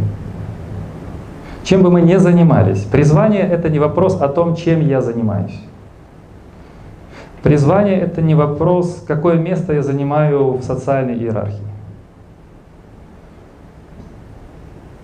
Чем 1.65 1.83
бы 1.83 1.91
мы 1.91 2.03
ни 2.03 2.15
занимались, 2.17 2.83
призвание— 2.83 3.41
это 3.51 3.71
не 3.71 3.79
вопрос 3.79 4.21
о 4.21 4.29
том, 4.29 4.55
чем 4.55 4.87
я 4.87 5.01
занимаюсь. 5.01 5.59
Призвание— 7.43 7.99
это 8.01 8.21
не 8.21 8.35
вопрос, 8.35 9.03
какое 9.09 9.37
место 9.37 9.73
я 9.73 9.83
занимаю 9.83 10.59
в 10.59 10.63
социальной 10.63 11.15
иерархии. 11.15 11.65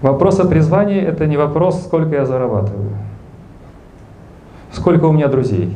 Вопрос 0.03 0.39
о 0.39 0.47
призвании— 0.47 1.01
это 1.01 1.27
не 1.27 1.39
вопрос, 1.39 1.83
сколько 1.83 2.15
я 2.15 2.27
зарабатываю, 2.27 2.91
сколько 4.73 5.07
у 5.07 5.13
меня 5.13 5.29
друзей, 5.29 5.75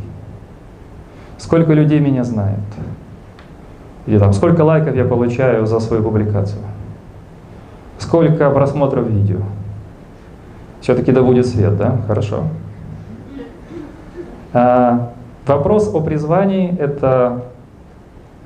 сколько 1.39 1.73
людей 1.73 2.01
меня 2.01 2.25
знают, 2.25 2.61
или 4.05 4.19
там, 4.19 4.35
сколько 4.35 4.61
лайков 4.63 4.95
я 4.97 5.07
получаю 5.07 5.65
за 5.65 5.81
свою 5.81 6.03
публикацию, 6.03 6.61
сколько 7.99 8.51
просмотров 8.51 9.07
видео. 9.07 9.41
Все-таки 10.85 11.13
да 11.13 11.23
будет 11.23 11.47
свет, 11.47 11.79
да? 11.79 11.97
Хорошо. 12.07 12.45
А, 14.53 15.15
Вопрос 15.47 15.91
о 15.95 16.03
призвании— 16.03 16.77
это 16.79 17.45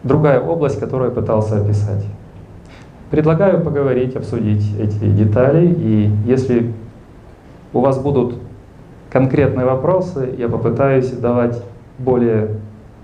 другая 0.05 0.41
область, 0.41 0.79
которую 0.79 1.11
я 1.11 1.15
пытался 1.15 1.61
описать. 1.61 2.05
Предлагаю 3.11 3.61
поговорить, 3.65 4.15
обсудить 4.15 4.73
эти 4.79 5.05
детали, 5.05 5.67
и 5.67 6.11
если 6.27 6.73
у 7.73 7.81
вас 7.81 7.99
будут 7.99 8.37
конкретные 9.11 9.67
вопросы, 9.67 10.33
я 10.39 10.49
попытаюсь 10.49 11.11
давать 11.11 11.61
более 11.99 12.51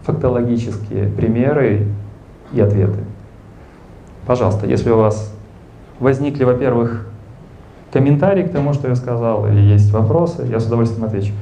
фактологические 0.03 1.09
примеры 1.09 1.89
и 2.53 2.61
ответы. 2.61 3.01
Пожалуйста, 4.29 4.69
если 4.69 4.91
у 4.91 4.97
вас 4.97 5.35
возникли, 5.99 6.45
во-первых, 6.45 7.09
комментарии 7.95 8.43
к 8.43 8.51
тому, 8.51 8.73
что 8.75 8.89
я 8.89 8.97
сказал, 8.97 9.47
или 9.47 9.61
есть 9.61 9.93
вопросы, 9.93 10.45
я 10.51 10.59
с 10.59 10.67
удовольствием 10.67 11.05
отвечу. 11.05 11.33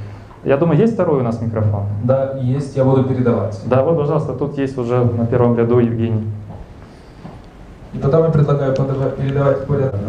Я 0.45 0.59
думаю, 0.59 0.79
есть 0.79 0.95
второй 0.95 1.21
у 1.21 1.23
нас 1.23 1.41
микрофон? 1.41 1.85
Да, 2.05 2.37
есть, 2.39 2.77
я 2.77 2.85
буду 2.85 3.05
передавать. 3.05 3.59
Да, 3.67 3.83
вот, 3.83 3.97
пожалуйста, 3.97 4.35
тут 4.35 4.59
есть 4.59 4.77
уже 4.77 5.03
на 5.03 5.27
первом 5.27 5.57
ряду 5.57 5.79
Евгений. 5.79 6.25
Тогда 8.01 8.19
я 8.27 8.31
предлагаю 8.31 8.75
передавать 8.75 9.67
порядок. 9.67 10.01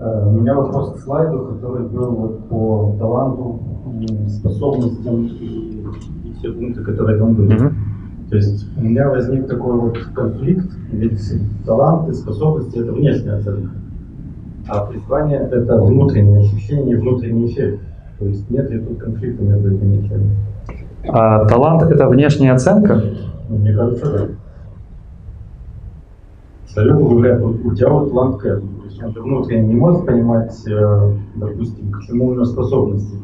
Э, 0.00 0.26
у 0.26 0.30
меня 0.30 0.54
вопрос 0.54 0.94
к 0.94 1.00
слайду, 1.00 1.38
который 1.54 1.86
был 1.86 2.10
вот 2.10 2.48
по 2.48 2.96
таланту, 2.98 3.60
способностям 4.28 5.26
и 5.26 5.84
все 6.38 6.52
пункты, 6.52 6.82
которые 6.82 7.18
там 7.18 7.34
были. 7.34 7.56
Mm-hmm. 7.56 7.72
То 8.30 8.36
есть 8.36 8.66
у 8.78 8.80
меня 8.80 9.10
возник 9.10 9.48
такой 9.48 9.76
вот 9.78 9.98
конфликт, 10.14 10.70
ведь 10.92 11.20
таланты, 11.66 12.14
способности– 12.14 12.78
это 12.78 12.92
внешняя 12.92 13.32
оценка, 13.32 13.70
а 14.70 14.86
призвание– 14.86 15.38
это 15.52 15.76
внутреннее 15.76 16.40
ощущение 16.40 16.96
внутренний 16.96 17.46
эффект. 17.46 17.80
То 18.18 18.26
есть 18.26 18.48
нет 18.50 18.70
ли 18.70 18.78
тут 18.80 18.98
конфликта 18.98 19.42
между 19.42 19.74
этими 19.74 19.96
вещами? 19.96 20.30
А 21.08 21.44
талант– 21.46 21.82
это 21.90 22.08
внешняя 22.08 22.52
оценка? 22.52 23.02
Ну, 23.48 23.56
мне 23.56 23.74
кажется, 23.74 24.12
да. 24.12 24.26
Абсолютно 26.64 27.08
говорят, 27.08 27.42
у 27.42 27.74
тебя 27.74 27.88
вот 27.88 28.10
талант 28.10 28.36
к 28.36 28.44
этому. 28.46 28.78
То 28.78 28.84
есть 28.84 29.02
он 29.02 29.12
внутренне 29.12 29.68
не 29.68 29.74
может 29.74 30.06
понимать, 30.06 30.54
э, 30.68 31.12
допустим, 31.34 31.90
к 31.90 32.02
чему 32.02 32.28
у 32.28 32.34
него 32.34 32.44
способности. 32.44 33.16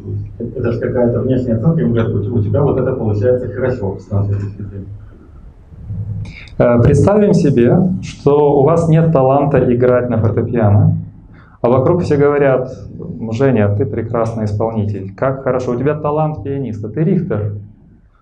Это 0.57 0.73
же 0.73 0.81
какая-то 0.81 1.21
внешняя 1.21 1.55
оценка, 1.55 1.81
ему 1.81 1.95
говорят, 1.95 2.13
у 2.13 2.43
тебя 2.43 2.63
вот 2.63 2.77
это 2.79 2.93
получается 2.95 3.49
хорошо 3.49 3.99
с 4.01 4.11
нашей 4.11 4.35
точки 4.35 4.63
зрения. 4.63 4.87
Э, 6.59 6.83
представим 6.83 7.35
себе, 7.35 7.77
что 8.03 8.59
у 8.59 8.65
вас 8.65 8.89
нет 8.89 9.13
таланта 9.13 9.59
играть 9.73 10.09
на 10.09 10.19
фортепиано, 10.19 10.96
а 11.61 11.69
вокруг 11.69 12.03
все 12.03 12.17
говорят, 12.17 12.71
Женя, 13.33 13.75
ты 13.77 13.87
прекрасный 13.87 14.45
исполнитель, 14.45 15.15
как 15.15 15.43
хорошо, 15.43 15.73
у 15.73 15.77
тебя 15.77 15.95
талант 15.95 16.43
пианиста, 16.43 16.89
ты 16.89 17.03
рихтер, 17.03 17.55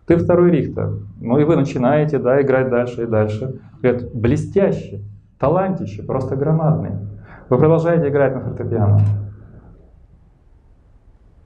ты 0.07 0.17
второй 0.17 0.51
рихтер. 0.51 0.99
Ну 1.21 1.39
и 1.39 1.45
вы 1.45 1.57
начинаете 1.57 2.19
да, 2.19 2.41
играть 2.41 2.71
дальше 2.71 3.05
и 3.05 3.07
дальше. 3.07 3.61
Говорят, 3.83 4.15
блестяще, 4.15 5.01
талантище, 5.39 6.03
просто 6.03 6.37
громадный. 6.37 6.93
Вы 7.49 7.59
продолжаете 7.59 8.09
играть 8.09 8.35
на 8.35 8.41
фортепиано. 8.41 9.01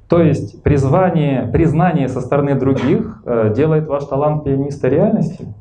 То 0.08 0.22
есть 0.22 0.62
призвание, 0.62 1.48
признание 1.52 2.08
со 2.08 2.20
стороны 2.20 2.54
других 2.54 3.22
э, 3.26 3.52
делает 3.54 3.86
ваш 3.86 4.04
талант 4.06 4.44
пианиста 4.44 4.88
реальностью? 4.88 5.54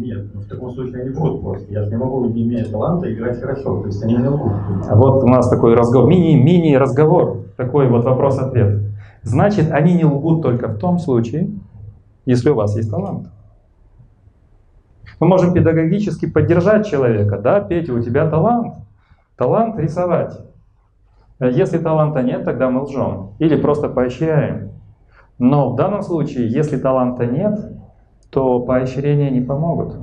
Нет, 0.00 0.34
ну 0.34 0.40
в 0.40 0.46
таком 0.46 0.70
случае 0.70 1.02
они 1.02 1.10
врут 1.10 1.42
просто. 1.42 1.70
Я 1.70 1.84
же 1.84 1.90
не 1.90 1.96
могу, 1.98 2.24
не 2.24 2.42
имея 2.44 2.64
таланта, 2.64 3.12
играть 3.12 3.38
хорошо. 3.38 3.82
То 3.82 3.86
есть 3.88 4.02
они 4.02 4.16
не 4.16 4.28
лгут. 4.28 4.52
А 4.88 4.96
вот 4.96 5.22
у 5.22 5.26
нас 5.26 5.50
такой 5.50 5.74
разговор, 5.74 6.08
мини-мини-разговор, 6.08 7.44
такой 7.58 7.86
вот 7.88 8.04
вопрос-ответ. 8.04 8.82
Значит, 9.22 9.70
они 9.70 9.94
не 9.94 10.06
лгут 10.06 10.42
только 10.42 10.68
в 10.68 10.78
том 10.78 10.98
случае, 10.98 11.50
если 12.24 12.48
у 12.48 12.54
вас 12.54 12.74
есть 12.76 12.90
талант. 12.90 13.28
Мы 15.20 15.26
можем 15.26 15.52
педагогически 15.52 16.24
поддержать 16.24 16.86
человека. 16.86 17.38
Да, 17.38 17.60
Петя, 17.60 17.92
у 17.92 18.00
тебя 18.00 18.26
талант. 18.30 18.76
Талант 19.36 19.78
рисовать. 19.78 20.32
Если 21.40 21.76
таланта 21.76 22.22
нет, 22.22 22.46
тогда 22.46 22.70
мы 22.70 22.84
лжем. 22.84 23.32
Или 23.38 23.56
просто 23.60 23.90
поощряем. 23.90 24.70
Но 25.38 25.70
в 25.72 25.76
данном 25.76 26.00
случае, 26.02 26.48
если 26.48 26.78
таланта 26.78 27.26
нет, 27.26 27.58
то 28.30 28.60
поощрения 28.60 29.30
не 29.30 29.40
помогут. 29.40 29.96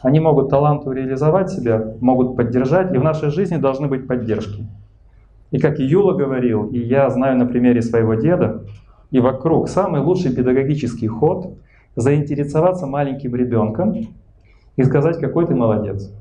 Они 0.00 0.20
могут 0.20 0.50
таланту 0.50 0.90
реализовать 0.90 1.50
себя, 1.50 1.94
могут 2.00 2.36
поддержать, 2.36 2.92
и 2.92 2.98
в 2.98 3.04
нашей 3.04 3.30
жизни 3.30 3.56
должны 3.56 3.86
быть 3.86 4.08
поддержки. 4.08 4.66
И 5.50 5.58
как 5.58 5.78
Юла 5.78 6.14
говорил, 6.14 6.66
и 6.66 6.78
я 6.78 7.08
знаю 7.10 7.36
на 7.38 7.46
примере 7.46 7.82
своего 7.82 8.14
деда, 8.14 8.64
и 9.10 9.20
вокруг 9.20 9.68
самый 9.68 10.00
лучший 10.00 10.34
педагогический 10.34 11.06
ход– 11.06 11.58
заинтересоваться 11.96 12.86
маленьким 12.86 13.34
ребенком 13.34 13.94
и 14.76 14.82
сказать, 14.82 15.18
какой 15.18 15.46
ты 15.46 15.54
молодец. 15.54 16.12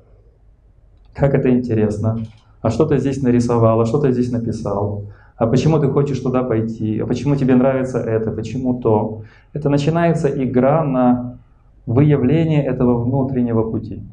Как 1.13 1.34
это 1.34 1.49
интересно. 1.49 2.19
А 2.61 2.69
что 2.69 2.86
ты 2.86 2.97
здесь 2.97 3.21
нарисовал, 3.21 3.82
а 3.82 3.86
что 3.86 3.99
ты 3.99 4.11
здесь 4.11 4.32
написал. 4.32 5.05
А 5.41 5.47
почему 5.47 5.79
ты 5.79 5.87
хочешь 5.87 6.19
туда 6.19 6.43
пойти? 6.43 6.99
А 6.99 7.07
почему 7.07 7.35
тебе 7.35 7.55
нравится 7.55 7.97
это? 7.97 8.29
Почему 8.29 8.79
то? 8.79 9.23
Это 9.53 9.69
начинается 9.69 10.29
игра 10.29 10.83
на 10.83 11.39
выявление 11.87 12.63
этого 12.63 13.03
внутреннего 13.03 13.71
пути. 13.71 14.03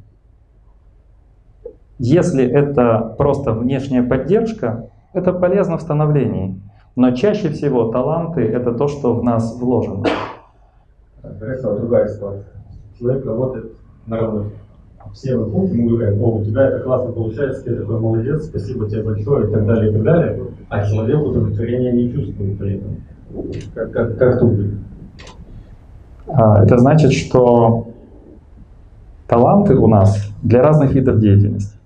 Если 1.99 2.47
это 2.47 3.15
просто 3.19 3.53
внешняя 3.53 4.03
поддержка, 4.03 4.89
это 5.13 5.35
полезно 5.35 5.77
в 5.77 5.83
становлении. 5.83 6.59
Но 6.97 7.11
чаще 7.11 7.51
всего 7.51 7.93
таланты— 7.93 8.41
это 8.41 8.73
то, 8.73 8.89
что 8.89 9.13
в 9.13 9.23
нас 9.23 9.55
вложено. 9.61 10.07
Хорошо, 11.21 11.77
другая 11.77 12.09
ситуация. 12.09 12.47
Человек 12.99 13.27
работает 13.27 13.73
на 14.07 14.17
работе. 14.19 14.55
Все 15.15 15.37
вокруг 15.37 15.71
ему 15.71 15.91
говорят, 15.91 16.17
о, 16.21 16.39
у 16.39 16.45
тебя 16.45 16.69
это 16.69 16.81
классно 16.81 17.13
получается, 17.13 17.65
ты 17.65 17.77
такой 17.77 17.99
молодец, 17.99 18.45
спасибо 18.45 18.89
тебе 18.89 19.03
большое, 19.03 19.49
и 19.49 19.53
так 19.53 19.67
далее, 19.67 19.91
и 19.91 19.93
так 19.95 20.03
далее. 20.03 20.43
А 20.69 20.87
человек 20.87 21.23
удовлетворения 21.23 21.93
не 21.93 22.13
чувствует 22.13 22.59
при 22.59 22.77
этом. 22.77 22.97
Как, 23.75 23.93
как, 23.93 24.19
как 24.19 24.41
тут 24.41 24.53
быть? 24.53 24.75
А, 26.27 26.63
это 26.63 26.79
значит, 26.79 27.13
что 27.13 27.89
таланты 29.27 29.75
у 29.77 29.87
нас 29.87 30.31
для 30.43 30.63
разных 30.63 30.93
видов 30.93 31.21
деятельности. 31.21 31.79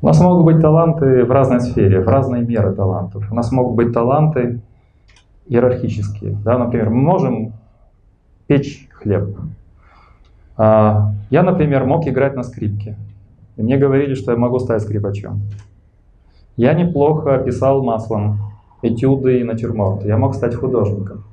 У 0.00 0.06
нас 0.06 0.20
могут 0.20 0.44
быть 0.44 0.60
таланты 0.60 1.24
в 1.24 1.30
разной 1.30 1.60
сфере, 1.60 2.00
в 2.00 2.08
разной 2.08 2.44
меры 2.44 2.74
талантов. 2.74 3.26
У 3.30 3.34
нас 3.34 3.50
могут 3.52 3.74
быть 3.74 3.92
таланты 3.92 4.60
иерархические. 5.46 6.36
Да? 6.44 6.58
Например, 6.58 6.90
мы 6.90 7.00
можем 7.00 7.52
печь 8.46 8.88
хлеб. 8.92 9.36
А, 10.56 11.14
я, 11.34 11.42
например, 11.42 11.84
мог 11.84 12.06
играть 12.06 12.36
на 12.36 12.44
скрипке. 12.44 12.96
И 13.56 13.62
мне 13.64 13.76
говорили, 13.76 14.14
что 14.14 14.30
я 14.30 14.38
могу 14.38 14.60
стать 14.60 14.82
скрипачом. 14.82 15.42
Я 16.56 16.74
неплохо 16.74 17.38
писал 17.38 17.82
маслом 17.82 18.38
этюды 18.82 19.40
и 19.40 19.42
натюрморты. 19.42 20.06
Я 20.06 20.16
мог 20.16 20.36
стать 20.36 20.54
художником. 20.54 21.24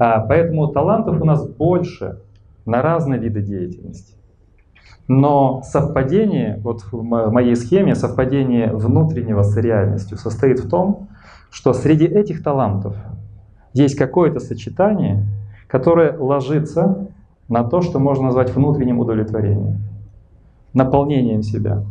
А, 0.00 0.18
поэтому 0.18 0.66
талантов 0.66 1.20
у 1.20 1.24
нас 1.24 1.46
больше 1.46 2.22
на 2.66 2.82
разные 2.82 3.20
виды 3.20 3.40
деятельности. 3.40 4.16
Но 5.06 5.62
совпадение, 5.62 6.58
вот 6.64 6.82
в 6.90 7.00
моей 7.30 7.54
схеме, 7.54 7.94
совпадение 7.94 8.72
внутреннего 8.72 9.44
с 9.44 9.56
реальностью 9.56 10.18
состоит 10.18 10.58
в 10.58 10.68
том, 10.68 11.06
что 11.50 11.72
среди 11.72 12.06
этих 12.06 12.42
талантов 12.42 12.96
есть 13.74 13.94
какое-то 13.94 14.40
сочетание, 14.40 15.24
которое 15.68 16.18
ложится 16.18 17.06
на 17.48 17.64
то, 17.64 17.80
что 17.80 17.98
можно 17.98 18.26
назвать 18.26 18.54
внутренним 18.54 18.98
удовлетворением, 19.00 19.78
наполнением 20.74 21.42
себя. 21.42 21.82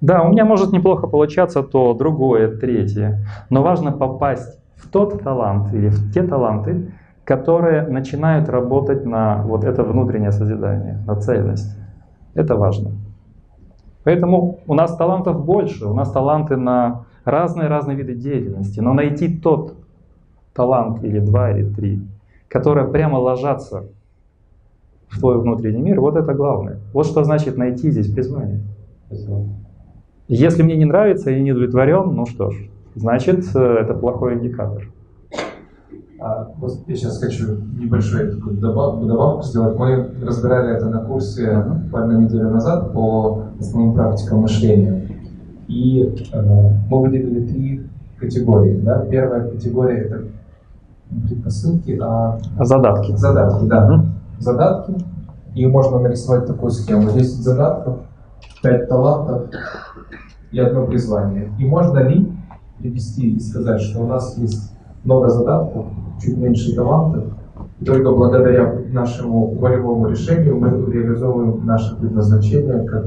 Да, 0.00 0.22
у 0.22 0.30
меня 0.30 0.44
может 0.44 0.72
неплохо 0.72 1.06
получаться 1.06 1.62
то, 1.62 1.94
другое, 1.94 2.56
третье, 2.56 3.24
но 3.50 3.62
важно 3.62 3.92
попасть 3.92 4.60
в 4.76 4.88
тот 4.88 5.22
талант 5.22 5.72
или 5.72 5.88
в 5.88 6.12
те 6.12 6.22
таланты, 6.22 6.92
которые 7.24 7.86
начинают 7.86 8.48
работать 8.48 9.06
на 9.06 9.42
вот 9.42 9.64
это 9.64 9.82
внутреннее 9.82 10.32
созидание, 10.32 11.02
на 11.06 11.16
цельность. 11.16 11.74
Это 12.34 12.56
важно. 12.56 12.90
Поэтому 14.02 14.58
у 14.66 14.74
нас 14.74 14.94
талантов 14.96 15.42
больше, 15.42 15.86
у 15.86 15.94
нас 15.94 16.10
таланты 16.10 16.56
на 16.56 17.06
разные-разные 17.24 17.96
виды 17.96 18.14
деятельности, 18.14 18.80
но 18.80 18.92
найти 18.92 19.38
тот 19.38 19.74
талант 20.52 21.02
или 21.02 21.20
два, 21.20 21.50
или 21.50 21.64
три, 21.72 22.02
которые 22.48 22.86
прямо 22.88 23.16
ложатся 23.16 23.84
в 25.08 25.18
твой 25.18 25.40
внутренний 25.40 25.82
мир, 25.82 26.00
вот 26.00 26.16
это 26.16 26.34
главное. 26.34 26.78
Вот 26.92 27.06
что 27.06 27.24
значит 27.24 27.56
найти 27.56 27.90
здесь 27.90 28.10
призвание. 28.10 28.60
Если 30.28 30.62
мне 30.62 30.76
не 30.76 30.86
нравится 30.86 31.30
и 31.30 31.40
не 31.42 31.52
удовлетворен, 31.52 32.14
ну 32.14 32.26
что 32.26 32.50
ж, 32.50 32.56
значит 32.94 33.44
э, 33.54 33.58
это 33.58 33.94
плохой 33.94 34.34
индикатор. 34.34 34.88
А, 36.18 36.48
вот 36.56 36.78
я 36.86 36.96
сейчас 36.96 37.18
хочу 37.18 37.58
небольшую 37.78 38.40
добав, 38.58 39.06
добавку 39.06 39.42
сделать. 39.42 39.78
Мы 39.78 40.08
разбирали 40.24 40.74
это 40.74 40.88
на 40.88 41.00
курсе 41.00 41.62
буквально 41.84 42.24
неделю 42.24 42.48
назад 42.48 42.94
по 42.94 43.42
основным 43.60 43.94
практикам 43.94 44.38
мышления. 44.40 45.06
И 45.68 46.14
э, 46.32 46.42
мы 46.88 47.02
выделили 47.02 47.46
три 47.46 47.82
категории. 48.18 48.80
Да? 48.80 49.04
Первая 49.04 49.50
категория 49.50 49.98
это 49.98 50.22
предпосылки, 51.28 51.98
а... 52.02 52.38
Задатки. 52.58 53.14
Задатки, 53.14 53.66
да. 53.66 53.94
Угу. 53.94 54.02
Задатки. 54.44 54.94
И 55.54 55.66
можно 55.66 55.98
нарисовать 56.00 56.46
такую 56.46 56.70
схему. 56.70 57.10
10 57.10 57.42
задатков, 57.42 58.00
5 58.62 58.88
талантов 58.88 59.42
и 60.52 60.58
одно 60.58 60.86
призвание. 60.86 61.50
И 61.58 61.64
можно 61.64 62.00
ли 62.00 62.30
привести 62.78 63.36
и 63.36 63.40
сказать, 63.40 63.80
что 63.80 64.02
у 64.02 64.06
нас 64.06 64.36
есть 64.36 64.76
много 65.04 65.30
задатков, 65.30 65.86
чуть 66.20 66.36
меньше 66.36 66.74
талантов 66.74 67.24
И 67.80 67.84
только 67.84 68.10
благодаря 68.10 68.74
нашему 68.92 69.54
волевому 69.54 70.08
решению 70.08 70.58
мы 70.58 70.92
реализовываем 70.92 71.64
наше 71.64 71.96
предназначение 71.96 72.84
как 72.84 73.04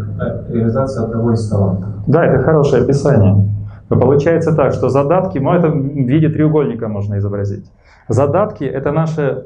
реализация 0.49 1.05
одного 1.05 1.33
из 1.33 1.47
талантов. 1.49 1.89
Да, 2.07 2.25
это 2.25 2.43
хорошее 2.43 2.83
описание. 2.83 3.47
Получается 3.89 4.55
так, 4.55 4.73
что 4.73 4.89
задатки, 4.89 5.37
ну 5.37 5.53
это 5.53 5.69
в 5.69 5.75
виде 5.75 6.29
треугольника 6.29 6.87
можно 6.87 7.17
изобразить. 7.19 7.71
Задатки— 8.09 8.63
это 8.65 8.91
наши 8.91 9.45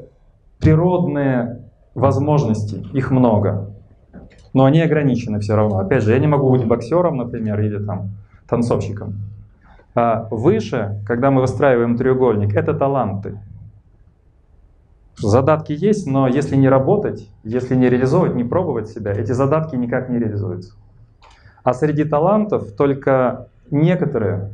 природные 0.60 1.61
возможности, 1.94 2.86
их 2.92 3.10
много, 3.10 3.70
но 4.52 4.64
они 4.64 4.80
ограничены 4.80 5.40
все 5.40 5.56
равно. 5.56 5.78
Опять 5.78 6.02
же, 6.02 6.12
я 6.12 6.18
не 6.18 6.26
могу 6.26 6.50
быть 6.50 6.66
боксером, 6.66 7.16
например, 7.16 7.60
или 7.60 7.78
там 7.84 8.10
танцовщиком. 8.48 9.14
А 9.94 10.26
выше, 10.30 11.00
когда 11.06 11.30
мы 11.30 11.42
выстраиваем 11.42 11.96
треугольник, 11.96 12.54
это 12.54 12.74
таланты. 12.74 13.38
Задатки 15.18 15.72
есть, 15.72 16.06
но 16.06 16.26
если 16.26 16.56
не 16.56 16.68
работать, 16.68 17.28
если 17.44 17.74
не 17.74 17.88
реализовывать, 17.88 18.34
не 18.34 18.44
пробовать 18.44 18.88
себя, 18.88 19.12
эти 19.12 19.32
задатки 19.32 19.76
никак 19.76 20.08
не 20.08 20.18
реализуются. 20.18 20.74
А 21.62 21.74
среди 21.74 22.04
талантов 22.04 22.72
только 22.72 23.48
некоторые 23.70 24.50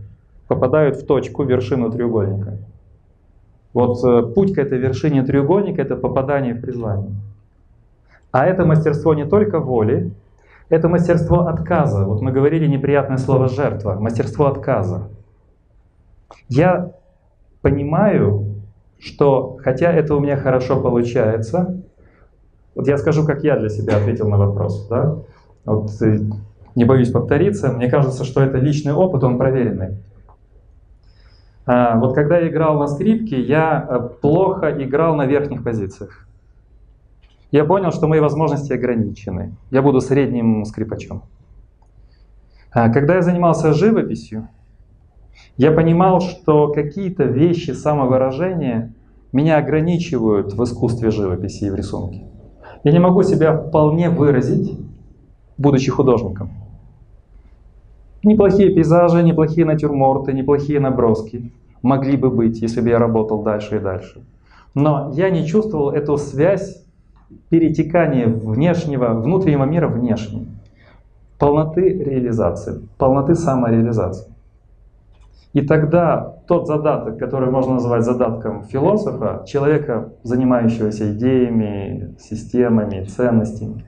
попадают 0.49 0.97
в 0.97 1.07
точку, 1.07 1.45
вершину 1.45 1.91
треугольника. 1.91 2.59
Вот 3.73 4.03
э, 4.05 4.33
путь 4.35 4.55
к 4.55 4.59
этой 4.59 4.79
вершине 4.79 5.23
треугольника— 5.23 5.83
это 5.83 5.97
попадание 5.97 6.55
в 6.55 6.61
призвание. 6.61 7.15
А 8.31 8.47
это 8.47 8.65
мастерство 8.65 9.15
не 9.15 9.25
только 9.25 9.59
воли, 9.59 10.13
это 10.69 10.89
мастерство 10.89 11.47
отказа. 11.47 12.05
Вот 12.05 12.21
мы 12.21 12.31
говорили 12.31 12.67
неприятное 12.67 13.17
слово 13.17 13.49
«жертва», 13.49 13.95
мастерство 13.95 14.47
отказа. 14.47 15.09
Я 16.49 16.93
понимаю, 17.63 18.57
что 18.99 19.59
хотя 19.63 19.93
это 19.93 20.15
у 20.15 20.21
меня 20.21 20.37
хорошо 20.37 20.81
получается, 20.81 21.83
вот 22.75 22.87
я 22.87 22.99
скажу, 22.99 23.25
как 23.25 23.43
я 23.43 23.59
для 23.59 23.71
себя 23.71 23.97
ответил 23.97 24.29
на 24.29 24.37
вопрос. 24.37 24.87
Да? 24.89 25.17
Вот, 25.65 25.91
э, 26.03 26.21
не 26.75 26.85
боюсь 26.85 27.11
повториться, 27.11 27.73
мне 27.73 27.91
кажется, 27.91 28.25
что 28.25 28.41
это 28.43 28.59
личный 28.59 28.93
опыт, 28.93 29.25
он 29.25 29.37
проверенный. 29.37 29.97
А, 31.67 31.99
вот 31.99 32.15
когда 32.15 32.39
я 32.39 32.49
играл 32.49 32.79
на 32.79 32.87
скрипке, 32.87 33.41
я 33.41 33.85
э, 33.89 34.09
плохо 34.21 34.71
играл 34.71 35.17
на 35.17 35.27
верхних 35.27 35.65
позициях. 35.65 36.28
Я 37.51 37.65
понял, 37.65 37.93
что 37.93 38.07
мои 38.07 38.21
возможности 38.21 38.73
ограничены. 38.73 39.57
Я 39.71 39.81
буду 39.83 40.01
средним 40.01 40.65
скрипачом. 40.65 41.23
А, 42.71 42.91
когда 42.91 43.17
я 43.17 43.23
занимался 43.23 43.73
живописью, 43.73 44.49
я 45.57 45.73
понимал, 45.73 46.21
что 46.21 46.69
какие-то 46.69 47.25
вещи 47.25 47.71
самовыражения 47.71 48.95
меня 49.33 49.57
ограничивают 49.59 50.53
в 50.53 50.63
искусстве 50.63 51.11
живописи 51.11 51.65
и 51.65 51.71
в 51.71 51.75
рисунке. 51.75 52.25
Я 52.85 52.93
не 52.93 52.99
могу 52.99 53.23
себя 53.23 53.57
вполне 53.57 54.11
выразить, 54.11 54.79
будучи 55.57 55.91
художником. 55.91 56.51
Неплохие 58.23 58.75
пейзажи, 58.75 59.23
неплохие 59.23 59.65
натюрморты, 59.65 60.33
неплохие 60.33 60.81
наброски 60.81 61.53
могли 61.83 62.17
бы 62.17 62.31
быть, 62.31 62.61
если 62.61 62.81
бы 62.81 62.89
я 62.89 62.99
работал 62.99 63.43
дальше 63.43 63.77
и 63.77 63.81
дальше. 63.81 64.25
Но 64.75 65.13
я 65.15 65.31
не 65.31 65.47
чувствовал 65.47 65.91
эту 65.91 66.17
связь 66.19 66.85
перетекания 67.49 68.27
внешнего, 68.27 69.15
внутреннего 69.15 69.65
мира 69.65 69.89
внешний. 69.89 70.49
Полноты 71.39 71.91
реализации, 71.91 72.81
полноты 72.99 73.35
самореализации. 73.35 74.33
И 75.53 75.63
тогда 75.63 76.37
тот 76.47 76.67
задаток, 76.67 77.19
который 77.19 77.51
можно 77.51 77.75
назвать 77.75 78.05
задатком 78.05 78.65
философа, 78.65 79.45
человека, 79.47 80.13
занимающегося 80.23 81.13
идеями, 81.13 82.15
системами, 82.19 83.05
ценностями, 83.05 83.85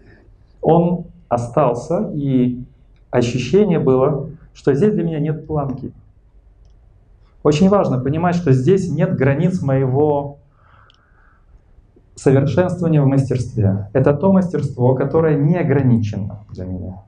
он 0.62 1.07
остался, 1.28 2.11
и 2.14 2.62
ощущение 3.11 3.78
было, 3.78 4.30
что 4.53 4.74
здесь 4.74 4.93
для 4.95 5.05
меня 5.05 5.20
нет 5.20 5.47
планки. 5.47 5.93
Очень 7.43 7.68
важно 7.68 7.99
понимать, 7.99 8.34
что 8.34 8.53
здесь 8.53 8.91
нет 8.91 9.16
границ 9.16 9.62
моего 9.62 10.39
совершенствования 12.23 13.01
в 13.01 13.07
мастерстве. 13.07 13.89
Это 13.95 14.12
то 14.12 14.31
мастерство, 14.31 14.95
которое 14.95 15.39
не 15.39 15.57
ограничено 15.57 16.41
для 16.51 16.66
меня. 16.66 17.03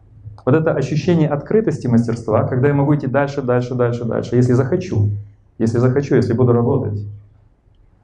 Вот 0.47 0.55
это 0.55 0.73
ощущение 0.73 1.29
открытости 1.29 1.87
мастерства, 1.87 2.45
когда 2.45 2.69
я 2.69 2.75
могу 2.75 2.95
идти 2.97 3.07
дальше, 3.07 3.43
дальше, 3.43 3.75
дальше, 3.75 4.05
дальше, 4.05 4.37
если 4.37 4.55
захочу, 4.55 5.11
если 5.59 5.79
захочу, 5.79 6.17
если 6.17 6.33
буду 6.33 6.53
работать, 6.53 7.07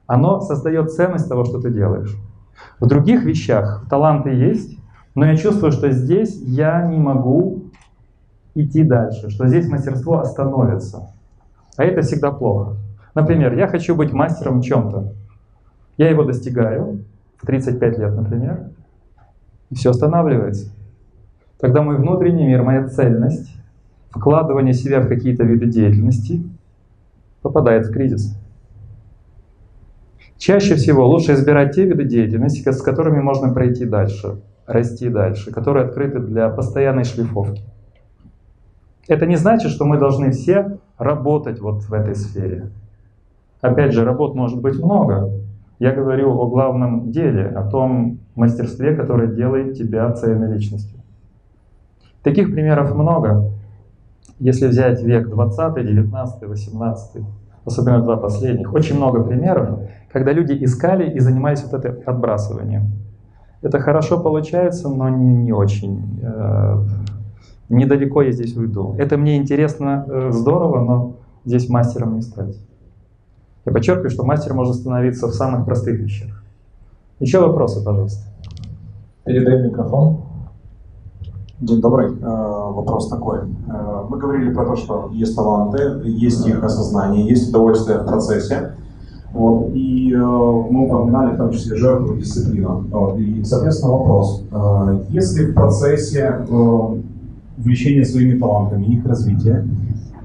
оно 0.05 0.39
создает 0.41 0.91
ценность 0.91 1.27
того, 1.27 1.45
что 1.45 1.59
ты 1.59 1.71
делаешь. 1.71 2.15
В 2.79 2.85
других 2.85 3.23
вещах 3.23 3.85
таланты 3.89 4.29
есть, 4.29 4.77
но 5.15 5.25
я 5.25 5.35
чувствую, 5.35 5.71
что 5.71 5.91
здесь 5.91 6.39
я 6.43 6.85
не 6.85 6.97
могу 6.97 7.63
идти 8.53 8.83
дальше, 8.83 9.31
что 9.31 9.47
здесь 9.47 9.67
мастерство 9.67 10.19
остановится. 10.19 11.09
А 11.75 11.83
это 11.83 12.01
всегда 12.01 12.31
плохо. 12.31 12.75
Например, 13.15 13.57
я 13.57 13.67
хочу 13.67 13.95
быть 13.95 14.13
мастером 14.13 14.59
в 14.59 14.63
чем-то. 14.63 15.13
Я 15.99 16.09
его 16.09 16.23
достигаю 16.23 17.03
в 17.35 17.45
35 17.45 17.97
лет, 17.97 18.15
например, 18.15 18.69
и 19.69 19.75
все 19.75 19.89
останавливается. 19.89 20.71
Тогда 21.59 21.81
мой 21.81 21.97
внутренний 21.97 22.47
мир, 22.47 22.63
моя 22.63 22.87
цельность, 22.87 23.53
вкладывание 24.09 24.73
себя 24.73 25.01
в 25.01 25.09
какие-то 25.09 25.43
виды 25.43 25.65
деятельности 25.65 26.41
попадает 27.41 27.87
в 27.87 27.91
кризис. 27.91 28.33
Чаще 30.37 30.75
всего 30.75 31.05
лучше 31.05 31.33
избирать 31.33 31.75
те 31.75 31.83
виды 31.83 32.05
деятельности, 32.05 32.71
с 32.71 32.81
которыми 32.81 33.19
можно 33.19 33.53
пройти 33.53 33.83
дальше, 33.83 34.39
расти 34.67 35.09
дальше, 35.09 35.51
которые 35.51 35.85
открыты 35.85 36.19
для 36.19 36.47
постоянной 36.47 37.03
шлифовки. 37.03 37.61
Это 39.09 39.25
не 39.25 39.35
значит, 39.35 39.69
что 39.69 39.83
мы 39.83 39.97
должны 39.97 40.31
все 40.31 40.77
работать 40.97 41.59
вот 41.59 41.83
в 41.83 41.93
этой 41.93 42.15
сфере. 42.15 42.69
Опять 43.59 43.91
же, 43.91 44.05
работ 44.05 44.33
может 44.33 44.61
быть 44.61 44.77
много. 44.81 45.29
Я 45.79 45.93
говорю 45.93 46.37
о 46.37 46.47
главном 46.47 47.11
деле, 47.11 47.47
о 47.47 47.63
том 47.63 48.19
мастерстве, 48.35 48.95
которое 48.95 49.27
делает 49.27 49.77
тебя 49.77 50.11
цельной 50.11 50.53
личностью. 50.53 50.99
Таких 52.21 52.51
примеров 52.51 52.93
много. 52.93 53.51
Если 54.39 54.67
взять 54.67 55.01
век 55.01 55.29
20, 55.29 55.85
19, 55.85 56.47
18, 56.49 57.23
особенно 57.65 58.01
два 58.01 58.17
последних, 58.17 58.73
очень 58.73 58.97
много 58.97 59.23
примеров, 59.23 59.79
когда 60.11 60.33
люди 60.33 60.53
искали 60.63 61.09
и 61.09 61.19
занимались 61.19 61.63
вот 61.63 61.85
этим 61.85 61.99
отбрасыванием. 62.05 62.91
Это 63.61 63.79
хорошо 63.79 64.19
получается, 64.19 64.89
но 64.89 65.09
не, 65.09 65.33
не 65.33 65.51
очень. 65.51 66.21
Э, 66.21 66.77
недалеко 67.69 68.21
я 68.21 68.31
здесь 68.31 68.55
уйду. 68.55 68.95
Это 68.97 69.17
мне 69.17 69.37
интересно, 69.37 70.05
э, 70.07 70.29
здорово, 70.31 70.83
но 70.83 71.15
здесь 71.45 71.69
мастером 71.69 72.15
не 72.15 72.21
стать. 72.21 72.57
Я 73.65 73.71
подчеркиваю, 73.71 74.09
что 74.09 74.23
мастером 74.23 74.57
можно 74.57 74.73
становиться 74.73 75.27
в 75.27 75.33
самых 75.33 75.65
простых 75.65 75.99
вещах. 75.99 76.43
Еще 77.19 77.39
вопросы, 77.39 77.83
пожалуйста. 77.83 78.25
Передай 79.25 79.61
микрофон. 79.67 80.21
День 81.59 81.81
добрый. 81.81 82.07
Э, 82.07 82.71
вопрос 82.71 83.09
такой. 83.09 83.39
Э, 83.39 84.05
мы 84.09 84.17
говорили 84.17 84.53
про 84.53 84.65
то, 84.65 84.75
что 84.77 85.09
есть 85.11 85.35
таланты, 85.35 86.01
есть 86.05 86.47
их 86.47 86.63
осознание, 86.63 87.27
есть 87.27 87.49
удовольствие 87.49 87.97
в 87.99 88.05
процессе. 88.05 88.75
Вот. 89.33 89.71
И 89.73 90.15
мы 90.15 90.85
упоминали 90.85 91.35
в 91.35 91.37
том 91.37 91.51
числе 91.51 91.75
жертву, 91.75 92.15
дисциплину. 92.15 92.85
Вот. 92.89 93.19
И, 93.19 93.43
соответственно, 93.43 93.91
вопрос. 93.91 94.43
Если 95.09 95.51
в 95.51 95.53
процессе 95.53 96.47
увлечения 97.59 98.05
своими 98.05 98.39
талантами, 98.39 98.85
их 98.85 99.05
развития, 99.05 99.67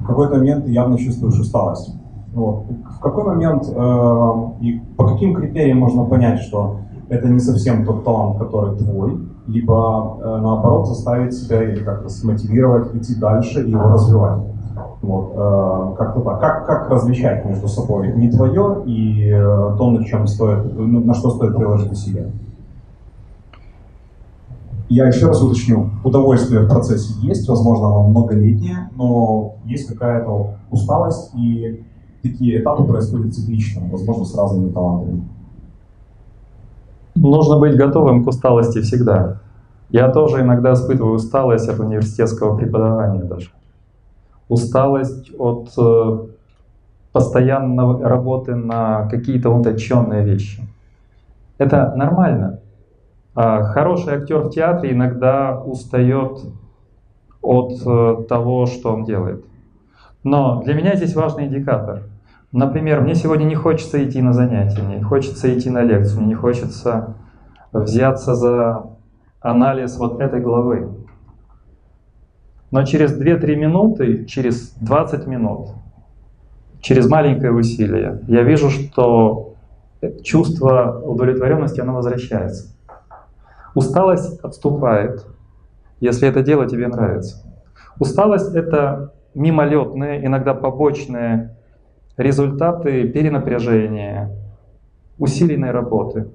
в 0.01 0.07
какой-то 0.07 0.37
момент 0.37 0.67
явно 0.69 0.97
чувствуешь 0.97 1.39
усталость. 1.39 1.93
Вот. 2.33 2.65
Какой 3.05 3.25
момент 3.25 3.65
э, 3.69 4.33
и 4.63 4.81
по 4.97 5.07
каким 5.07 5.35
критериям 5.35 5.77
можно 5.77 6.05
понять, 6.05 6.41
что 6.41 6.79
это 7.11 7.29
не 7.29 7.39
совсем 7.39 7.85
тот 7.85 8.03
талант, 8.03 8.39
который 8.39 8.79
твой, 8.79 9.19
либо 9.47 10.17
э, 10.23 10.39
наоборот 10.41 10.89
заставить 10.89 11.35
себя 11.35 11.63
или 11.65 11.85
как-то 11.85 12.09
смотивировать 12.09 12.95
идти 12.95 13.15
дальше 13.17 13.63
и 13.63 13.71
его 13.71 13.91
развивать? 13.91 14.41
Вот, 15.03 15.33
э, 15.35 15.95
как-то 15.99 16.21
так. 16.23 16.41
Как, 16.41 16.67
как 16.67 16.89
различать 16.89 17.45
между 17.45 17.69
собой 17.69 18.11
не 18.17 18.31
твое 18.31 18.83
и 18.87 19.29
э, 19.29 19.77
то, 19.77 19.91
на 19.91 20.03
чем 20.07 20.27
стоит, 20.27 20.75
на 20.75 21.13
что 21.13 21.29
стоит 21.33 21.55
приложить 21.57 21.93
усилия? 21.93 22.33
Я 24.89 25.09
еще 25.09 25.27
раз 25.27 25.43
уточню, 25.43 25.91
удовольствие 26.05 26.63
в 26.63 26.69
процессе 26.69 27.13
есть, 27.21 27.47
возможно, 27.51 27.89
оно 27.89 28.09
многолетнее, 28.09 28.89
но 28.97 29.57
есть 29.67 29.89
какая-то 29.89 30.55
усталость, 30.71 31.35
и 31.35 31.85
такие 32.25 32.61
этапы 32.61 32.85
происходят 32.85 33.35
циклично, 33.35 33.83
возможно, 33.91 34.25
с 34.25 34.37
разными 34.37 34.73
талантами. 34.73 35.23
Нужно 37.15 37.59
быть 37.59 37.77
готовым 37.77 38.25
к 38.25 38.27
усталости 38.29 38.81
всегда. 38.81 39.41
Я 39.91 40.11
тоже 40.11 40.41
иногда 40.41 40.73
испытываю 40.73 41.15
усталость 41.15 41.69
от 41.69 41.79
университетского 41.79 42.57
преподавания 42.57 43.23
даже. 43.23 43.51
Усталость 44.49 45.31
от 45.39 45.71
э, 45.79 46.19
постоянной 47.13 48.03
работы 48.03 48.57
на 48.57 49.09
какие-то 49.09 49.51
утонченные 49.51 50.25
вещи. 50.25 50.67
Это 51.59 51.95
нормально. 51.95 52.61
А 53.35 53.63
хороший 53.63 54.15
актер 54.15 54.41
в 54.41 54.51
театре 54.51 54.93
иногда 54.93 55.61
устает 55.61 56.41
от 57.43 57.73
э, 57.87 58.25
того, 58.29 58.67
что 58.67 58.93
он 58.93 59.05
делает. 59.05 59.45
Но 60.25 60.63
для 60.63 60.75
меня 60.75 60.97
здесь 60.97 61.15
важный 61.15 61.47
индикатор. 61.47 62.03
Например, 62.55 63.01
мне 63.01 63.17
сегодня 63.17 63.47
не 63.47 63.57
хочется 63.57 64.03
идти 64.05 64.23
на 64.23 64.33
занятия, 64.33 64.81
не 64.81 65.03
хочется 65.03 65.53
идти 65.53 65.71
на 65.71 65.83
лекцию, 65.83 66.21
мне 66.21 66.29
не 66.29 66.35
хочется 66.37 67.17
взяться 67.73 68.37
за 68.37 68.91
анализ 69.41 69.99
вот 69.99 70.21
этой 70.21 70.41
главы. 70.41 70.89
Но 72.71 72.85
через 72.85 73.21
2-3 73.21 73.57
минуты, 73.57 74.25
через 74.27 74.71
20 74.75 75.27
минут, 75.27 75.71
через 76.81 77.09
маленькое 77.09 77.51
усилие, 77.51 78.21
я 78.29 78.45
вижу, 78.45 78.71
что 78.71 79.57
чувство 80.23 81.03
удовлетворенности, 81.05 81.81
оно 81.81 81.95
возвращается. 81.95 82.73
Усталость 83.75 84.39
отступает, 84.45 85.27
если 85.99 86.29
это 86.29 86.41
дело 86.45 86.69
тебе 86.69 86.87
нравится. 86.87 87.45
Усталость— 87.99 88.55
это 88.55 89.13
мимолетные, 89.35 90.25
иногда 90.25 90.55
побочные 90.55 91.57
результаты 92.17 93.09
перенапряжения, 93.09 94.31
усиленной 95.19 95.71
работы. 95.71 96.29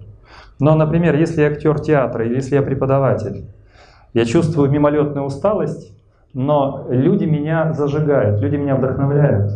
Но, 0.60 0.76
например, 0.76 1.16
если 1.16 1.42
я 1.42 1.48
актер 1.48 1.80
театра 1.80 2.26
или 2.26 2.36
если 2.36 2.56
я 2.56 2.62
преподаватель, 2.62 3.46
я 4.14 4.26
чувствую 4.26 4.70
мимолетную 4.70 5.26
усталость, 5.26 5.94
но 6.34 6.86
люди 6.90 7.26
меня 7.26 7.74
зажигают, 7.74 8.42
люди 8.42 8.56
меня 8.56 8.76
вдохновляют. 8.76 9.52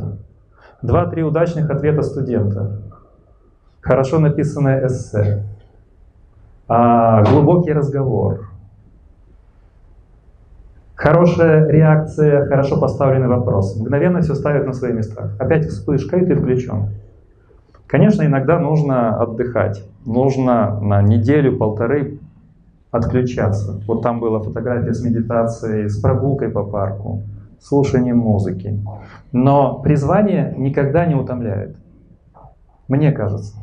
Два-три 0.81 1.23
удачных 1.23 1.69
ответа 1.69 2.01
студента. 2.01 2.81
Хорошо 3.81 4.19
написанное 4.19 4.85
эссе. 4.85 5.43
А, 6.67 7.23
глубокий 7.23 7.73
разговор. 7.73 8.52
Хорошая 11.03 11.67
реакция, 11.67 12.45
хорошо 12.45 12.79
поставленный 12.79 13.27
вопрос. 13.27 13.75
Мгновенно 13.77 14.21
все 14.21 14.35
ставят 14.35 14.65
на 14.65 14.71
свои 14.71 14.93
места. 14.93 15.31
Опять 15.37 15.65
вспышка, 15.65 16.15
и 16.15 16.25
ты 16.25 16.33
включен. 16.33 16.91
Конечно, 17.87 18.23
иногда 18.25 18.57
нужно 18.57 19.21
отдыхать. 19.21 19.83
Нужно 20.05 20.79
на 20.79 21.01
неделю-полторы 21.01 22.19
отключаться. 22.89 23.81
Вот 23.85 24.01
там 24.01 24.21
была 24.21 24.39
фотография 24.39 24.93
с 24.93 25.03
медитацией, 25.03 25.89
с 25.89 25.99
прогулкой 25.99 26.51
по 26.51 26.63
парку, 26.63 27.23
слушанием 27.59 28.19
музыки. 28.19 28.79
Но 29.33 29.79
призвание 29.79 30.55
никогда 30.57 31.05
не 31.05 31.15
утомляет. 31.15 31.75
Мне 32.87 33.11
кажется. 33.11 33.57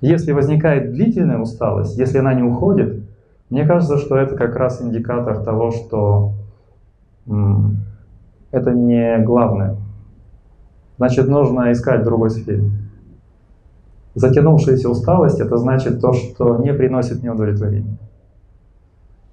Если 0.00 0.32
возникает 0.32 0.92
длительная 0.92 1.36
усталость, 1.36 1.98
если 1.98 2.16
она 2.16 2.32
не 2.32 2.44
уходит, 2.44 3.02
мне 3.50 3.66
кажется, 3.66 3.98
что 3.98 4.16
это 4.16 4.36
как 4.36 4.56
раз 4.56 4.80
индикатор 4.80 5.44
того, 5.44 5.70
что 5.70 6.32
это 7.26 8.72
не 8.72 9.18
главное. 9.24 9.76
Значит, 10.98 11.28
нужно 11.28 11.72
искать 11.72 12.04
другой 12.04 12.30
сфере. 12.30 12.70
Затянувшаяся 14.14 14.88
усталость– 14.88 15.40
это 15.40 15.58
значит 15.58 16.00
то, 16.00 16.14
что 16.14 16.56
не 16.56 16.72
приносит 16.72 17.20
мне 17.20 17.30
удовлетворения. 17.30 17.98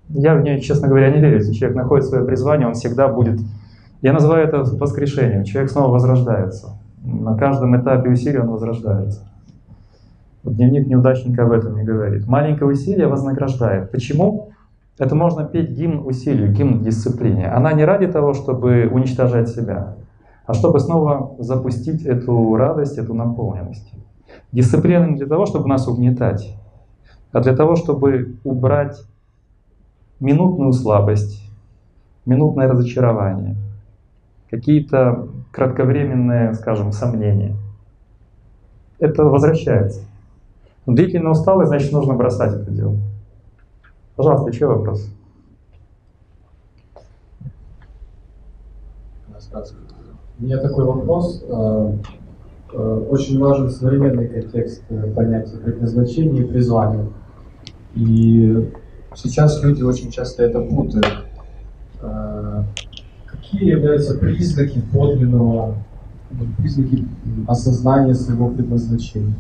Я 0.10 0.36
в 0.36 0.42
нее, 0.42 0.60
честно 0.60 0.90
говоря, 0.90 1.10
не 1.10 1.20
верю. 1.20 1.38
Если 1.38 1.54
человек 1.54 1.78
находит 1.78 2.06
свое 2.06 2.26
призвание, 2.26 2.68
он 2.68 2.74
всегда 2.74 3.08
будет... 3.08 3.40
Я 4.02 4.12
называю 4.12 4.46
это 4.46 4.64
воскрешением. 4.64 5.46
Человек 5.46 5.72
снова 5.72 5.94
возрождается. 5.94 6.72
На 7.02 7.38
каждом 7.38 7.80
этапе 7.80 8.10
усилия 8.10 8.42
он 8.42 8.50
возрождается. 8.50 9.22
Дневник 10.44 10.88
неудачника 10.88 11.44
об 11.44 11.54
этом 11.54 11.78
не 11.78 11.84
говорит. 11.84 12.28
Маленькое 12.28 12.70
усилие 12.70 13.08
вознаграждает. 13.08 13.92
Почему? 13.92 14.53
Это 14.98 15.16
можно 15.16 15.44
петь 15.44 15.72
гимн 15.72 16.06
усилию, 16.06 16.52
гимн 16.52 16.84
дисциплине. 16.84 17.48
Она 17.48 17.74
не 17.74 17.84
ради 17.84 18.08
того, 18.08 18.34
чтобы 18.34 18.88
уничтожать 18.92 19.50
себя, 19.50 19.96
а 20.46 20.54
чтобы 20.54 20.80
снова 20.80 21.36
запустить 21.40 22.04
эту 22.04 22.56
радость, 22.56 22.98
эту 22.98 23.14
наполненность. 23.14 23.92
Дисциплина 24.52 25.06
не 25.06 25.16
для 25.16 25.26
того, 25.26 25.46
чтобы 25.46 25.68
нас 25.68 25.88
угнетать, 25.88 26.56
а 27.32 27.42
для 27.42 27.56
того, 27.56 27.76
чтобы 27.76 28.36
убрать 28.44 29.04
минутную 30.20 30.74
слабость, 30.74 31.50
минутное 32.26 32.68
разочарование, 32.68 33.56
какие-то 34.50 35.28
кратковременные, 35.52 36.54
скажем, 36.54 36.92
сомнения. 36.92 37.56
Это 39.00 39.24
возвращается. 39.26 40.02
Длительная 40.86 41.32
усталость, 41.32 41.70
значит, 41.70 41.92
нужно 41.92 42.14
бросать 42.14 42.54
это 42.54 42.70
дело. 42.70 42.98
Пожалуйста, 44.16 44.50
еще 44.52 44.68
вопрос? 44.68 45.10
У 50.40 50.44
меня 50.44 50.60
такой 50.60 50.86
вопрос. 50.86 51.44
Э, 51.48 51.94
э, 52.74 53.06
очень 53.10 53.40
важен 53.40 53.70
современный 53.70 54.28
контекст 54.28 54.84
э, 54.90 55.12
понятия 55.16 55.58
предназначения 55.58 56.44
и 56.44 56.48
призвания. 56.48 57.08
И 57.96 58.72
сейчас 59.16 59.64
люди 59.64 59.84
очень 59.84 60.12
часто 60.12 60.44
это 60.44 60.60
путают. 60.62 61.08
Какие 63.26 63.70
являются 63.70 64.18
признаки 64.18 64.82
подлинного, 64.92 65.76
признаки 66.58 67.08
осознания 67.48 68.16
своего 68.16 68.50
предназначения? 68.50 69.36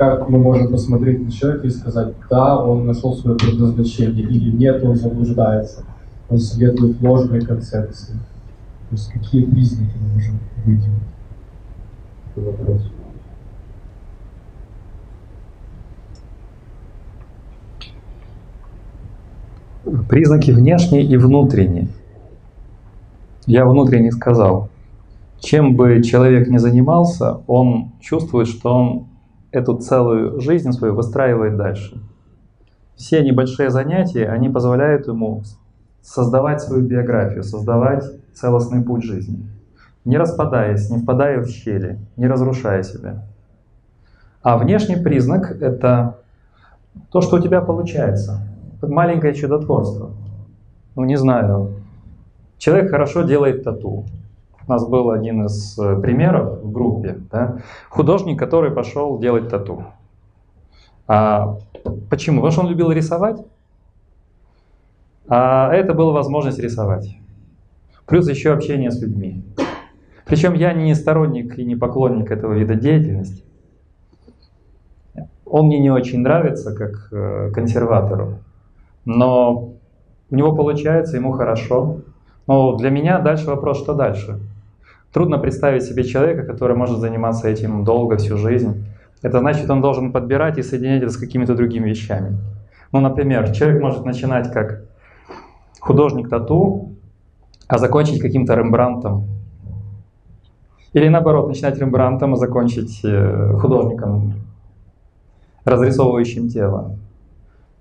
Как 0.00 0.30
мы 0.30 0.38
можем 0.38 0.72
посмотреть 0.72 1.22
на 1.22 1.30
человека 1.30 1.66
и 1.66 1.70
сказать, 1.70 2.14
да, 2.30 2.56
он 2.56 2.86
нашел 2.86 3.14
свое 3.14 3.36
предназначение, 3.36 4.22
или 4.22 4.50
нет, 4.50 4.82
он 4.82 4.96
заблуждается, 4.96 5.84
он 6.30 6.38
следует 6.38 7.02
ложной 7.02 7.42
концепции. 7.42 8.14
То 8.14 8.92
есть 8.92 9.12
какие 9.12 9.44
признаки 9.44 9.92
мы 10.00 10.14
можем 10.14 10.38
выделить? 10.64 10.86
Это 12.34 12.46
вопрос. 12.46 12.90
Признаки 20.08 20.50
внешние 20.50 21.04
и 21.04 21.18
внутренние. 21.18 21.88
Я 23.44 23.66
внутренне 23.66 24.12
сказал. 24.12 24.70
Чем 25.40 25.76
бы 25.76 26.02
человек 26.02 26.48
ни 26.48 26.56
занимался, 26.56 27.42
он 27.46 27.92
чувствует, 28.00 28.48
что 28.48 28.74
он 28.74 29.09
эту 29.52 29.76
целую 29.78 30.40
жизнь 30.40 30.72
свою 30.72 30.94
выстраивает 30.94 31.56
дальше. 31.56 32.00
Все 32.96 33.22
небольшие 33.22 33.70
занятия, 33.70 34.28
они 34.28 34.48
позволяют 34.48 35.06
ему 35.06 35.42
создавать 36.02 36.60
свою 36.60 36.86
биографию, 36.86 37.42
создавать 37.42 38.04
целостный 38.34 38.82
путь 38.82 39.04
жизни. 39.04 39.48
Не 40.04 40.18
распадаясь, 40.18 40.90
не 40.90 40.98
впадая 40.98 41.40
в 41.40 41.48
щели, 41.48 41.98
не 42.16 42.26
разрушая 42.26 42.82
себя. 42.82 43.24
А 44.42 44.56
внешний 44.56 44.96
признак— 44.96 45.50
это 45.60 46.16
то, 47.10 47.20
что 47.20 47.36
у 47.36 47.40
тебя 47.40 47.60
получается. 47.60 48.46
Маленькое 48.82 49.34
чудотворство. 49.34 50.10
Ну, 50.96 51.04
не 51.04 51.16
знаю. 51.16 51.74
Человек 52.56 52.90
хорошо 52.90 53.22
делает 53.22 53.64
тату. 53.64 54.06
У 54.70 54.72
нас 54.72 54.86
был 54.86 55.10
один 55.10 55.46
из 55.46 55.76
э, 55.80 56.00
примеров 56.00 56.60
в 56.62 56.70
группе. 56.70 57.18
Да? 57.32 57.58
Художник, 57.88 58.38
который 58.38 58.70
пошел 58.70 59.18
делать 59.18 59.48
тату. 59.48 59.82
А 61.08 61.56
почему? 62.08 62.36
Потому 62.36 62.52
что 62.52 62.60
он 62.60 62.68
любил 62.68 62.92
рисовать. 62.92 63.44
А 65.26 65.74
это 65.74 65.92
была 65.92 66.12
возможность 66.12 66.60
рисовать. 66.60 67.18
Плюс 68.06 68.28
еще 68.28 68.52
общение 68.52 68.92
с 68.92 69.02
людьми. 69.02 69.42
Причем 70.24 70.54
я 70.54 70.72
не 70.72 70.94
сторонник 70.94 71.58
и 71.58 71.64
не 71.64 71.74
поклонник 71.74 72.30
этого 72.30 72.52
вида 72.52 72.76
деятельности. 72.76 73.42
Он 75.46 75.66
мне 75.66 75.80
не 75.80 75.90
очень 75.90 76.20
нравится 76.20 76.76
как 76.76 77.08
э, 77.10 77.50
консерватору, 77.52 78.38
но 79.04 79.72
у 80.30 80.36
него 80.36 80.54
получается, 80.54 81.16
ему 81.16 81.32
хорошо. 81.32 82.02
Но 82.46 82.76
для 82.76 82.90
меня 82.90 83.18
дальше 83.18 83.46
вопрос, 83.46 83.80
что 83.82 83.94
дальше? 83.94 84.38
Трудно 85.12 85.38
представить 85.38 85.82
себе 85.82 86.04
человека, 86.04 86.44
который 86.44 86.76
может 86.76 86.98
заниматься 86.98 87.48
этим 87.48 87.84
долго, 87.84 88.16
всю 88.16 88.36
жизнь. 88.36 88.84
Это 89.22 89.40
значит, 89.40 89.68
он 89.68 89.80
должен 89.80 90.12
подбирать 90.12 90.58
и 90.58 90.62
соединять 90.62 91.02
это 91.02 91.12
с 91.12 91.16
какими-то 91.16 91.54
другими 91.54 91.90
вещами. 91.90 92.38
Ну, 92.92 93.00
например, 93.00 93.50
человек 93.52 93.82
может 93.82 94.04
начинать 94.04 94.52
как 94.52 94.82
художник 95.80 96.28
тату, 96.28 96.92
а 97.66 97.78
закончить 97.78 98.20
каким-то 98.20 98.54
Рембрандтом. 98.54 99.26
Или 100.92 101.08
наоборот, 101.08 101.48
начинать 101.48 101.78
Рембрандтом, 101.78 102.34
а 102.34 102.36
закончить 102.36 103.00
э, 103.04 103.54
художником, 103.60 104.34
разрисовывающим 105.64 106.48
тело. 106.48 106.96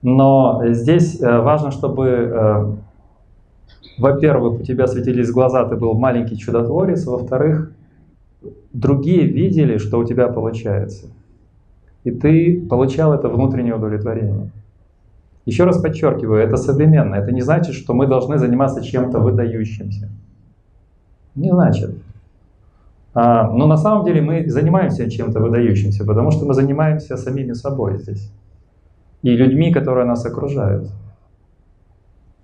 Но 0.01 0.61
здесь 0.67 1.21
э, 1.21 1.39
важно, 1.39 1.71
чтобы 1.71 2.07
э, 2.07 2.71
во-первых, 3.97 4.61
у 4.61 4.63
тебя 4.63 4.87
светились 4.87 5.31
глаза, 5.31 5.65
ты 5.65 5.75
был 5.75 5.93
маленький 5.93 6.37
чудотворец, 6.37 7.05
во-вторых, 7.05 7.71
другие 8.73 9.25
видели, 9.25 9.77
что 9.77 9.99
у 9.99 10.05
тебя 10.05 10.27
получается. 10.27 11.07
и 12.05 12.11
ты 12.11 12.65
получал 12.69 13.13
это 13.13 13.27
внутреннее 13.27 13.75
удовлетворение. 13.75 14.51
Еще 15.45 15.63
раз 15.63 15.81
подчеркиваю, 15.81 16.41
это 16.41 16.57
современно. 16.57 17.15
Это 17.15 17.31
не 17.31 17.41
значит, 17.41 17.75
что 17.75 17.93
мы 17.93 18.07
должны 18.07 18.37
заниматься 18.37 18.81
чем-то 18.81 19.19
выдающимся. 19.19 20.09
Не 21.35 21.51
значит. 21.51 21.97
А, 23.13 23.49
но 23.51 23.65
на 23.67 23.77
самом 23.77 24.05
деле 24.05 24.21
мы 24.21 24.49
занимаемся 24.49 25.09
чем-то 25.09 25.39
выдающимся, 25.39 26.05
потому 26.05 26.31
что 26.31 26.45
мы 26.45 26.53
занимаемся 26.53 27.17
самими 27.17 27.53
собой 27.53 27.97
здесь. 27.97 28.31
И 29.23 29.35
людьми, 29.35 29.73
которые 29.73 30.05
нас 30.05 30.25
окружают. 30.25 30.89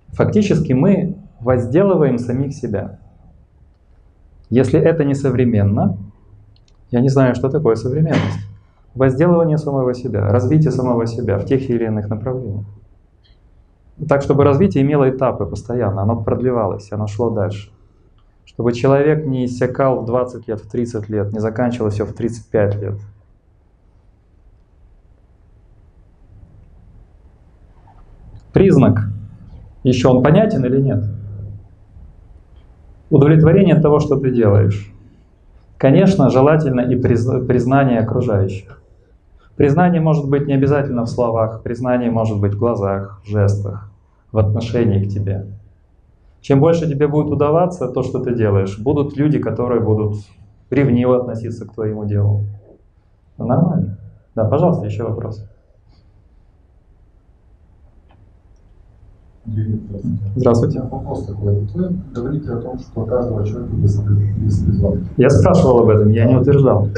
Фактически 0.09 0.73
мы 0.73 1.14
возделываем 1.39 2.17
самих 2.17 2.53
себя. 2.53 2.99
Если 4.49 4.79
это 4.79 5.03
не 5.03 5.15
современно, 5.15 5.97
я 6.91 7.01
не 7.01 7.09
знаю, 7.09 7.35
что 7.35 7.49
такое 7.49 7.75
современность. 7.75 8.39
Возделывание 8.93 9.57
самого 9.57 9.93
себя, 9.93 10.31
развитие 10.31 10.71
самого 10.71 11.05
себя 11.07 11.37
в 11.37 11.45
тех 11.45 11.69
или 11.69 11.85
иных 11.85 12.09
направлениях. 12.09 12.65
Так, 14.07 14.21
чтобы 14.21 14.43
развитие 14.43 14.83
имело 14.83 15.09
этапы 15.09 15.45
постоянно, 15.45 16.01
оно 16.01 16.21
продлевалось, 16.21 16.91
оно 16.91 17.07
шло 17.07 17.29
дальше. 17.29 17.71
Чтобы 18.45 18.73
человек 18.73 19.25
не 19.25 19.45
иссякал 19.45 20.01
в 20.01 20.05
20 20.05 20.47
лет, 20.47 20.61
в 20.61 20.69
30 20.69 21.09
лет, 21.09 21.33
не 21.33 21.39
заканчивал 21.39 21.89
все 21.89 22.05
в 22.05 22.13
35 22.13 22.75
лет. 22.75 22.95
Признак, 28.53 29.09
еще 29.83 30.07
он 30.07 30.23
понятен 30.23 30.63
или 30.63 30.79
нет? 30.79 31.03
Удовлетворение 33.15 33.75
от 33.75 33.81
того, 33.81 34.01
что 34.01 34.17
ты 34.17 34.29
делаешь. 34.29 34.91
Конечно, 35.77 36.29
желательно 36.29 36.81
и 36.81 36.97
признание 36.97 37.99
окружающих. 37.99 38.81
Признание 39.55 40.01
может 40.01 40.29
быть 40.29 40.47
не 40.47 40.53
обязательно 40.53 41.05
в 41.05 41.09
словах, 41.09 41.63
признание 41.63 42.11
может 42.11 42.41
быть 42.41 42.55
в 42.55 42.59
глазах, 42.59 43.21
в 43.23 43.29
жестах, 43.29 43.89
в 44.33 44.37
отношении 44.37 45.01
к 45.01 45.07
тебе. 45.07 45.45
Чем 46.41 46.59
больше 46.59 46.89
тебе 46.89 47.07
будет 47.07 47.31
удаваться 47.31 47.87
то, 47.87 48.03
что 48.03 48.19
ты 48.19 48.35
делаешь, 48.35 48.77
будут 48.77 49.15
люди, 49.15 49.39
которые 49.39 49.79
будут 49.79 50.17
ревниво 50.69 51.15
относиться 51.15 51.65
к 51.65 51.73
твоему 51.73 52.03
делу. 52.03 52.43
Нормально. 53.37 53.97
Да, 54.35 54.43
пожалуйста, 54.43 54.87
еще 54.87 55.03
вопрос. 55.03 55.41
Здравствуйте. 60.35 60.81
Вопрос 60.81 61.25
такой. 61.25 61.67
Вы 61.73 61.95
говорите 62.13 62.51
о 62.51 62.57
том, 62.57 62.79
что 62.79 63.05
каждого 63.05 63.45
человека 63.45 63.75
есть 63.75 64.65
призвание. 64.65 65.05
Я 65.17 65.29
спрашивал 65.29 65.79
об 65.81 65.89
этом, 65.89 66.09
я 66.09 66.25
не 66.25 66.35
утверждал. 66.35 66.89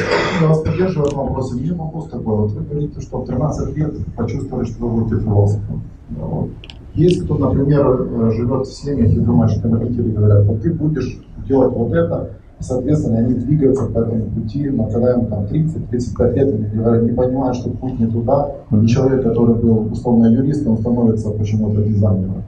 Я 0.41 0.47
вас 0.47 0.61
поддерживаю 0.61 1.05
в 1.05 1.07
этом 1.07 1.27
вопросе. 1.27 1.55
У 1.55 1.59
меня 1.59 1.73
вопрос 1.75 2.09
такой. 2.09 2.35
Вот 2.37 2.51
вы 2.51 2.61
говорите, 2.63 3.01
что 3.01 3.17
в 3.19 3.25
13 3.25 3.75
лет 3.75 3.93
почувствовали, 4.15 4.65
что 4.65 4.87
вы 4.87 5.01
будете 5.01 5.21
философом. 5.23 5.83
Вот. 6.09 6.49
Есть 6.93 7.25
кто, 7.25 7.37
например, 7.37 7.85
э, 7.85 8.31
живет 8.31 8.65
в 8.65 8.73
семьях 8.73 9.11
и 9.11 9.19
думает, 9.19 9.51
что 9.51 9.69
родители 9.69 10.11
говорят, 10.11 10.45
вот 10.45 10.61
ты 10.61 10.73
будешь 10.73 11.19
делать 11.47 11.73
вот 11.73 11.91
это, 11.93 12.31
и, 12.59 12.63
соответственно, 12.63 13.19
они 13.19 13.35
двигаются 13.35 13.85
по 13.85 13.99
этому 13.99 14.25
пути, 14.25 14.69
но 14.69 14.85
когда 14.85 15.13
им 15.13 15.27
там 15.27 15.43
30-35 15.43 16.33
лет, 16.33 16.53
они 16.55 16.65
говорят, 16.73 17.03
не 17.03 17.11
понимают, 17.11 17.55
что 17.55 17.69
путь 17.69 17.99
не 17.99 18.07
туда, 18.07 18.51
и 18.71 18.87
человек, 18.87 19.23
который 19.23 19.55
был 19.55 19.91
условно 19.91 20.27
юристом, 20.27 20.77
становится 20.77 21.29
почему-то 21.31 21.83
дизайнером. 21.83 22.43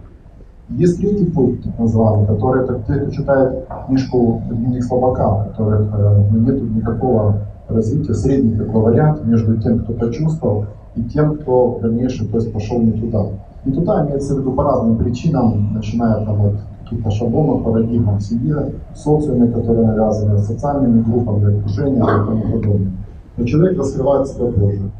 Есть 0.69 0.97
третий 0.99 1.25
путь, 1.25 1.63
так 1.63 1.79
называемый, 1.79 2.27
который 2.27 2.63
это 2.63 2.81
те, 2.87 2.93
кто 2.93 3.11
читает 3.11 3.65
книжку 3.87 4.41
«Дневник 4.49 4.83
слабака», 4.83 5.29
в 5.29 5.47
которых 5.49 5.91
ну, 6.31 6.39
нет 6.39 6.61
никакого 6.75 7.41
развития, 7.67 8.13
средний 8.13 8.55
такой 8.55 8.81
вариант 8.81 9.25
между 9.25 9.57
тем, 9.61 9.79
кто 9.79 9.93
почувствовал, 9.93 10.65
и 10.95 11.03
тем, 11.03 11.37
кто 11.37 11.71
в 11.71 11.81
дальнейшем 11.81 12.27
то 12.27 12.37
есть, 12.37 12.51
пошел 12.51 12.79
не 12.81 12.91
туда. 12.91 13.25
И 13.65 13.71
туда 13.71 14.05
имеется 14.05 14.35
в 14.35 14.39
виду 14.39 14.51
по 14.53 14.63
разным 14.63 14.97
причинам, 14.97 15.73
начиная 15.73 16.25
там 16.25 16.41
от 16.45 16.55
каких-то 16.89 17.11
шаблонов, 17.11 17.63
парадигм 17.63 18.17
в 18.17 18.21
семье, 18.21 18.73
социуме, 18.95 19.47
которые 19.47 19.87
навязаны, 19.87 20.39
социальными 20.39 21.01
группами, 21.03 21.59
окружением 21.59 22.03
и 22.03 22.25
тому 22.25 22.41
подобное. 22.53 22.91
Но 23.37 23.45
человек 23.45 23.77
раскрывает 23.77 24.27
себя 24.27 24.45
позже. 24.51 24.91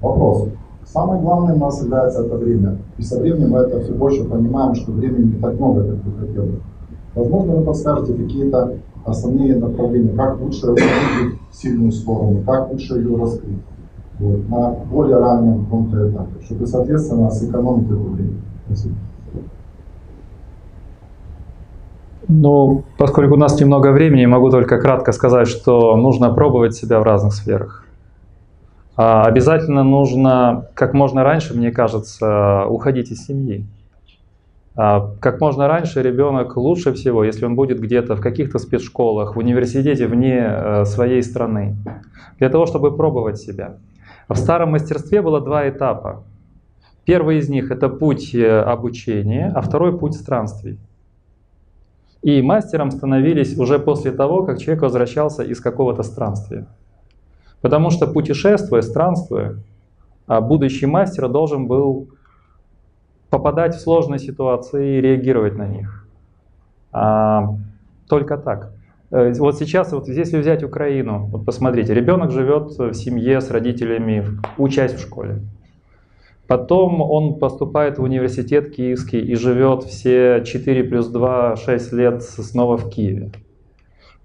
Вопрос. 0.00 0.48
Самое 0.84 1.20
главное 1.20 1.54
у 1.54 1.58
нас 1.58 1.82
является 1.82 2.24
это 2.24 2.36
время. 2.36 2.78
И 2.98 3.02
со 3.02 3.18
временем 3.18 3.50
мы 3.50 3.58
это 3.58 3.80
все 3.80 3.92
больше 3.92 4.24
понимаем, 4.24 4.74
что 4.74 4.92
времени 4.92 5.34
не 5.34 5.40
так 5.40 5.58
много, 5.58 5.84
как 5.84 5.96
бы 5.96 6.18
хотелось. 6.18 6.60
Возможно, 7.14 7.56
вы 7.56 7.64
подскажете 7.64 8.14
какие-то 8.14 8.74
основные 9.04 9.56
направления, 9.56 10.12
как 10.16 10.40
лучше 10.40 10.66
развить 10.66 11.38
сильную 11.52 11.92
сторону, 11.92 12.42
как 12.44 12.70
лучше 12.72 12.94
ее 12.94 13.16
раскрыть 13.16 13.58
вот, 14.18 14.48
на 14.48 14.70
более 14.90 15.18
раннем 15.18 15.64
каком-то 15.64 16.10
этапе, 16.10 16.44
чтобы, 16.44 16.66
соответственно, 16.66 17.30
сэкономить 17.30 17.86
это 17.86 17.96
время. 17.96 18.34
Спасибо. 18.66 18.94
Ну, 22.32 22.84
поскольку 22.96 23.34
у 23.34 23.36
нас 23.36 23.58
немного 23.60 23.90
времени, 23.90 24.24
могу 24.24 24.50
только 24.50 24.78
кратко 24.78 25.10
сказать, 25.10 25.48
что 25.48 25.96
нужно 25.96 26.32
пробовать 26.32 26.76
себя 26.76 27.00
в 27.00 27.02
разных 27.02 27.34
сферах. 27.34 27.84
А 28.94 29.24
обязательно 29.24 29.82
нужно, 29.82 30.68
как 30.74 30.94
можно 30.94 31.24
раньше, 31.24 31.56
мне 31.56 31.72
кажется, 31.72 32.66
уходить 32.68 33.10
из 33.10 33.26
семьи. 33.26 33.66
А 34.76 35.10
как 35.20 35.40
можно 35.40 35.66
раньше 35.66 36.02
ребенок 36.02 36.56
лучше 36.56 36.92
всего, 36.92 37.24
если 37.24 37.46
он 37.46 37.56
будет 37.56 37.80
где-то 37.80 38.14
в 38.14 38.20
каких-то 38.20 38.60
спецшколах, 38.60 39.34
в 39.34 39.38
университете 39.38 40.06
вне 40.06 40.38
э, 40.38 40.84
своей 40.84 41.24
страны, 41.24 41.74
для 42.38 42.48
того, 42.48 42.66
чтобы 42.66 42.96
пробовать 42.96 43.38
себя. 43.38 43.78
В 44.28 44.36
старом 44.36 44.70
мастерстве 44.70 45.20
было 45.20 45.40
два 45.40 45.68
этапа. 45.68 46.22
Первый 47.04 47.38
из 47.38 47.48
них 47.48 47.72
это 47.72 47.88
путь 47.88 48.36
э, 48.36 48.60
обучения, 48.60 49.50
а 49.52 49.62
второй 49.62 49.98
путь 49.98 50.14
странствий. 50.14 50.78
И 52.22 52.42
мастером 52.42 52.90
становились 52.90 53.56
уже 53.58 53.78
после 53.78 54.12
того, 54.12 54.44
как 54.44 54.58
человек 54.58 54.82
возвращался 54.82 55.42
из 55.42 55.60
какого-то 55.60 56.02
странствия. 56.02 56.66
Потому 57.62 57.90
что 57.90 58.06
путешествуя, 58.06 58.82
странствуя, 58.82 59.56
а 60.26 60.40
будущий 60.40 60.86
мастер 60.86 61.28
должен 61.28 61.66
был 61.66 62.08
попадать 63.30 63.74
в 63.74 63.80
сложные 63.80 64.18
ситуации 64.18 64.98
и 64.98 65.00
реагировать 65.00 65.56
на 65.56 65.66
них. 65.66 66.06
А, 66.92 67.54
только 68.08 68.36
так. 68.36 68.72
Э, 69.10 69.32
вот 69.34 69.56
сейчас, 69.58 69.92
вот 69.92 70.08
если 70.08 70.38
взять 70.38 70.62
Украину, 70.62 71.26
вот 71.26 71.44
посмотрите, 71.44 71.94
ребенок 71.94 72.30
живет 72.32 72.76
в 72.78 72.94
семье 72.94 73.40
с 73.40 73.50
родителями, 73.50 74.26
учась 74.58 74.92
в 74.92 75.00
школе. 75.00 75.40
Потом 76.50 77.00
он 77.00 77.38
поступает 77.38 77.98
в 77.98 78.02
университет 78.02 78.74
киевский 78.74 79.20
и 79.20 79.36
живет 79.36 79.84
все 79.84 80.42
4 80.44 80.82
плюс 80.82 81.06
2, 81.06 81.54
6 81.54 81.92
лет 81.92 82.24
снова 82.24 82.76
в 82.76 82.90
Киеве. 82.90 83.30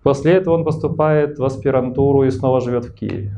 После 0.02 0.34
этого 0.34 0.56
он 0.56 0.64
поступает 0.64 1.38
в 1.38 1.46
аспирантуру 1.46 2.24
и 2.24 2.32
снова 2.32 2.62
живет 2.62 2.86
в 2.86 2.96
Киеве. 2.96 3.38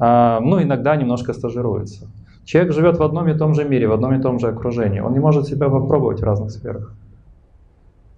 А, 0.00 0.40
ну, 0.40 0.60
иногда 0.60 0.96
немножко 0.96 1.32
стажируется. 1.32 2.08
Человек 2.44 2.72
живет 2.72 2.98
в 2.98 3.04
одном 3.04 3.28
и 3.28 3.38
том 3.38 3.54
же 3.54 3.64
мире, 3.64 3.86
в 3.86 3.92
одном 3.92 4.14
и 4.14 4.20
том 4.20 4.40
же 4.40 4.48
окружении. 4.48 4.98
Он 4.98 5.12
не 5.12 5.20
может 5.20 5.46
себя 5.46 5.68
попробовать 5.68 6.18
в 6.18 6.24
разных 6.24 6.50
сферах. 6.50 6.92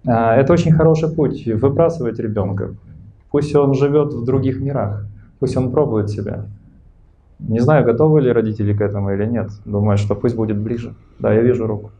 А, 0.03 0.35
это 0.35 0.51
очень 0.53 0.71
хороший 0.71 1.13
путь, 1.13 1.45
выбрасывать 1.45 2.17
ребенка. 2.17 2.73
Пусть 3.29 3.55
он 3.55 3.75
живет 3.75 4.13
в 4.13 4.25
других 4.25 4.59
мирах, 4.59 5.05
пусть 5.39 5.55
он 5.55 5.71
пробует 5.71 6.09
себя. 6.09 6.47
Не 7.47 7.59
знаю, 7.59 7.85
готовы 7.85 8.21
ли 8.21 8.31
родители 8.31 8.73
к 8.73 8.81
этому 8.81 9.13
или 9.13 9.25
нет. 9.25 9.49
Думаю, 9.65 9.97
что 9.97 10.15
пусть 10.15 10.35
будет 10.35 10.57
ближе. 10.57 10.95
Да, 11.19 11.33
я 11.33 11.41
вижу 11.41 11.67
руку. 11.67 11.91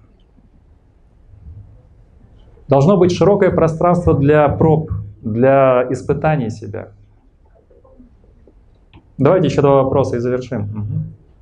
Должно 2.70 2.98
быть 2.98 3.12
широкое 3.12 3.52
пространство 3.52 4.18
для 4.18 4.48
проб, 4.48 4.92
для 5.22 5.86
испытаний 5.92 6.50
себя. 6.50 6.90
Давайте 9.18 9.48
еще 9.48 9.62
два 9.62 9.84
вопроса 9.84 10.16
и 10.16 10.20
завершим. 10.20 10.70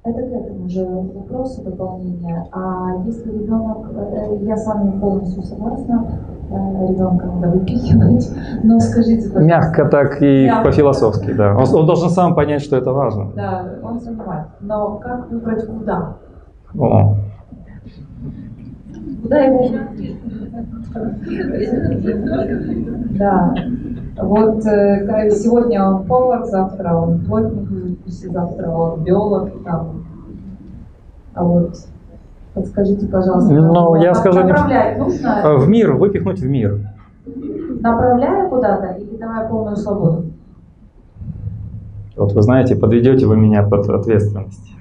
Это 0.04 0.20
к 0.20 0.32
этому 0.32 0.68
же 0.68 0.84
вопросу 0.84 1.62
дополнения. 1.62 2.48
А 2.52 3.04
если 3.06 3.32
ребенок, 3.32 3.88
э, 3.94 4.38
я 4.42 4.58
с 4.58 4.66
вами 4.66 5.00
полностью 5.00 5.44
согласна, 5.44 6.20
ребенка 6.52 7.26
надо 7.26 7.50
выпихивать, 7.50 8.30
но 8.64 8.80
скажите, 8.80 9.30
пожалуйста. 9.30 9.42
Мягко 9.42 9.86
так 9.86 10.22
и 10.22 10.46
мягко. 10.46 10.70
по-философски, 10.70 11.34
да. 11.34 11.56
Он, 11.56 11.66
он 11.74 11.86
должен 11.86 12.10
сам 12.10 12.36
понять, 12.36 12.62
что 12.62 12.78
это 12.78 12.92
важно. 12.92 13.32
Да, 13.36 13.66
он 13.84 14.00
понимает. 14.00 14.48
Но 14.60 14.98
как 14.98 15.30
выбрать 15.30 15.66
куда? 15.66 16.18
О. 16.78 17.16
Куда 19.22 19.40
его? 19.40 19.70
Да. 23.12 23.54
Вот 24.18 24.66
э, 24.66 25.30
сегодня 25.32 25.84
он 25.84 26.06
повар, 26.06 26.46
завтра 26.46 26.94
он 26.94 27.20
плотник, 27.26 28.04
послезавтра 28.04 28.70
он 28.70 29.04
биолог, 29.04 29.64
там. 29.64 30.06
А 31.34 31.44
вот 31.44 31.76
подскажите, 32.54 33.08
пожалуйста. 33.08 33.54
Ну, 33.54 33.96
я 33.96 34.14
скажу, 34.14 34.44
направлять 34.44 34.98
нужно? 34.98 35.58
В 35.58 35.70
мир, 35.70 35.94
выпихнуть 35.94 36.40
в 36.40 36.48
мир. 36.48 36.80
Направляя 37.26 38.50
куда-то 38.50 38.98
или 39.00 39.18
давая 39.18 39.48
полную 39.48 39.76
свободу? 39.76 40.26
Вот 42.16 42.34
вы 42.34 42.42
знаете, 42.42 42.76
подведете 42.76 43.26
вы 43.26 43.38
меня 43.38 43.64
под 43.64 43.90
ответственность. 43.90 44.72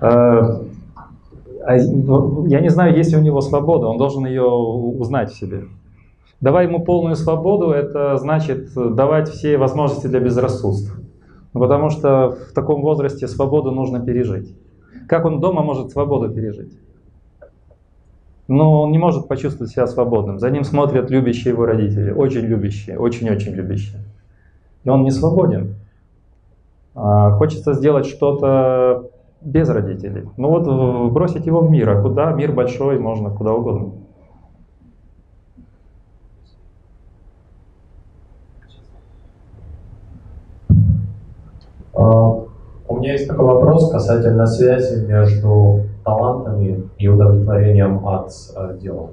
Э, 0.00 0.60
а 1.66 1.76
я 1.76 2.60
не 2.60 2.68
знаю, 2.68 2.96
есть 2.96 3.10
ли 3.10 3.18
у 3.18 3.20
него 3.20 3.40
свобода, 3.40 3.88
он 3.88 3.98
должен 3.98 4.24
ее 4.24 4.44
узнать 4.44 5.30
в 5.30 5.38
себе. 5.38 5.64
Давай 6.40 6.66
ему 6.66 6.84
полную 6.84 7.16
свободу, 7.16 7.70
это 7.70 8.16
значит 8.18 8.68
давать 8.74 9.28
все 9.28 9.58
возможности 9.58 10.06
для 10.06 10.20
безрассудства. 10.20 10.96
Ну, 11.54 11.60
потому 11.60 11.90
что 11.90 12.36
в 12.50 12.54
таком 12.54 12.82
возрасте 12.82 13.26
свободу 13.26 13.72
нужно 13.72 14.00
пережить. 14.00 14.54
Как 15.08 15.24
он 15.24 15.40
дома 15.40 15.62
может 15.62 15.90
свободу 15.90 16.28
пережить? 16.30 16.78
Но 18.48 18.82
он 18.82 18.92
не 18.92 18.98
может 18.98 19.28
почувствовать 19.28 19.72
себя 19.72 19.86
свободным. 19.86 20.38
За 20.38 20.50
ним 20.50 20.64
смотрят 20.64 21.10
любящие 21.10 21.52
его 21.52 21.66
родители, 21.66 22.12
очень 22.12 22.42
любящие, 22.42 22.98
очень-очень 22.98 23.52
любящие. 23.52 24.00
И 24.84 24.88
он 24.88 25.02
не 25.02 25.10
свободен. 25.10 25.74
А 26.94 27.32
хочется 27.32 27.74
сделать 27.74 28.06
что-то 28.06 29.10
без 29.40 29.68
родителей. 29.68 30.28
Ну 30.36 30.48
вот 30.48 31.12
бросить 31.12 31.46
его 31.46 31.60
в 31.60 31.70
мир, 31.70 31.90
а 31.90 32.02
куда? 32.02 32.32
Мир 32.32 32.52
большой, 32.52 32.98
можно 32.98 33.30
куда 33.30 33.52
угодно. 33.52 33.92
А, 41.94 42.45
у 42.96 42.98
меня 43.00 43.12
есть 43.12 43.28
такой 43.28 43.44
вопрос 43.44 43.90
касательно 43.90 44.46
связи 44.46 45.04
между 45.04 45.82
талантами 46.02 46.84
и 46.96 47.08
удовлетворением 47.08 48.06
от 48.06 48.30
э, 48.56 48.78
дела. 48.80 49.10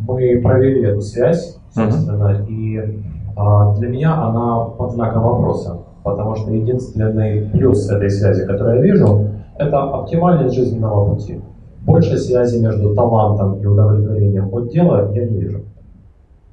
Мы 0.00 0.40
провели 0.42 0.82
эту 0.84 1.00
связь, 1.00 1.60
собственно, 1.70 2.32
mm-hmm. 2.32 2.46
и 2.48 3.02
а, 3.36 3.74
для 3.74 3.88
меня 3.88 4.14
она 4.14 4.64
под 4.64 4.92
знаком 4.92 5.22
вопроса, 5.22 5.78
потому 6.02 6.34
что 6.34 6.50
единственный 6.50 7.48
плюс 7.50 7.88
этой 7.88 8.10
связи, 8.10 8.44
который 8.46 8.78
я 8.78 8.82
вижу, 8.82 9.28
это 9.56 9.82
оптимальность 9.82 10.54
жизненного 10.54 11.14
пути. 11.14 11.40
Больше 11.82 12.16
связи 12.16 12.60
между 12.60 12.94
талантом 12.94 13.60
и 13.60 13.66
удовлетворением 13.66 14.52
от 14.52 14.70
дела 14.70 15.10
я 15.12 15.26
не 15.26 15.40
вижу. 15.40 15.60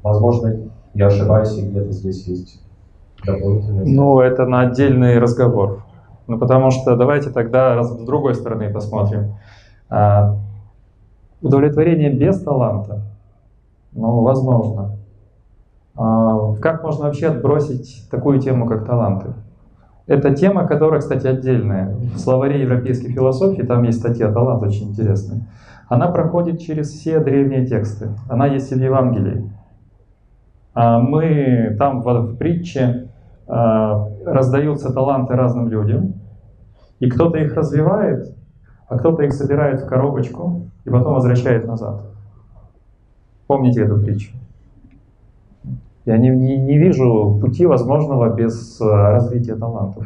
Возможно, 0.04 0.56
я 0.94 1.08
ошибаюсь, 1.08 1.58
и 1.58 1.68
где-то 1.68 1.92
здесь 1.92 2.28
есть 2.28 2.62
дополнительные. 3.26 3.86
Ну, 3.86 4.20
это 4.20 4.46
на 4.46 4.62
отдельный 4.62 5.18
разговор. 5.20 5.85
Ну, 6.28 6.40
потому 6.40 6.72
что 6.72 6.96
давайте 6.96 7.30
тогда 7.30 7.82
с 7.84 7.96
другой 8.04 8.36
стороны 8.36 8.72
посмотрим. 8.72 9.36
А, 9.90 10.38
удовлетворение 11.42 12.12
без 12.12 12.42
таланта, 12.42 13.02
ну, 13.92 14.22
возможно. 14.22 14.98
А, 15.96 16.54
как 16.56 16.84
можно 16.84 17.06
вообще 17.06 17.28
отбросить 17.28 18.08
такую 18.10 18.40
тему, 18.40 18.66
как 18.66 18.86
таланты? 18.86 19.34
Это 20.08 20.34
тема, 20.36 20.68
которая, 20.68 21.00
кстати, 21.00 21.26
отдельная. 21.26 21.96
В 21.96 22.20
словаре 22.20 22.62
европейской 22.62 23.12
философии 23.12 23.64
там 23.64 23.84
есть 23.84 24.00
статья 24.00 24.32
«Талант» 24.32 24.62
очень 24.62 24.90
интересная. 24.90 25.48
Она 25.88 26.08
проходит 26.08 26.60
через 26.60 26.90
все 26.92 27.20
древние 27.20 27.66
тексты. 27.66 28.10
Она 28.30 28.48
есть 28.48 28.72
и 28.72 28.76
в 28.76 28.82
Евангелии. 28.84 29.52
А 30.76 31.00
мы 31.00 31.76
там 31.80 32.02
в, 32.02 32.06
в 32.06 32.38
притче 32.38 33.05
раздаются 33.48 34.92
таланты 34.94 35.36
разным 35.36 35.70
людям, 35.70 36.14
и 37.00 37.10
кто-то 37.10 37.38
их 37.38 37.54
развивает, 37.56 38.36
а 38.88 38.98
кто-то 38.98 39.24
их 39.24 39.34
собирает 39.34 39.82
в 39.82 39.88
коробочку 39.88 40.70
и 40.84 40.90
потом 40.90 41.14
возвращает 41.14 41.68
назад. 41.68 42.02
Помните 43.48 43.82
эту 43.82 44.00
притчу? 44.00 44.36
Я 46.06 46.18
не, 46.18 46.30
не, 46.30 46.58
не 46.58 46.78
вижу 46.78 47.40
пути 47.42 47.66
возможного 47.66 48.34
без 48.34 48.80
э, 48.80 48.86
развития 48.86 49.56
талантов. 49.56 50.06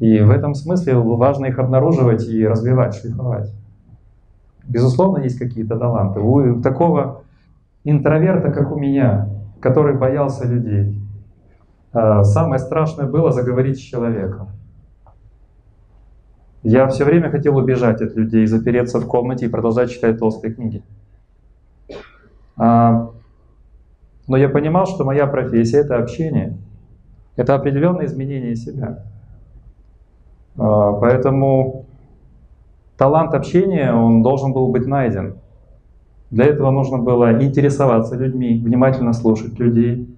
И 0.00 0.20
в 0.20 0.30
этом 0.30 0.54
смысле 0.54 0.96
важно 0.96 1.46
их 1.46 1.58
обнаруживать 1.58 2.28
и 2.28 2.46
развивать, 2.46 2.96
шлифовать. 2.96 3.52
Безусловно, 4.64 5.22
есть 5.22 5.38
какие-то 5.38 5.78
таланты. 5.78 6.20
У 6.20 6.60
такого 6.60 7.22
интроверта, 7.84 8.50
как 8.50 8.72
у 8.72 8.78
меня, 8.78 9.28
который 9.60 9.96
боялся 9.96 10.46
людей, 10.46 10.92
э, 10.92 11.05
самое 11.92 12.58
страшное 12.58 13.06
было 13.06 13.32
заговорить 13.32 13.78
с 13.78 13.82
человеком. 13.82 14.48
Я 16.68 16.88
все 16.88 17.04
время 17.04 17.30
хотел 17.30 17.56
убежать 17.56 18.02
от 18.02 18.16
людей, 18.16 18.44
запереться 18.46 18.98
в 18.98 19.06
комнате 19.06 19.46
и 19.46 19.48
продолжать 19.48 19.90
читать 19.90 20.18
толстые 20.18 20.52
книги. 20.52 20.82
А, 22.56 23.10
но 24.26 24.36
я 24.36 24.48
понимал, 24.48 24.86
что 24.86 25.04
моя 25.04 25.28
профессия— 25.28 25.78
это 25.82 25.96
общение. 25.96 26.58
Это 27.36 27.54
определенное 27.54 28.06
изменение 28.06 28.56
себя. 28.56 29.04
А, 30.58 30.94
поэтому 30.94 31.86
талант 32.96 33.34
общения, 33.34 33.92
он 33.92 34.22
должен 34.22 34.52
был 34.52 34.68
быть 34.72 34.86
найден. 34.86 35.36
Для 36.30 36.46
этого 36.46 36.72
нужно 36.72 36.98
было 36.98 37.40
интересоваться 37.44 38.16
людьми, 38.16 38.60
внимательно 38.60 39.12
слушать 39.12 39.56
людей, 39.60 40.15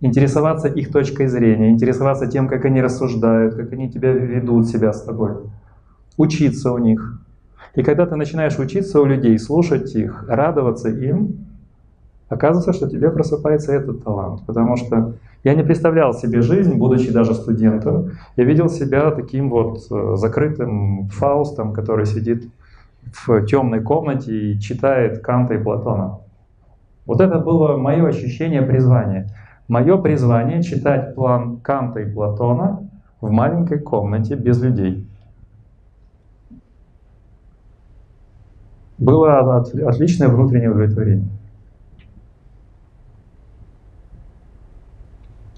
интересоваться 0.00 0.68
их 0.68 0.90
точкой 0.92 1.26
зрения, 1.26 1.70
интересоваться 1.70 2.26
тем, 2.26 2.48
как 2.48 2.64
они 2.64 2.80
рассуждают, 2.80 3.54
как 3.54 3.72
они 3.72 3.90
тебя 3.90 4.12
ведут 4.12 4.68
себя 4.68 4.92
с 4.92 5.02
тобой, 5.02 5.32
учиться 6.16 6.72
у 6.72 6.78
них. 6.78 7.20
И 7.74 7.82
когда 7.82 8.06
ты 8.06 8.16
начинаешь 8.16 8.58
учиться 8.58 9.00
у 9.00 9.04
людей, 9.04 9.38
слушать 9.38 9.94
их, 9.94 10.24
радоваться 10.28 10.88
им, 10.88 11.46
оказывается, 12.28 12.72
что 12.72 12.88
тебе 12.88 13.10
просыпается 13.10 13.72
этот 13.72 14.02
талант. 14.02 14.42
Потому 14.46 14.76
что 14.76 15.14
я 15.44 15.54
не 15.54 15.62
представлял 15.62 16.12
себе 16.12 16.42
жизнь, 16.42 16.74
будучи 16.74 17.12
даже 17.12 17.34
студентом. 17.34 18.12
Я 18.36 18.44
видел 18.44 18.68
себя 18.68 19.10
таким 19.10 19.50
вот 19.50 19.80
э, 19.90 20.16
закрытым 20.16 21.08
Фаустом, 21.08 21.72
который 21.72 22.06
сидит 22.06 22.48
в 23.02 23.46
темной 23.46 23.80
комнате 23.80 24.52
и 24.52 24.60
читает 24.60 25.20
Канта 25.20 25.54
и 25.54 25.62
Платона. 25.62 26.18
Вот 27.06 27.20
это 27.20 27.38
было 27.38 27.76
мое 27.76 28.06
ощущение 28.06 28.62
призвания. 28.62 29.28
Мое 29.70 29.98
призвание 29.98 30.64
читать 30.64 31.14
план 31.14 31.60
Канта 31.60 32.00
и 32.00 32.12
Платона 32.12 32.90
в 33.20 33.30
маленькой 33.30 33.78
комнате 33.78 34.34
без 34.34 34.60
людей. 34.60 35.06
Было 38.98 39.58
отличное 39.58 40.26
внутреннее 40.26 40.72
удовлетворение. 40.72 41.28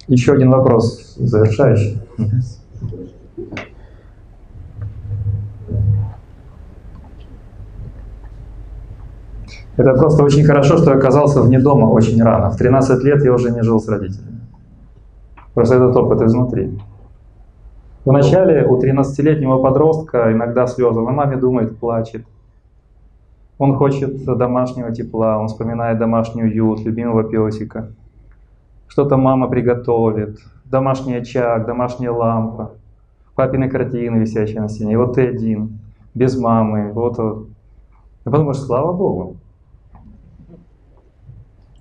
Еще 0.08 0.34
один 0.34 0.50
вопрос 0.50 1.14
завершающий. 1.14 1.98
Это 9.76 9.94
просто 9.94 10.24
очень 10.24 10.44
хорошо, 10.44 10.76
что 10.76 10.90
я 10.90 10.96
оказался 10.96 11.40
вне 11.40 11.58
дома 11.58 11.86
очень 11.86 12.22
рано. 12.22 12.50
В 12.50 12.56
13 12.56 13.04
лет 13.04 13.24
я 13.24 13.32
уже 13.32 13.50
не 13.50 13.62
жил 13.62 13.80
с 13.80 13.88
родителями. 13.88 14.40
Просто 15.54 15.76
этот 15.76 15.96
опыт 15.96 16.22
изнутри. 16.22 16.78
Вначале 18.04 18.66
у 18.66 18.80
13-летнего 18.80 19.62
подростка 19.62 20.32
иногда 20.32 20.66
слезы. 20.66 21.00
Он 21.00 21.14
маме 21.14 21.36
думает, 21.36 21.78
плачет. 21.78 22.24
Он 23.58 23.76
хочет 23.76 24.24
домашнего 24.24 24.92
тепла, 24.92 25.38
он 25.38 25.48
вспоминает 25.48 25.98
домашний 25.98 26.42
уют, 26.42 26.80
любимого 26.80 27.24
песика 27.24 27.88
что-то 28.92 29.16
мама 29.16 29.48
приготовит, 29.48 30.38
домашний 30.66 31.14
очаг, 31.14 31.64
домашняя 31.64 32.10
лампа, 32.10 32.72
папины 33.34 33.70
картины, 33.70 34.18
висящие 34.18 34.60
на 34.60 34.68
стене, 34.68 34.92
и 34.92 34.96
вот 34.96 35.14
ты 35.14 35.28
один, 35.28 35.78
без 36.14 36.38
мамы, 36.38 36.92
вот, 36.92 37.16
вот. 37.16 37.46
И 38.26 38.28
подумаешь, 38.28 38.58
слава 38.58 38.92
Богу. 38.92 39.36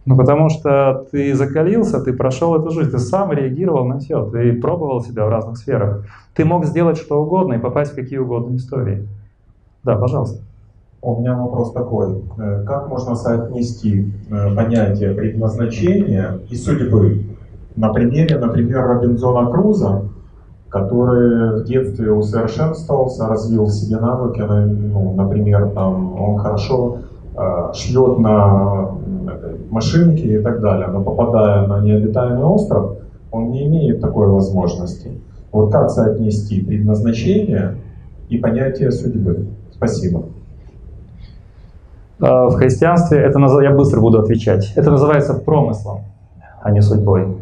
Ну, 0.05 0.17
потому 0.17 0.49
что 0.49 1.05
ты 1.11 1.35
закалился, 1.35 2.01
ты 2.01 2.13
прошел 2.13 2.55
эту 2.55 2.71
жизнь, 2.71 2.89
ты 2.89 2.97
сам 2.97 3.31
реагировал 3.31 3.85
на 3.85 3.99
все, 3.99 4.25
ты 4.25 4.53
пробовал 4.59 5.01
себя 5.01 5.25
в 5.25 5.29
разных 5.29 5.57
сферах. 5.57 6.05
Ты 6.33 6.43
мог 6.43 6.65
сделать 6.65 6.97
что 6.97 7.21
угодно 7.21 7.53
и 7.53 7.59
попасть 7.59 7.91
в 7.91 7.95
какие 7.95 8.17
угодно 8.17 8.55
истории. 8.55 9.07
Да, 9.83 9.95
пожалуйста. 9.95 10.41
У 11.03 11.19
меня 11.19 11.35
вопрос 11.35 11.71
такой. 11.71 12.23
Э, 12.37 12.63
как 12.65 12.87
можно 12.87 13.15
соотнести 13.15 14.13
э, 14.29 14.55
понятие 14.55 15.13
предназначения 15.13 16.39
и 16.49 16.55
судьбы? 16.55 17.23
На 17.75 17.91
примере, 17.91 18.37
например, 18.37 18.85
Робинзона 18.85 19.49
Круза, 19.51 20.03
который 20.69 21.61
в 21.61 21.65
детстве 21.65 22.11
усовершенствовался, 22.11 23.27
развил 23.27 23.65
в 23.65 23.71
себе 23.71 23.99
навыки, 23.99 24.41
ну, 24.41 25.15
например, 25.15 25.71
там, 25.71 26.19
он 26.21 26.37
хорошо 26.37 26.99
э, 27.35 27.73
шьет 27.73 28.19
на 28.19 28.91
машинке 29.71 30.35
и 30.35 30.39
так 30.39 30.61
далее, 30.61 30.87
но 30.87 31.01
попадая 31.01 31.65
на 31.67 31.81
необитаемый 31.81 32.43
остров, 32.43 32.97
он 33.31 33.51
не 33.51 33.65
имеет 33.65 34.01
такой 34.01 34.27
возможности. 34.27 35.11
Вот 35.51 35.71
как 35.71 35.89
соотнести 35.89 36.61
предназначение 36.61 37.75
и 38.29 38.37
понятие 38.37 38.91
судьбы? 38.91 39.47
Спасибо. 39.73 40.23
А, 42.19 42.47
в 42.47 42.55
христианстве 42.55 43.19
это 43.19 43.39
я 43.61 43.71
быстро 43.71 43.99
буду 43.99 44.19
отвечать. 44.19 44.73
Это 44.75 44.91
называется 44.91 45.33
промыслом, 45.33 46.01
а 46.61 46.71
не 46.71 46.81
судьбой. 46.81 47.37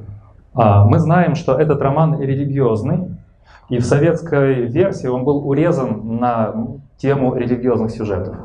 А, 0.53 0.85
мы 0.85 0.99
знаем, 0.99 1.35
что 1.35 1.53
этот 1.53 1.81
роман 1.81 2.19
религиозный, 2.19 3.09
и 3.69 3.77
в 3.77 3.85
советской 3.85 4.65
версии 4.65 5.07
он 5.07 5.23
был 5.23 5.47
урезан 5.47 6.17
на 6.19 6.53
тему 6.97 7.35
религиозных 7.35 7.91
сюжетов. 7.91 8.35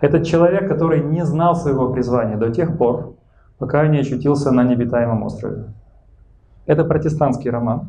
Этот 0.00 0.24
человек, 0.24 0.68
который 0.68 1.02
не 1.02 1.24
знал 1.24 1.54
своего 1.54 1.92
призвания 1.92 2.36
до 2.36 2.50
тех 2.50 2.76
пор, 2.76 3.14
пока 3.58 3.86
не 3.86 3.98
очутился 3.98 4.50
на 4.50 4.64
необитаемом 4.64 5.22
острове. 5.22 5.72
Это 6.66 6.84
протестантский 6.84 7.50
роман. 7.50 7.88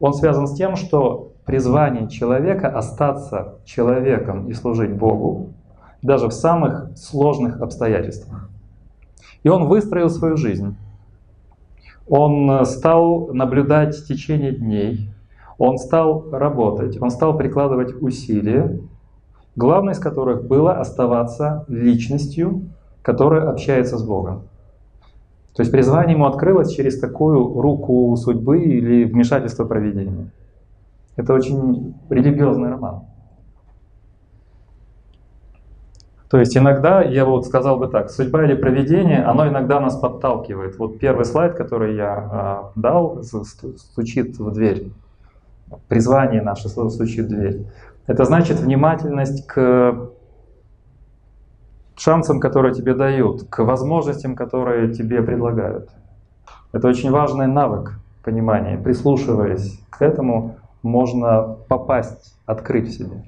Он 0.00 0.14
связан 0.14 0.46
с 0.46 0.54
тем, 0.54 0.76
что 0.76 1.32
призвание 1.44 2.08
человека 2.08 2.68
остаться 2.68 3.58
человеком 3.64 4.48
и 4.48 4.52
служить 4.54 4.92
Богу 4.92 5.54
даже 6.02 6.28
в 6.28 6.32
самых 6.32 6.90
сложных 6.96 7.60
обстоятельствах. 7.60 8.48
И 9.42 9.48
он 9.48 9.68
выстроил 9.68 10.10
свою 10.10 10.36
жизнь. 10.36 10.76
Он 12.08 12.64
стал 12.64 13.28
наблюдать 13.32 14.06
течение 14.06 14.52
дней, 14.52 15.10
он 15.58 15.78
стал 15.78 16.30
работать, 16.32 17.00
он 17.00 17.10
стал 17.10 17.36
прикладывать 17.36 17.94
усилия, 18.00 18.80
главное 19.56 19.94
из 19.94 19.98
которых 19.98 20.46
было 20.46 20.74
оставаться 20.74 21.64
личностью, 21.68 22.62
которая 23.02 23.48
общается 23.48 23.98
с 23.98 24.02
Богом. 24.02 24.42
То 25.54 25.62
есть 25.62 25.72
призвание 25.72 26.14
ему 26.14 26.26
открылось 26.26 26.72
через 26.72 26.98
такую 26.98 27.60
руку 27.60 28.16
судьбы 28.16 28.62
или 28.62 29.04
вмешательство 29.04 29.64
проведения. 29.64 30.30
Это 31.16 31.34
очень 31.34 31.94
религиозный 32.08 32.70
роман. 32.70 33.02
То 36.30 36.38
есть 36.38 36.56
иногда, 36.56 37.02
я 37.02 37.24
вот 37.24 37.44
сказал 37.44 37.76
бы 37.76 37.88
так, 37.88 38.08
судьба 38.08 38.44
или 38.44 38.54
проведение, 38.54 39.24
оно 39.24 39.48
иногда 39.48 39.80
нас 39.80 39.96
подталкивает. 39.96 40.78
Вот 40.78 41.00
первый 41.00 41.24
слайд, 41.24 41.54
который 41.54 41.96
я 41.96 42.70
э, 42.76 42.80
дал, 42.80 43.24
стучит 43.24 44.38
в 44.38 44.52
дверь 44.52 44.92
призвание 45.88 46.42
наше 46.42 46.68
стучит 46.68 47.26
в 47.26 47.28
дверь. 47.28 47.66
Это 48.06 48.24
значит 48.24 48.60
внимательность 48.60 49.46
к 49.46 50.10
шансам, 51.96 52.40
которые 52.40 52.74
тебе 52.74 52.94
дают, 52.94 53.44
к 53.48 53.62
возможностям, 53.62 54.34
которые 54.34 54.92
тебе 54.92 55.22
предлагают. 55.22 55.90
Это 56.72 56.88
очень 56.88 57.10
важный 57.10 57.46
навык 57.46 58.00
понимания. 58.24 58.78
Прислушиваясь 58.78 59.80
к 59.90 60.02
этому, 60.02 60.56
можно 60.82 61.56
попасть, 61.68 62.36
открыть 62.46 62.88
в 62.88 62.92
себе. 62.92 63.24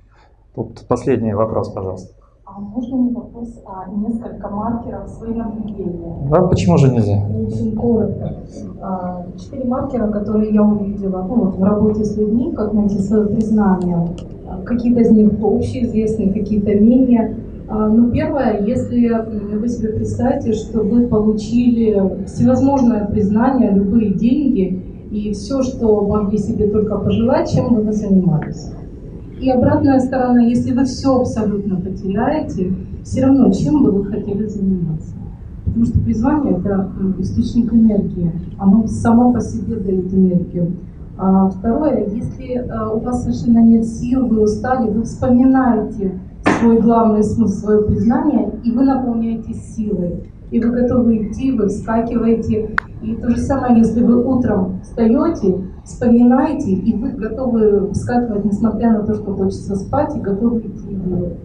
Тут 0.54 0.86
последний 0.88 1.34
вопрос, 1.34 1.70
пожалуйста. 1.70 2.14
А 2.44 2.60
можно 2.60 2.96
не 2.96 3.14
вопрос, 3.14 3.62
а 3.66 3.88
несколько 3.90 4.48
маркеров 4.48 5.08
свои 5.08 5.32
наблюдения? 5.32 6.28
Да, 6.28 6.42
почему 6.42 6.76
же 6.76 6.92
нельзя? 6.92 7.16
Очень 7.16 7.74
коротко. 7.74 8.34
А, 8.82 9.24
четыре 9.38 9.64
маркера, 9.64 10.08
которые 10.08 10.52
я 10.52 10.62
увидела 10.62 11.22
ну, 11.22 11.44
вот 11.44 11.54
в 11.56 11.64
работе 11.64 12.04
с 12.04 12.14
людьми, 12.16 12.52
как 12.52 12.74
найти 12.74 12.98
свое 12.98 13.26
признание. 13.26 14.06
Какие-то 14.64 15.00
из 15.00 15.10
них 15.10 15.30
общеизвестные, 15.40 16.32
какие-то 16.32 16.74
менее. 16.74 17.36
А, 17.68 17.88
ну, 17.88 18.10
первое, 18.10 18.64
если 18.64 19.10
вы 19.56 19.68
себе 19.68 19.90
представите, 19.90 20.52
что 20.52 20.80
вы 20.80 21.06
получили 21.06 22.24
всевозможное 22.26 23.06
признание, 23.06 23.72
любые 23.72 24.12
деньги 24.12 24.82
и 25.10 25.32
все, 25.32 25.62
что 25.62 26.06
могли 26.06 26.38
себе 26.38 26.68
только 26.68 26.96
пожелать, 26.98 27.50
чем 27.52 27.74
вы 27.74 27.92
занимались. 27.92 28.70
И 29.40 29.50
обратная 29.50 29.98
сторона, 29.98 30.42
если 30.42 30.72
вы 30.72 30.84
все 30.84 31.20
абсолютно 31.20 31.76
потеряете, 31.76 32.72
все 33.02 33.24
равно 33.24 33.50
чем 33.50 33.82
бы 33.82 33.90
вы 33.90 34.04
хотели 34.04 34.46
заниматься? 34.46 35.14
Потому 35.64 35.84
что 35.86 36.00
призвание– 36.00 36.58
это 36.58 36.90
источник 37.18 37.72
энергии, 37.72 38.30
оно 38.58 38.86
само 38.86 39.32
по 39.32 39.40
себе 39.40 39.76
дает 39.76 40.12
энергию. 40.12 40.72
А 41.18 41.48
второе, 41.50 42.06
если 42.06 42.54
э, 42.54 42.94
у 42.94 42.98
вас 43.00 43.22
совершенно 43.22 43.58
нет 43.58 43.84
сил, 43.84 44.26
вы 44.26 44.42
устали, 44.42 44.90
вы 44.90 45.02
вспоминаете 45.02 46.18
свой 46.58 46.80
главный 46.80 47.22
смысл, 47.22 47.64
свое 47.64 47.82
признание, 47.82 48.52
и 48.64 48.70
вы 48.70 48.84
наполняетесь 48.84 49.74
силой. 49.74 50.30
И 50.50 50.60
вы 50.60 50.70
готовы 50.70 51.28
идти, 51.28 51.52
вы 51.52 51.68
вскакиваете. 51.68 52.76
И 53.02 53.14
то 53.16 53.30
же 53.30 53.38
самое, 53.38 53.78
если 53.78 54.02
вы 54.02 54.24
утром 54.24 54.80
встаете, 54.82 55.64
вспоминаете, 55.84 56.72
и 56.72 56.96
вы 56.96 57.10
готовы 57.10 57.90
вскакивать, 57.92 58.44
несмотря 58.44 58.92
на 58.92 59.02
то, 59.02 59.14
что 59.14 59.34
хочется 59.34 59.76
спать, 59.76 60.16
и 60.16 60.20
готовы 60.20 60.60
идти 60.60 60.94
делать. 60.94 61.38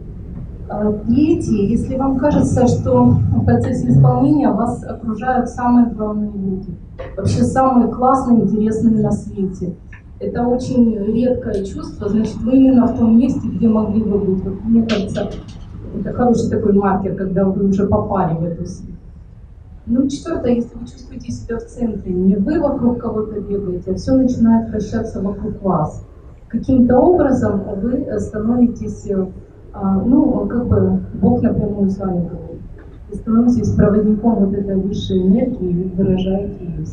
Третье, 0.68 1.64
если 1.64 1.96
вам 1.96 2.18
кажется, 2.18 2.68
что 2.68 3.04
в 3.06 3.46
процессе 3.46 3.90
исполнения 3.90 4.50
вас 4.50 4.84
окружают 4.84 5.50
самые 5.50 5.88
главные 5.88 6.32
люди, 6.32 6.78
вообще 7.16 7.44
самые 7.44 7.92
классные, 7.92 8.42
интересные 8.42 9.02
на 9.02 9.12
свете, 9.12 9.76
это 10.20 10.46
очень 10.46 10.98
редкое 10.98 11.64
чувство, 11.64 12.10
значит, 12.10 12.36
вы 12.38 12.58
именно 12.58 12.88
в 12.88 12.98
том 12.98 13.18
месте, 13.18 13.48
где 13.48 13.70
могли 13.70 14.04
бы 14.04 14.18
быть. 14.18 14.44
Вот, 14.44 14.56
мне 14.66 14.82
кажется, 14.84 15.30
это 16.00 16.14
хороший 16.14 16.50
такой 16.50 16.74
маркер, 16.74 17.16
когда 17.16 17.46
вы 17.46 17.70
уже 17.70 17.88
попали 17.88 18.36
в 18.38 18.44
эту 18.44 18.66
среду. 18.66 18.94
Ну 19.86 20.06
четвертое, 20.10 20.56
если 20.56 20.78
вы 20.78 20.86
чувствуете 20.86 21.32
себя 21.32 21.60
в 21.60 21.66
центре, 21.66 22.12
не 22.12 22.36
вы 22.36 22.60
вокруг 22.60 23.00
кого-то 23.00 23.40
бегаете, 23.40 23.92
а 23.92 23.96
все 23.96 24.16
начинает 24.16 24.70
вращаться 24.70 25.22
вокруг 25.22 25.62
вас. 25.62 26.04
Каким-то 26.50 26.98
образом 27.00 27.64
вы 27.82 28.06
становитесь, 28.20 29.10
а, 29.12 29.30
ну, 30.06 30.48
как 30.48 30.68
бы 30.68 31.00
Бог 31.14 31.42
напрямую 31.42 31.90
с 31.90 31.98
вами 31.98 32.28
говорит. 32.28 32.62
Вы 33.10 33.16
становитесь 33.16 33.74
проводником 33.74 34.36
вот 34.46 34.54
этой 34.54 34.76
высшей 34.76 35.22
энергии 35.22 35.70
и 35.70 35.96
выражаете 35.96 36.66
ее 36.66 36.86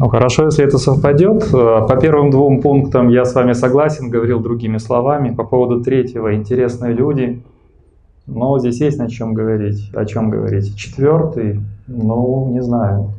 ну 0.00 0.08
хорошо, 0.08 0.46
если 0.46 0.64
это 0.64 0.78
совпадет. 0.78 1.50
По 1.50 1.94
первым 2.00 2.30
двум 2.30 2.62
пунктам 2.62 3.10
я 3.10 3.26
с 3.26 3.34
вами 3.34 3.52
согласен, 3.52 4.08
говорил 4.08 4.40
другими 4.40 4.78
словами. 4.78 5.34
По 5.34 5.44
поводу 5.44 5.82
третьего, 5.82 6.34
интересные 6.34 6.94
люди. 6.94 7.42
Но 8.26 8.58
здесь 8.58 8.80
есть 8.80 8.98
на 8.98 9.10
чем 9.10 9.34
говорить, 9.34 9.90
о 9.94 10.06
чем 10.06 10.30
говорить. 10.30 10.74
Четвертый, 10.74 11.60
ну, 11.86 12.48
не 12.50 12.62
знаю. 12.62 13.12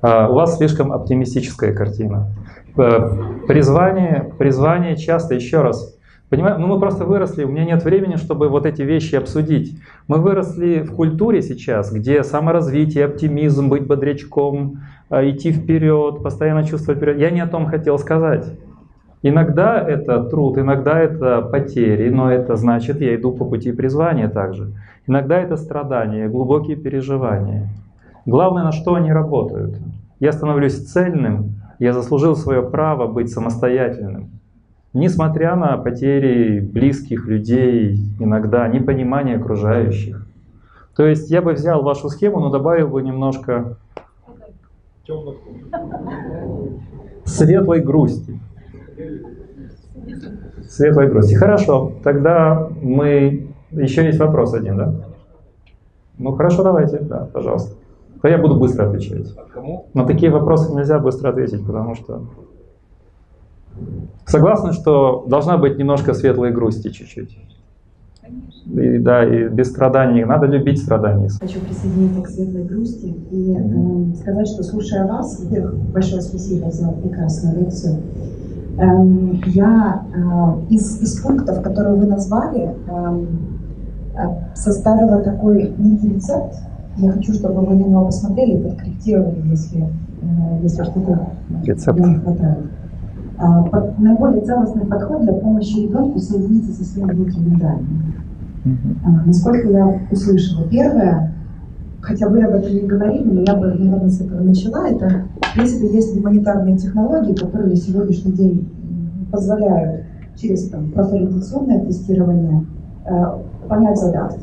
А, 0.00 0.28
у 0.28 0.34
вас 0.34 0.58
слишком 0.58 0.92
оптимистическая 0.92 1.74
картина. 1.74 2.28
Э, 2.76 3.10
призвание, 3.48 4.32
призвание 4.38 4.96
часто, 4.96 5.34
еще 5.34 5.62
раз, 5.62 5.97
Понимаю, 6.30 6.58
ну 6.58 6.66
мы 6.66 6.78
просто 6.78 7.06
выросли, 7.06 7.44
у 7.44 7.48
меня 7.48 7.64
нет 7.64 7.82
времени, 7.84 8.16
чтобы 8.16 8.48
вот 8.48 8.66
эти 8.66 8.82
вещи 8.82 9.14
обсудить. 9.14 9.78
Мы 10.08 10.18
выросли 10.18 10.80
в 10.80 10.92
культуре 10.94 11.40
сейчас, 11.40 11.90
где 11.90 12.22
саморазвитие, 12.22 13.06
оптимизм, 13.06 13.70
быть 13.70 13.86
бодрячком, 13.86 14.80
э, 15.08 15.30
идти 15.30 15.52
вперед, 15.52 16.22
постоянно 16.22 16.64
чувствовать 16.64 16.98
вперед. 16.98 17.18
Я 17.18 17.30
не 17.30 17.40
о 17.40 17.46
том 17.46 17.64
хотел 17.64 17.98
сказать. 17.98 18.44
Иногда 19.22 19.80
это 19.80 20.22
труд, 20.24 20.58
иногда 20.58 21.00
это 21.00 21.40
потери, 21.40 22.10
но 22.10 22.30
это 22.30 22.56
значит, 22.56 23.00
я 23.00 23.16
иду 23.16 23.32
по 23.32 23.46
пути 23.46 23.72
призвания 23.72 24.28
также. 24.28 24.72
Иногда 25.06 25.38
это 25.38 25.56
страдания, 25.56 26.28
глубокие 26.28 26.76
переживания. 26.76 27.68
Главное, 28.26 28.64
на 28.64 28.72
что 28.72 28.94
они 28.94 29.10
работают. 29.10 29.78
Я 30.20 30.32
становлюсь 30.32 30.76
цельным, 30.86 31.54
я 31.78 31.94
заслужил 31.94 32.36
свое 32.36 32.62
право 32.62 33.06
быть 33.06 33.30
самостоятельным. 33.30 34.37
Несмотря 34.92 35.54
на 35.54 35.76
потери 35.76 36.60
близких 36.60 37.26
людей, 37.26 38.00
иногда 38.18 38.66
непонимание 38.68 39.36
окружающих. 39.36 40.26
То 40.96 41.06
есть 41.06 41.30
я 41.30 41.42
бы 41.42 41.52
взял 41.52 41.82
вашу 41.82 42.08
схему, 42.08 42.40
но 42.40 42.50
добавил 42.50 42.88
бы 42.88 43.02
немножко 43.02 43.76
светлой 47.24 47.80
грусти 47.80 48.40
светлой 50.68 51.08
грусти. 51.08 51.34
Хорошо, 51.34 51.92
тогда 52.02 52.68
мы... 52.82 53.48
Еще 53.70 54.04
есть 54.04 54.18
вопрос 54.18 54.54
один, 54.54 54.76
да? 54.76 54.94
Ну 56.16 56.32
хорошо, 56.32 56.62
давайте, 56.62 56.98
да, 57.00 57.28
пожалуйста. 57.32 57.76
То 58.22 58.28
я 58.28 58.38
буду 58.38 58.58
быстро 58.58 58.88
отвечать. 58.88 59.34
А 59.36 59.44
кому? 59.52 59.86
На 59.94 60.04
такие 60.04 60.30
вопросы 60.32 60.74
нельзя 60.74 60.98
быстро 60.98 61.30
ответить, 61.30 61.64
потому 61.66 61.94
что... 61.94 62.22
Согласны, 64.26 64.72
что 64.72 65.24
должна 65.26 65.56
быть 65.56 65.78
немножко 65.78 66.14
светлой 66.14 66.52
грусти 66.52 66.90
чуть-чуть? 66.90 67.38
И, 68.66 68.98
да, 68.98 69.24
и 69.24 69.48
без 69.48 69.70
страданий. 69.70 70.24
Надо 70.24 70.46
любить 70.46 70.82
страдания. 70.82 71.30
Хочу 71.40 71.60
присоединиться 71.60 72.20
к 72.20 72.28
светлой 72.28 72.64
грусти 72.64 73.06
и 73.30 73.56
э, 73.56 74.14
сказать, 74.16 74.48
что 74.48 74.62
слушая 74.62 75.06
вас, 75.06 75.42
во-первых, 75.42 75.76
большое 75.92 76.20
спасибо 76.20 76.70
за 76.70 76.92
прекрасную 76.92 77.60
лекцию. 77.60 78.02
Эм, 78.78 79.40
я 79.46 80.02
э, 80.14 80.72
из, 80.74 81.00
из 81.00 81.20
пунктов, 81.20 81.62
которые 81.62 81.96
вы 81.96 82.06
назвали, 82.06 82.74
эм, 82.88 83.26
э, 84.14 84.54
составила 84.54 85.22
такой 85.22 85.74
некий 85.78 86.14
рецепт. 86.14 86.54
Я 86.98 87.12
хочу, 87.12 87.32
чтобы 87.32 87.62
вы 87.62 87.74
на 87.74 87.84
него 87.84 88.04
посмотрели 88.04 88.58
и 88.58 88.62
подкорректировали, 88.62 89.48
если, 89.48 89.80
э, 89.80 90.62
если 90.62 90.82
что-то 90.84 91.18
не 92.06 92.14
хватает. 92.16 92.58
Под, 93.38 93.98
наиболее 93.98 94.44
целостный 94.44 94.84
подход 94.86 95.22
для 95.22 95.32
помощи 95.34 95.78
ребенку 95.78 96.18
соединиться 96.18 96.72
со 96.72 96.84
своим 96.84 97.08
внутренним 97.08 97.58
данным. 97.58 98.14
Mm-hmm. 98.64 99.26
Насколько 99.26 99.68
я 99.68 100.00
услышала, 100.10 100.66
первое 100.68 101.32
хотя 102.00 102.28
вы 102.28 102.42
об 102.42 102.54
этом 102.54 102.72
не 102.72 102.80
говорили, 102.82 103.30
но 103.30 103.42
я 103.42 103.54
бы, 103.54 103.66
наверное, 103.66 104.08
с 104.08 104.20
этого 104.20 104.40
начала. 104.40 104.88
Это, 104.88 105.24
принципе, 105.54 105.92
есть 105.92 106.14
гуманитарные 106.16 106.76
технологии, 106.76 107.34
которые 107.34 107.70
на 107.70 107.76
сегодняшний 107.76 108.32
день 108.32 108.68
позволяют 109.30 110.04
через 110.36 110.68
там, 110.68 110.90
профориентационное 110.92 111.84
тестирование 111.84 112.64
э, 113.04 113.24
понять 113.68 113.98
задатки. 113.98 114.40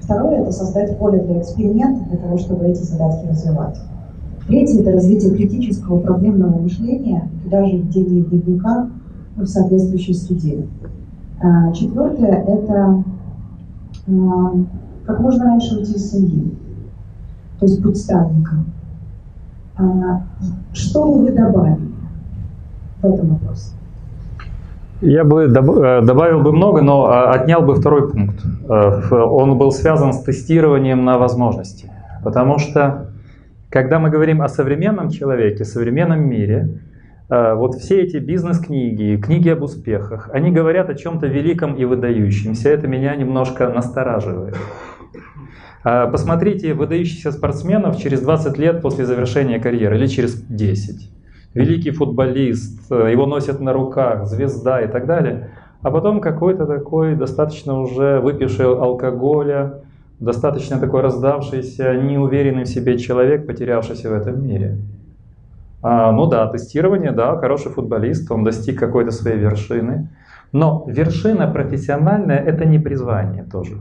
Второе– 0.00 0.40
это 0.42 0.52
создать 0.52 0.98
поле 0.98 1.20
для 1.20 1.40
эксперимента, 1.40 2.08
для 2.08 2.18
того, 2.18 2.38
чтобы 2.38 2.66
эти 2.66 2.82
задатки 2.82 3.28
развивать. 3.28 3.78
Третье– 4.46 4.80
это 4.82 4.92
развитие 4.92 5.34
критического 5.34 6.00
проблемного 6.00 6.60
мышления, 6.60 7.28
даже 7.50 7.76
в 7.76 7.86
ведение 7.86 8.22
дневника 8.22 8.88
в 9.36 9.46
соответствующей 9.46 10.14
среде. 10.14 10.66
А, 11.42 11.72
четвертое– 11.72 12.44
это 12.48 13.04
а, 14.08 14.52
как 15.04 15.20
можно 15.20 15.44
раньше 15.46 15.76
уйти 15.76 15.94
из 15.94 16.10
семьи, 16.10 16.54
то 17.58 17.66
есть 17.66 17.82
быть 17.82 17.96
ставником. 17.96 18.66
А, 19.76 20.22
что 20.72 21.12
вы 21.12 21.32
добавили 21.32 21.90
в 23.02 23.04
этом 23.04 23.30
вопросе? 23.30 23.72
Я 25.02 25.24
бы 25.24 25.42
э, 25.42 25.48
добавил 26.02 26.40
бы 26.40 26.52
много, 26.52 26.80
но 26.80 27.30
отнял 27.30 27.60
бы 27.60 27.74
второй 27.74 28.10
пункт. 28.10 28.42
Э, 28.66 29.12
он 29.12 29.58
был 29.58 29.70
связан 29.70 30.14
с 30.14 30.22
тестированием 30.22 31.04
на 31.04 31.18
возможности. 31.18 31.90
Потому 32.24 32.58
что, 32.58 33.10
когда 33.76 33.98
мы 33.98 34.08
говорим 34.08 34.40
о 34.40 34.48
современном 34.48 35.10
человеке, 35.10 35.66
современном 35.66 36.26
мире, 36.26 36.80
э, 37.28 37.52
вот 37.52 37.74
все 37.74 38.00
эти 38.00 38.16
бизнес-книги, 38.16 39.20
книги 39.20 39.50
об 39.50 39.60
успехах, 39.62 40.30
они 40.32 40.50
говорят 40.50 40.88
о 40.88 40.94
чем-то 40.94 41.26
великом 41.26 41.74
и 41.74 41.84
выдающемся. 41.84 42.70
Это 42.70 42.88
меня 42.88 43.14
немножко 43.14 43.68
настораживает. 43.68 44.56
Посмотрите 45.82 46.72
выдающихся 46.72 47.30
спортсменов 47.30 47.98
через 47.98 48.22
20 48.22 48.56
лет 48.56 48.80
после 48.80 49.04
завершения 49.04 49.60
карьеры 49.60 49.98
или 49.98 50.06
через 50.06 50.34
10 50.34 51.10
великий 51.52 51.90
футболист, 51.90 52.90
э, 52.90 53.12
его 53.12 53.26
носят 53.26 53.60
на 53.60 53.74
руках, 53.74 54.24
звезда 54.24 54.80
и 54.80 54.88
так 54.88 55.04
далее. 55.04 55.50
А 55.82 55.90
потом 55.90 56.22
какой-то 56.22 56.64
такой 56.64 57.14
достаточно 57.14 57.78
уже 57.78 58.20
выпивший 58.20 58.64
алкоголя, 58.64 59.82
достаточно 60.20 60.78
такой 60.78 61.02
раздавшийся, 61.02 61.94
неуверенный 61.94 62.64
в 62.64 62.68
себе 62.68 62.98
человек, 62.98 63.46
потерявшийся 63.46 64.10
в 64.10 64.12
этом 64.12 64.42
мире. 64.42 64.78
А, 65.82 66.10
ну 66.12 66.26
да, 66.26 66.46
тестирование, 66.48 67.12
да, 67.12 67.36
хороший 67.36 67.70
футболист, 67.70 68.30
он 68.30 68.44
достиг 68.44 68.78
какой-то 68.78 69.10
своей 69.10 69.38
вершины. 69.38 70.08
Но 70.52 70.84
вершина 70.88 71.48
профессиональная– 71.48 72.38
это 72.46 72.64
не 72.64 72.78
призвание 72.78 73.44
тоже. 73.44 73.78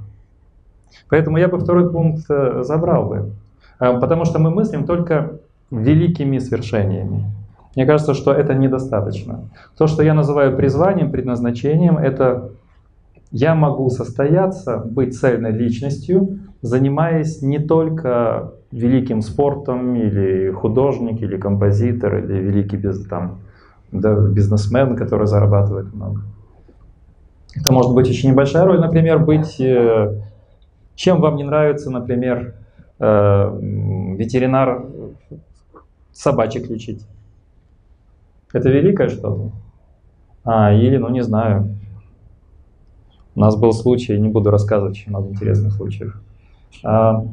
Поэтому 1.09 1.37
я 1.37 1.47
бы 1.47 1.57
второй 1.57 1.91
пункт 1.91 2.25
э, 2.29 2.63
забрал 2.63 3.07
бы. 3.07 3.31
А, 3.79 3.99
потому 3.99 4.25
что 4.25 4.39
мы 4.39 4.49
мыслим 4.49 4.85
только 4.85 5.39
великими 5.71 6.37
свершениями. 6.39 7.25
Мне 7.75 7.85
кажется, 7.85 8.13
что 8.13 8.33
это 8.33 8.53
недостаточно. 8.53 9.49
То, 9.77 9.87
что 9.87 10.03
я 10.03 10.13
называю 10.13 10.55
призванием, 10.55 11.11
предназначением, 11.11 11.97
это 11.97 12.51
я 13.31 13.55
могу 13.55 13.89
состояться, 13.89 14.77
быть 14.77 15.17
цельной 15.17 15.51
личностью, 15.51 16.39
занимаясь 16.61 17.41
не 17.41 17.59
только 17.59 18.53
великим 18.71 19.21
спортом, 19.21 19.95
или 19.95 20.51
художник, 20.51 21.21
или 21.21 21.37
композитор, 21.37 22.17
или 22.17 22.33
великий 22.33 22.77
там, 23.09 23.39
да, 23.91 24.15
бизнесмен, 24.15 24.95
который 24.95 25.27
зарабатывает 25.27 25.93
много. 25.93 26.21
Это 27.55 27.71
может 27.71 27.93
быть 27.93 28.09
очень 28.09 28.31
небольшая 28.31 28.65
роль, 28.65 28.79
например, 28.79 29.19
быть... 29.19 29.59
Э, 29.59 30.21
чем 30.95 31.19
вам 31.19 31.35
не 31.35 31.43
нравится, 31.43 31.91
например, 31.91 32.55
э, 32.99 33.59
ветеринар 34.17 34.85
собачек 36.13 36.69
лечить? 36.69 37.05
Это 38.53 38.69
великое 38.69 39.09
что-то? 39.09 39.51
А, 40.45 40.73
или, 40.73 40.97
ну 40.97 41.09
не 41.09 41.21
знаю. 41.21 41.74
У 43.35 43.39
нас 43.39 43.57
был 43.57 43.73
случай, 43.73 44.17
не 44.17 44.29
буду 44.29 44.49
рассказывать 44.49 44.93
очень 44.93 45.09
много 45.09 45.29
интересных 45.29 45.73
случаев. 45.73 46.21
А, 46.83 47.25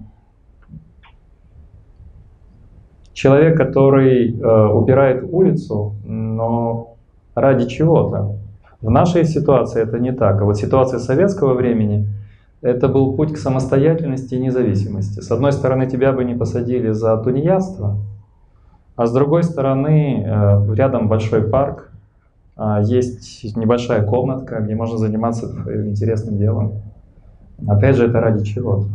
человек, 3.12 3.56
который 3.56 4.36
э, 4.36 4.66
убирает 4.66 5.24
улицу, 5.30 5.94
но 6.04 6.96
ради 7.34 7.68
чего-то. 7.68 8.36
В 8.80 8.90
нашей 8.90 9.24
ситуации 9.24 9.80
это 9.80 10.00
не 10.00 10.12
так. 10.12 10.42
А 10.42 10.44
вот 10.44 10.56
ситуация 10.56 10.98
советского 10.98 11.54
времени, 11.54 12.08
это 12.62 12.88
был 12.88 13.14
путь 13.14 13.32
к 13.32 13.36
самостоятельности 13.36 14.34
и 14.34 14.40
независимости. 14.40 15.20
С 15.20 15.30
одной 15.30 15.52
стороны, 15.52 15.86
тебя 15.86 16.12
бы 16.12 16.24
не 16.24 16.34
посадили 16.34 16.90
за 16.90 17.16
тунеядство, 17.16 17.98
а 18.96 19.06
с 19.06 19.12
другой 19.12 19.44
стороны, 19.44 20.24
э, 20.26 20.74
рядом 20.74 21.08
большой 21.08 21.48
парк, 21.48 21.91
есть 22.82 23.56
небольшая 23.56 24.04
комнатка, 24.04 24.60
где 24.60 24.74
можно 24.74 24.98
заниматься 24.98 25.46
интересным 25.66 26.36
делом. 26.36 26.74
Опять 27.66 27.96
же, 27.96 28.06
это 28.06 28.20
ради 28.20 28.44
чего-то. 28.44 28.88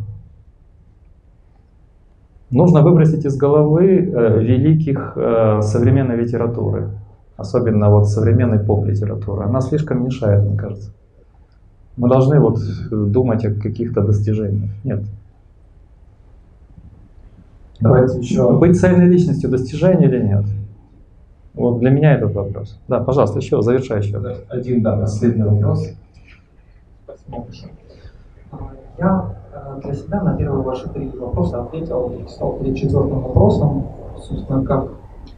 Нужно 2.50 2.82
выбросить 2.82 3.26
из 3.26 3.36
головы 3.36 4.10
э, 4.10 4.42
великих 4.42 5.14
э, 5.18 5.62
современной 5.62 6.16
литературы, 6.16 6.92
особенно 7.36 7.90
вот 7.90 8.08
современной 8.08 8.60
поп-литературы. 8.60 9.44
Она 9.44 9.60
слишком 9.60 10.06
мешает, 10.06 10.46
мне 10.46 10.58
кажется. 10.58 10.92
Мы 11.98 12.08
должны 12.08 12.40
вот 12.40 12.60
думать 12.90 13.44
о 13.44 13.54
каких-то 13.54 14.02
достижениях. 14.02 14.72
Нет. 14.86 15.04
Давайте 17.82 18.20
еще... 18.20 18.58
Быть 18.58 18.80
цельной 18.80 19.08
личностью 19.08 19.50
достижение 19.50 20.08
или 20.08 20.24
нет? 20.24 20.46
Вот 21.58 21.80
для 21.80 21.90
меня 21.90 22.14
этот 22.14 22.34
вопрос. 22.36 22.78
Да, 22.88 23.00
пожалуйста, 23.00 23.40
еще 23.40 23.62
завершающий. 23.64 24.16
Один, 24.48 24.84
да, 24.84 24.96
последний 24.96 25.44
вопрос. 25.44 25.88
Спасибо 27.04 27.40
большое. 27.46 27.72
А, 28.52 28.58
я 29.00 29.36
э, 29.54 29.82
для 29.84 29.94
себя 29.96 30.22
на 30.22 30.38
первые 30.38 30.62
ваши 30.62 30.88
три 30.90 31.10
вопроса 31.10 31.64
ответил 31.64 32.14
и 32.14 32.30
стал 32.30 32.54
перед 32.60 32.78
четвертым 32.78 33.22
вопросом, 33.22 33.88
собственно, 34.22 34.64
как 34.64 34.90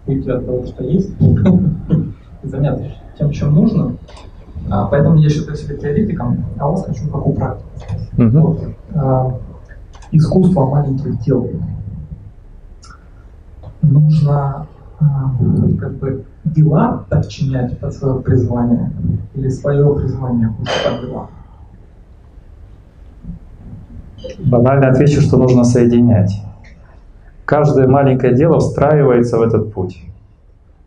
уйти 0.07 0.29
от 0.29 0.45
того, 0.45 0.65
что 0.65 0.83
есть, 0.83 1.09
и 2.43 2.47
заняться 2.47 2.85
тем, 3.17 3.31
чем 3.31 3.53
нужно. 3.55 3.95
А, 4.69 4.87
поэтому 4.87 5.15
я 5.19 5.29
считаю 5.29 5.55
себя 5.55 5.77
теоретиком, 5.77 6.43
а 6.59 6.67
вас 6.67 6.85
хочу 6.85 7.09
как 7.09 7.25
у 7.25 7.33
практика. 7.33 7.65
Вот. 8.17 8.59
А, 8.93 9.39
искусство 10.11 10.65
маленьких 10.65 11.17
дел 11.21 11.49
нужно 13.81 14.67
как 14.99 15.97
бы 15.97 16.25
дела 16.43 17.05
подчинять 17.09 17.79
под 17.79 17.93
свое 17.93 18.21
призвание 18.21 18.91
или 19.33 19.49
свое 19.49 19.95
призвание 19.95 20.53
под 20.57 21.01
дела? 21.01 21.29
Банально 24.39 24.89
отвечу, 24.89 25.21
что 25.21 25.37
нужно 25.37 25.63
соединять. 25.63 26.43
Каждое 27.45 27.87
маленькое 27.87 28.35
дело 28.35 28.59
встраивается 28.59 29.37
в 29.37 29.41
этот 29.41 29.73
путь. 29.73 30.03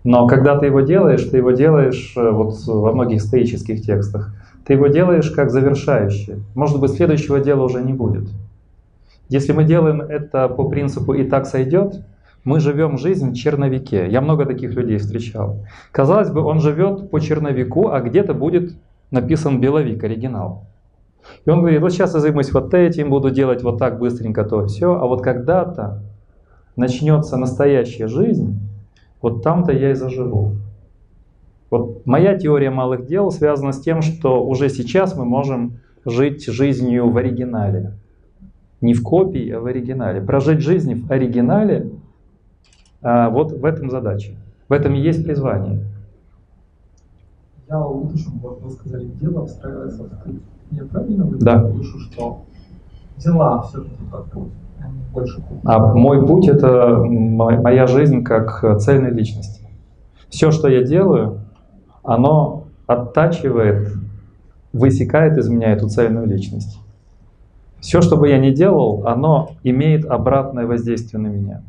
Но 0.05 0.27
когда 0.27 0.59
ты 0.59 0.67
его 0.67 0.81
делаешь, 0.81 1.23
ты 1.25 1.39
его 1.39 1.53
делаешь 1.53 2.13
э, 2.17 2.31
вот 2.31 2.55
во 2.67 2.93
многих 2.93 3.23
стоических 3.23 3.83
текстах, 3.83 4.35
ты 4.67 4.75
его 4.75 4.89
делаешь 4.89 5.31
как 5.31 5.51
завершающее. 5.51 6.39
Может 6.55 6.81
быть, 6.81 6.93
следующего 6.93 7.41
дела 7.41 7.65
уже 7.65 7.83
не 7.83 7.93
будет. 7.93 8.29
Если 9.29 9.53
мы 9.53 9.65
делаем 9.65 10.01
это 10.01 10.49
по 10.49 10.69
принципу 10.69 11.15
«и 11.15 11.25
так 11.25 11.47
сойдет», 11.47 12.03
мы 12.45 12.61
живем 12.61 12.99
жизнь 12.99 13.31
в 13.31 13.35
черновике. 13.35 14.09
Я 14.11 14.21
много 14.21 14.47
таких 14.47 14.75
людей 14.75 14.99
встречал. 14.99 15.65
Казалось 15.93 16.31
бы, 16.31 16.43
он 16.43 16.61
живет 16.61 17.11
по 17.11 17.21
черновику, 17.21 17.89
а 17.89 18.01
где-то 18.01 18.35
будет 18.35 18.75
написан 19.11 19.61
беловик, 19.61 20.03
оригинал. 20.03 20.65
И 21.45 21.51
он 21.51 21.61
говорит, 21.61 21.81
вот 21.81 21.93
сейчас 21.93 22.15
я 22.15 22.21
займусь 22.21 22.53
вот 22.53 22.75
этим, 22.75 23.11
буду 23.11 23.31
делать 23.31 23.63
вот 23.63 23.79
так 23.79 23.99
быстренько 23.99 24.45
то 24.45 24.67
все, 24.67 24.95
а 24.95 25.07
вот 25.07 25.23
когда-то 25.23 26.03
начнется 26.75 27.37
настоящая 27.37 28.09
жизнь, 28.09 28.59
вот 29.21 29.43
там-то 29.43 29.73
я 29.73 29.93
и 29.93 29.95
заживу. 29.95 30.57
Вот 31.71 32.05
моя 32.07 32.37
теория 32.37 32.71
малых 32.71 33.07
дел 33.07 33.31
связана 33.31 33.73
с 33.73 33.81
тем, 33.81 34.03
что 34.03 34.45
уже 34.45 34.69
сейчас 34.69 35.17
мы 35.17 35.25
можем 35.25 35.79
жить 36.05 36.45
жизнью 36.47 37.09
в 37.11 37.17
оригинале. 37.17 37.93
Не 38.81 38.95
в 38.95 39.03
копии, 39.03 39.49
а 39.51 39.61
в 39.61 39.67
оригинале. 39.67 40.21
Прожить 40.21 40.61
жизнь 40.61 40.95
в 40.95 41.11
оригинале 41.11 41.89
вот 43.03 43.53
в 43.53 43.65
этом 43.65 43.91
задача. 43.91 44.33
В 44.69 44.73
этом 44.73 44.95
и 44.95 45.01
есть 45.01 45.25
призвание. 45.25 45.85
Я 47.69 47.81
уточню, 47.81 48.33
вот 48.43 48.61
вы 48.63 48.71
сказали, 48.71 49.07
дело 49.21 49.47
встраивается 49.47 50.05
в 50.05 50.09
суть. 50.25 50.43
Я 50.71 50.85
правильно 50.85 51.25
вы 51.25 51.39
да. 51.39 51.69
слышу, 51.71 51.99
что 52.01 52.45
дела 53.19 53.63
все-таки 53.63 53.97
путь, 54.33 54.53
а 54.81 54.89
не 54.89 55.03
больше 55.13 55.41
путь? 55.43 55.59
А 55.65 55.95
мой 55.95 56.27
путь— 56.27 56.49
это 56.49 56.97
моя 56.97 57.87
жизнь 57.87 58.25
как 58.25 58.79
цельной 58.81 59.11
личности. 59.11 59.63
Все, 60.29 60.51
что 60.51 60.69
я 60.69 60.83
делаю, 60.83 61.41
оно 62.03 62.65
оттачивает, 62.87 63.93
высекает 64.73 65.37
из 65.39 65.49
меня 65.49 65.73
эту 65.73 65.89
цельную 65.89 66.27
личность. 66.27 66.81
Все, 67.81 68.01
что 68.01 68.17
бы 68.17 68.29
я 68.29 68.39
ни 68.39 68.51
делал, 68.51 69.07
оно 69.07 69.51
имеет 69.63 70.05
обратное 70.07 70.67
воздействие 70.67 71.21
на 71.21 71.27
меня. 71.27 71.63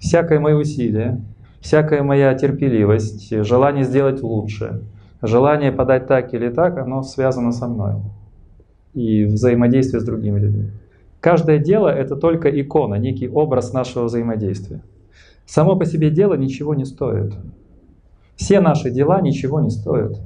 Всякое 0.00 0.40
мое 0.40 0.56
усилие, 0.56 1.22
всякая 1.60 2.02
моя 2.02 2.34
терпеливость, 2.34 3.44
желание 3.44 3.84
сделать 3.84 4.22
лучше, 4.22 4.82
желание 5.22 5.70
подать 5.70 6.08
так 6.08 6.34
или 6.34 6.48
так, 6.48 6.78
оно 6.78 7.02
связано 7.02 7.52
со 7.52 7.68
мной. 7.68 7.96
И 8.94 9.24
взаимодействие 9.24 10.00
с 10.00 10.04
другими 10.04 10.40
людьми. 10.40 10.70
Каждое 11.20 11.58
дело— 11.58 11.88
это 11.88 12.16
только 12.16 12.48
икона, 12.48 12.94
некий 12.94 13.28
образ 13.28 13.72
нашего 13.74 14.04
взаимодействия. 14.04 14.82
Само 15.44 15.76
по 15.76 15.84
себе 15.84 16.10
дело 16.10 16.34
ничего 16.34 16.74
не 16.74 16.86
стоит. 16.86 17.34
Все 18.36 18.60
наши 18.60 18.90
дела 18.90 19.20
ничего 19.20 19.60
не 19.60 19.70
стоят. 19.70 20.18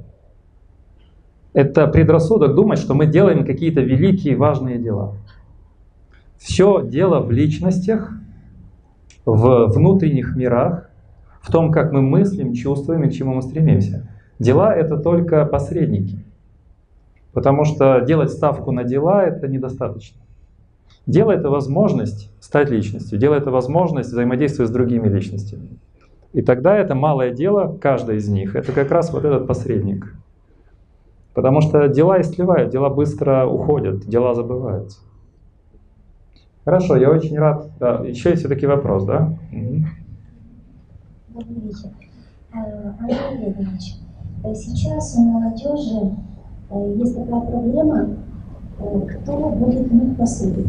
Это 1.51 1.87
предрассудок 1.87 2.55
думать, 2.55 2.79
что 2.79 2.93
мы 2.93 3.07
делаем 3.07 3.45
какие-то 3.45 3.81
великие 3.81 4.37
важные 4.37 4.77
дела. 4.77 5.15
Все 6.37 6.81
дело 6.85 7.19
в 7.19 7.31
личностях, 7.31 8.13
в 9.25 9.67
внутренних 9.67 10.35
мирах, 10.35 10.89
в 11.41 11.51
том, 11.51 11.71
как 11.71 11.91
мы 11.91 12.01
мыслим, 12.01 12.53
чувствуем 12.53 13.03
и 13.03 13.09
к 13.09 13.13
чему 13.13 13.35
мы 13.35 13.41
стремимся. 13.41 14.09
Дела— 14.39 14.73
это 14.75 14.97
только 14.97 15.45
посредники. 15.45 16.25
Потому 17.33 17.65
что 17.65 17.99
делать 17.99 18.31
ставку 18.31 18.71
на 18.71 18.83
дела— 18.83 19.23
это 19.25 19.47
недостаточно. 19.47 20.21
Дело— 21.05 21.31
это 21.33 21.49
возможность 21.49 22.31
стать 22.39 22.69
личностью, 22.69 23.19
дело— 23.19 23.35
это 23.35 23.51
возможность 23.51 24.09
взаимодействовать 24.09 24.71
с 24.71 24.73
другими 24.73 25.07
личностями. 25.07 25.77
И 26.33 26.41
тогда 26.41 26.75
это 26.75 26.95
малое 26.95 27.31
дело, 27.31 27.77
каждое 27.79 28.17
из 28.17 28.27
них, 28.27 28.55
это 28.55 28.71
как 28.71 28.91
раз 28.91 29.13
вот 29.13 29.23
этот 29.23 29.47
посредник. 29.47 30.15
Потому 31.33 31.61
что 31.61 31.87
дела 31.87 32.19
истлевают, 32.21 32.71
дела 32.71 32.89
быстро 32.89 33.45
уходят, 33.45 34.05
дела 34.07 34.33
забываются. 34.33 34.99
Хорошо, 36.65 36.97
я 36.97 37.11
очень 37.11 37.37
рад. 37.37 37.69
Да, 37.79 38.01
еще 38.03 38.31
есть 38.31 38.41
все-таки 38.41 38.65
вопрос, 38.65 39.05
да? 39.05 39.37
Э, 42.53 42.91
Андрей 42.99 43.19
Олегович, 43.29 43.97
э, 44.43 44.55
сейчас 44.55 45.15
у 45.15 45.21
молодежи 45.21 46.15
э, 46.71 46.95
есть 46.97 47.15
такая 47.15 47.41
проблема, 47.41 48.07
кто 48.77 49.49
будет 49.49 49.91
мыть 49.91 50.17
посуду. 50.17 50.63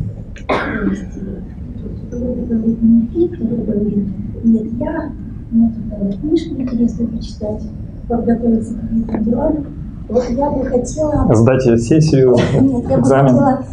Кто 2.09 2.19
будет 2.19 2.49
говорить 2.49 2.83
не 2.83 3.07
ты, 3.07 3.29
кто 3.35 3.47
говорит, 3.47 4.07
нет, 4.45 4.73
я, 4.79 5.13
мне 5.51 5.73
тут 5.73 6.21
книжки 6.21 6.49
интересно 6.61 7.07
почитать, 7.07 7.63
подготовиться 8.07 8.75
к 8.75 8.81
каким-то 8.81 9.19
делам. 9.19 9.67
Вот 10.11 10.29
я 10.29 10.51
бы 10.51 10.63
хотела... 10.67 11.35
Сдать 11.35 11.63
сессию, 11.63 12.37
Нет, 12.61 12.85
я 12.91 12.99
бы 12.99 13.05
хотела, 13.05 13.65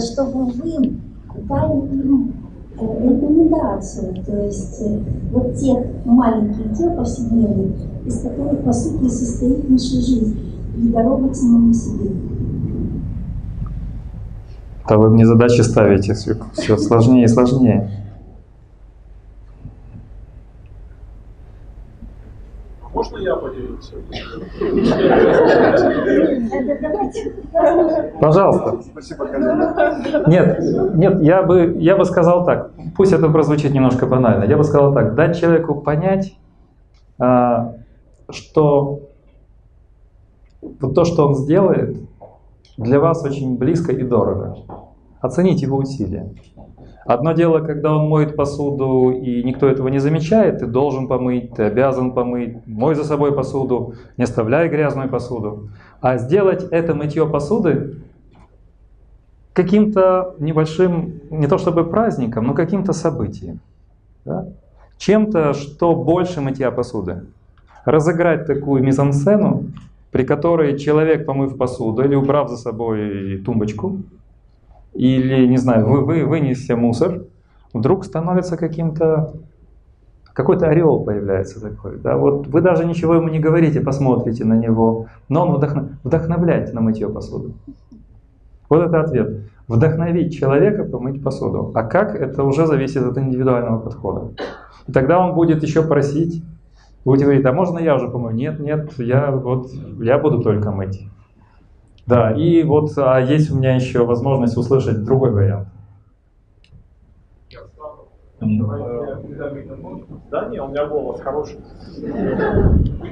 чтобы 0.00 0.44
вы 0.44 1.11
дали 1.48 1.78
им 1.92 2.34
рекомендацию, 2.78 4.24
то 4.24 4.44
есть 4.44 4.82
вот 5.30 5.54
тех 5.56 5.78
маленьких 6.04 6.72
дел 6.72 6.96
повседневных, 6.96 7.76
из 8.06 8.22
которых 8.22 8.64
по 8.64 8.72
сути 8.72 9.08
состоит 9.08 9.68
наша 9.68 9.96
жизнь 9.96 10.38
и 10.76 10.88
дорога 10.88 11.28
к 11.28 11.34
самому 11.34 11.72
себе. 11.74 12.10
Да 14.88 14.98
вы 14.98 15.10
мне 15.10 15.26
задачи 15.26 15.60
ставите, 15.60 16.14
все, 16.14 16.36
все 16.54 16.76
сложнее 16.76 17.24
и 17.24 17.28
сложнее. 17.28 17.90
Можно 22.92 23.16
я? 23.18 23.36
Пожалуйста. 28.20 28.82
Спасибо, 28.82 29.28
Нет, 30.26 30.58
нет, 30.94 31.22
я 31.22 31.42
бы, 31.42 31.76
я 31.78 31.96
бы 31.96 32.04
сказал 32.04 32.44
так, 32.44 32.72
пусть 32.96 33.12
это 33.12 33.28
прозвучит 33.28 33.72
немножко 33.72 34.06
банально, 34.06 34.44
я 34.44 34.56
бы 34.56 34.64
сказал 34.64 34.94
так, 34.94 35.14
дать 35.14 35.38
человеку 35.38 35.74
понять, 35.74 36.36
а, 37.18 37.74
что 38.30 39.00
вот 40.60 40.94
то, 40.94 41.04
что 41.04 41.26
он 41.26 41.34
сделает, 41.34 41.96
для 42.76 43.00
вас 43.00 43.24
очень 43.24 43.58
близко 43.58 43.92
и 43.92 44.02
дорого. 44.02 44.56
Оценить 45.20 45.62
его 45.62 45.76
усилия. 45.76 46.30
Одно 47.04 47.32
дело, 47.32 47.60
когда 47.60 47.96
он 47.96 48.08
моет 48.08 48.36
посуду, 48.36 49.10
и 49.10 49.42
никто 49.42 49.68
этого 49.68 49.88
не 49.88 49.98
замечает, 49.98 50.58
ты 50.58 50.66
должен 50.66 51.08
помыть, 51.08 51.52
ты 51.54 51.64
обязан 51.64 52.12
помыть, 52.12 52.66
мой 52.66 52.94
за 52.94 53.04
собой 53.04 53.32
посуду, 53.34 53.94
не 54.16 54.24
оставляй 54.24 54.68
грязную 54.68 55.08
посуду. 55.08 55.70
А 56.00 56.18
сделать 56.18 56.64
это 56.70 56.94
мытье 56.94 57.26
посуды 57.26 57.96
каким-то 59.52 60.34
небольшим, 60.38 61.20
не 61.30 61.46
то 61.46 61.58
чтобы 61.58 61.84
праздником, 61.84 62.46
но 62.46 62.54
каким-то 62.54 62.92
событием. 62.92 63.60
Да? 64.24 64.46
Чем-то, 64.98 65.52
что 65.54 65.94
больше 65.94 66.40
мытья 66.40 66.70
посуды. 66.70 67.24
Разыграть 67.84 68.46
такую 68.46 68.82
мизансцену, 68.82 69.64
при 70.12 70.24
которой 70.24 70.78
человек, 70.78 71.26
помыв 71.26 71.56
посуду 71.56 72.04
или 72.04 72.14
убрав 72.14 72.48
за 72.48 72.56
собой 72.56 73.42
тумбочку, 73.44 73.98
или, 74.94 75.46
не 75.46 75.56
знаю, 75.56 75.86
вы, 75.86 76.04
вы 76.04 76.24
вынеся 76.24 76.76
мусор, 76.76 77.24
вдруг 77.72 78.04
становится 78.04 78.56
каким-то, 78.56 79.34
какой-то 80.34 80.68
орел 80.68 81.00
появляется 81.00 81.60
такой. 81.60 81.98
Да? 81.98 82.16
Вот 82.16 82.46
вы 82.46 82.60
даже 82.60 82.84
ничего 82.84 83.14
ему 83.14 83.28
не 83.28 83.38
говорите, 83.38 83.80
посмотрите 83.80 84.44
на 84.44 84.54
него, 84.54 85.06
но 85.28 85.46
он 85.46 85.56
вдохно, 85.56 85.98
вдохновляет 86.04 86.72
на 86.74 86.80
мытье 86.80 87.08
посуды. 87.08 87.52
Вот 88.68 88.86
это 88.86 89.00
ответ. 89.00 89.40
Вдохновить 89.68 90.34
человека 90.34 90.84
помыть 90.84 91.22
посуду. 91.22 91.72
А 91.74 91.84
как, 91.84 92.14
это 92.14 92.42
уже 92.42 92.66
зависит 92.66 93.02
от 93.02 93.16
индивидуального 93.16 93.78
подхода. 93.78 94.32
И 94.86 94.92
тогда 94.92 95.18
он 95.18 95.34
будет 95.34 95.62
еще 95.62 95.82
просить, 95.82 96.42
будете 97.04 97.24
говорить, 97.24 97.46
а 97.46 97.52
можно 97.52 97.78
я 97.78 97.94
уже 97.94 98.08
помою? 98.08 98.34
Нет, 98.34 98.60
нет, 98.60 98.92
я, 98.98 99.30
вот, 99.30 99.70
я 100.00 100.18
буду 100.18 100.42
только 100.42 100.70
мыть. 100.70 101.06
Да, 102.06 102.32
и 102.32 102.62
вот 102.64 102.90
а 102.96 103.20
есть 103.20 103.50
у 103.50 103.56
меня 103.56 103.74
еще 103.74 104.04
возможность 104.04 104.56
услышать 104.56 105.04
другой 105.04 105.30
вариант. 105.30 105.68
Да, 110.30 110.48
не, 110.48 110.60
у 110.60 110.68
меня 110.68 110.86
голос 110.86 111.20
хороший. 111.20 111.58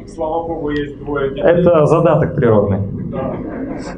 Слава 0.08 0.48
богу, 0.48 0.70
есть 0.70 0.98
двое 0.98 1.30
детей. 1.30 1.42
Это 1.42 1.86
задаток 1.86 2.34
природный. 2.34 2.80
Да. 3.10 3.36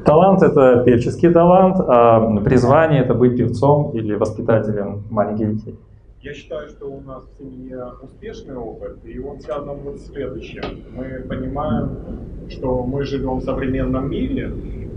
Талант— 0.04 0.42
это 0.44 0.82
певческий 0.84 1.30
талант, 1.30 1.76
а 1.78 2.36
призвание— 2.40 3.02
это 3.04 3.14
быть 3.14 3.36
певцом 3.36 3.92
или 3.92 4.14
воспитателем 4.14 5.04
маленьких 5.10 5.56
детей. 5.56 5.78
Я 6.22 6.34
считаю, 6.34 6.68
что 6.68 6.86
у 6.86 7.00
нас 7.00 7.24
в 7.24 7.36
семье 7.36 7.84
успешный 8.00 8.54
опыт, 8.54 9.04
и 9.04 9.18
он 9.18 9.40
связан 9.40 9.78
вот 9.80 9.98
с 9.98 10.06
следующим. 10.06 10.62
Мы 10.94 11.26
понимаем, 11.28 11.88
что 12.48 12.84
мы 12.84 13.04
живем 13.04 13.38
в 13.38 13.42
современном 13.42 14.08
мире, 14.08 14.52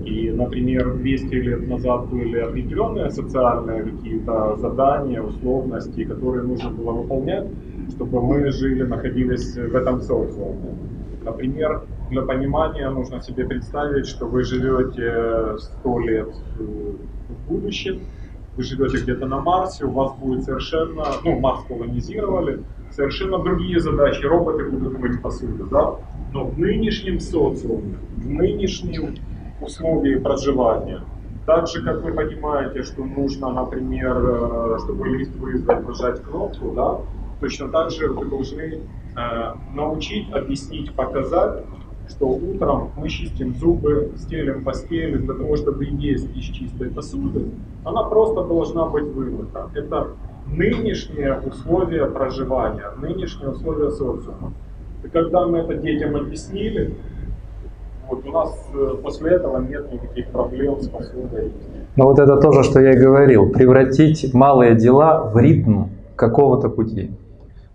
и, 0.05 0.29
например, 0.29 0.93
200 0.93 1.33
лет 1.33 1.67
назад 1.67 2.09
были 2.09 2.37
определенные 2.37 3.09
социальные 3.09 3.85
какие-то 3.85 4.55
задания, 4.57 5.23
условности, 5.23 6.03
которые 6.03 6.43
нужно 6.43 6.69
было 6.69 6.91
выполнять, 6.91 7.47
чтобы 7.95 8.21
мы 8.21 8.51
жили, 8.51 8.83
находились 8.83 9.55
в 9.55 9.75
этом 9.75 10.01
социуме. 10.01 10.77
Например, 11.23 11.81
для 12.11 12.21
понимания 12.21 12.87
нужно 12.91 13.19
себе 13.19 13.45
представить, 13.45 14.05
что 14.05 14.27
вы 14.27 14.43
живете 14.43 15.57
100 15.57 15.99
лет 16.01 16.35
в 16.59 17.49
будущем, 17.49 18.01
вы 18.55 18.63
живете 18.63 18.97
где-то 18.97 19.25
на 19.25 19.41
Марсе, 19.41 19.85
у 19.85 19.91
вас 19.91 20.13
будет 20.17 20.43
совершенно, 20.43 21.05
ну, 21.23 21.39
Марс 21.39 21.63
колонизировали, 21.67 22.63
совершенно 22.91 23.39
другие 23.39 23.79
задачи, 23.79 24.23
роботы 24.25 24.69
будут 24.69 24.97
мыть 24.97 25.21
посуду, 25.21 25.65
да? 25.65 25.95
Но 26.33 26.45
в 26.45 26.57
нынешнем 26.57 27.19
социуме, 27.19 27.97
в 28.15 28.29
нынешнем 28.29 29.15
условии 29.61 30.15
проживания. 30.15 31.01
Так 31.45 31.67
же, 31.67 31.83
как 31.83 32.01
вы 32.01 32.11
понимаете, 32.11 32.83
что 32.83 33.03
нужно, 33.03 33.51
например, 33.51 34.17
э, 34.17 34.77
чтобы 34.83 35.07
лист 35.09 35.35
вызвать, 35.35 35.87
нажать 35.87 36.23
кнопку, 36.23 36.71
да, 36.71 37.01
точно 37.39 37.69
так 37.69 37.91
же 37.91 38.07
вы 38.09 38.25
должны 38.25 38.79
э, 39.15 39.53
научить, 39.73 40.31
объяснить, 40.33 40.93
показать, 40.95 41.63
что 42.09 42.27
утром 42.27 42.91
мы 42.97 43.09
чистим 43.09 43.55
зубы, 43.55 44.11
стелим 44.17 44.63
постели 44.63 45.17
для 45.17 45.33
того, 45.33 45.55
чтобы 45.55 45.85
есть 45.85 46.35
из 46.35 46.43
чистой 46.43 46.89
посуды. 46.89 47.45
Она 47.83 48.03
просто 48.03 48.43
должна 48.43 48.85
быть 48.85 49.05
вымыта. 49.05 49.69
Это 49.73 50.09
нынешние 50.47 51.39
условия 51.39 52.05
проживания, 52.05 52.91
нынешние 53.01 53.49
условия 53.49 53.91
социума. 53.91 54.53
И 55.03 55.07
когда 55.07 55.45
мы 55.45 55.59
это 55.59 55.75
детям 55.75 56.15
объяснили, 56.15 56.95
вот 58.09 58.25
у 58.25 58.31
нас 58.31 58.55
э, 58.73 58.95
после 59.03 59.31
этого 59.31 59.59
нет 59.61 59.91
никаких 59.91 60.27
проблем 60.27 60.79
с 60.79 60.87
посудой. 60.87 61.51
Но 61.95 62.05
вот 62.05 62.19
это 62.19 62.37
тоже, 62.37 62.63
что 62.63 62.79
я 62.79 62.91
и 62.91 62.97
говорил, 62.97 63.49
превратить 63.49 64.33
малые 64.33 64.75
дела 64.75 65.23
в 65.23 65.37
ритм 65.37 65.85
какого-то 66.15 66.69
пути. 66.69 67.11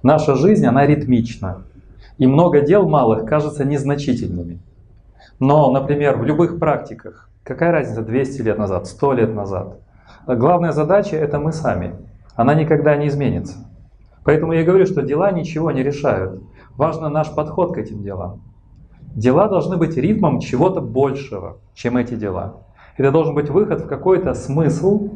Наша 0.03 0.35
жизнь, 0.37 0.65
она 0.67 0.87
ритмична. 0.87 1.65
И 2.21 2.29
много 2.29 2.61
дел 2.61 2.89
малых 2.89 3.29
кажется 3.29 3.65
незначительными. 3.65 4.61
Но, 5.41 5.73
например, 5.73 6.19
в 6.19 6.25
любых 6.25 6.61
практиках, 6.61 7.29
какая 7.43 7.73
разница 7.73 8.03
200 8.03 8.43
лет 8.43 8.59
назад, 8.59 8.87
100 8.87 9.13
лет 9.15 9.35
назад, 9.35 9.81
Главная 10.27 10.73
задача– 10.73 11.17
это 11.17 11.39
мы 11.39 11.53
сами. 11.53 11.95
Она 12.37 12.55
никогда 12.55 12.97
не 12.97 13.09
изменится. 13.09 13.67
Поэтому 14.25 14.53
я 14.53 14.65
говорю, 14.65 14.87
что 14.87 15.03
дела 15.03 15.33
ничего 15.33 15.71
не 15.71 15.83
решают. 15.83 16.43
Важно 16.77 17.09
наш 17.09 17.35
подход 17.35 17.75
к 17.75 17.79
этим 17.79 18.03
делам. 18.03 18.43
Дела 19.01 19.49
должны 19.49 19.77
быть 19.77 19.97
ритмом 19.97 20.39
чего-то 20.39 20.81
большего, 20.81 21.57
чем 21.75 21.97
эти 21.97 22.15
дела. 22.15 22.59
Это 22.97 23.11
должен 23.11 23.35
быть 23.35 23.51
выход 23.51 23.81
в 23.81 23.89
какой-то 23.89 24.35
смысл, 24.35 25.09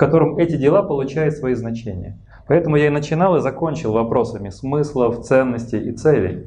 котором 0.00 0.38
эти 0.38 0.56
дела 0.56 0.82
получают 0.82 1.34
свои 1.34 1.54
значения. 1.54 2.18
Поэтому 2.48 2.76
я 2.76 2.86
и 2.86 2.90
начинал 2.90 3.36
и 3.36 3.40
закончил 3.40 3.92
вопросами 3.92 4.48
смыслов, 4.48 5.20
ценностей 5.20 5.78
и 5.78 5.92
целей. 5.92 6.46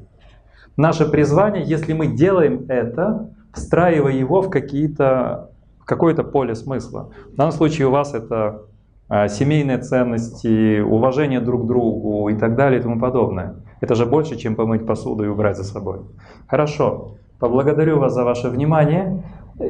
Наше 0.76 1.06
призвание, 1.08 1.64
если 1.64 1.94
мы 1.94 2.08
делаем 2.08 2.66
это, 2.68 3.30
встраивая 3.54 4.14
его 4.14 4.42
в, 4.42 4.50
какие-то, 4.50 5.52
в 5.80 5.86
какое-то 5.86 6.24
поле 6.24 6.56
смысла. 6.56 7.12
В 7.32 7.36
данном 7.36 7.54
случае 7.54 7.88
у 7.88 7.92
вас 7.92 8.16
это 8.16 8.64
а, 9.08 9.28
семейные 9.28 9.78
ценности, 9.78 10.80
уважение 10.80 11.40
друг 11.40 11.66
к 11.66 11.68
другу 11.68 12.30
и 12.30 12.36
так 12.36 12.56
далее 12.56 12.80
и 12.80 12.82
тому 12.82 13.00
подобное. 13.00 13.58
Это 13.80 13.94
же 13.94 14.08
больше, 14.08 14.36
чем 14.36 14.56
помыть 14.56 14.88
посуду 14.88 15.24
и 15.24 15.28
убрать 15.28 15.58
за 15.58 15.64
собой. 15.64 16.00
Хорошо, 16.48 17.18
поблагодарю 17.38 18.00
вас 18.00 18.14
за 18.14 18.24
ваше 18.24 18.50
внимание. 18.50 19.24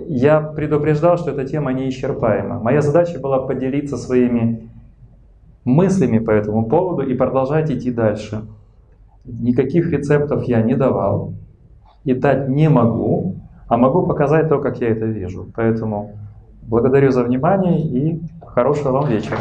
Я 0.08 0.42
предупреждал, 0.42 1.18
что 1.18 1.32
эта 1.32 1.46
тема 1.46 1.74
неисчерпаема. 1.74 2.60
Моя 2.60 2.82
задача 2.82 3.20
была 3.20 3.40
поделиться 3.40 3.98
своими 3.98 4.70
мыслями 5.66 6.20
по 6.20 6.32
этому 6.32 6.66
поводу 6.66 7.04
и 7.04 7.14
продолжать 7.14 7.72
идти 7.72 7.92
дальше. 7.92 8.44
Никаких 9.26 9.92
рецептов 9.92 10.44
я 10.44 10.62
не 10.62 10.76
давал 10.76 11.34
и 12.04 12.14
дать 12.14 12.50
не 12.50 12.70
могу, 12.70 13.36
а 13.68 13.78
могу 13.78 14.06
показать 14.06 14.50
то, 14.50 14.60
как 14.60 14.82
я 14.82 14.90
это 14.90 15.06
вижу. 15.06 15.48
Поэтому 15.56 16.12
благодарю 16.64 17.12
за 17.12 17.24
внимание 17.24 17.80
и 17.82 18.22
хорошего 18.46 18.92
вам 18.92 19.10
вечера. 19.10 19.38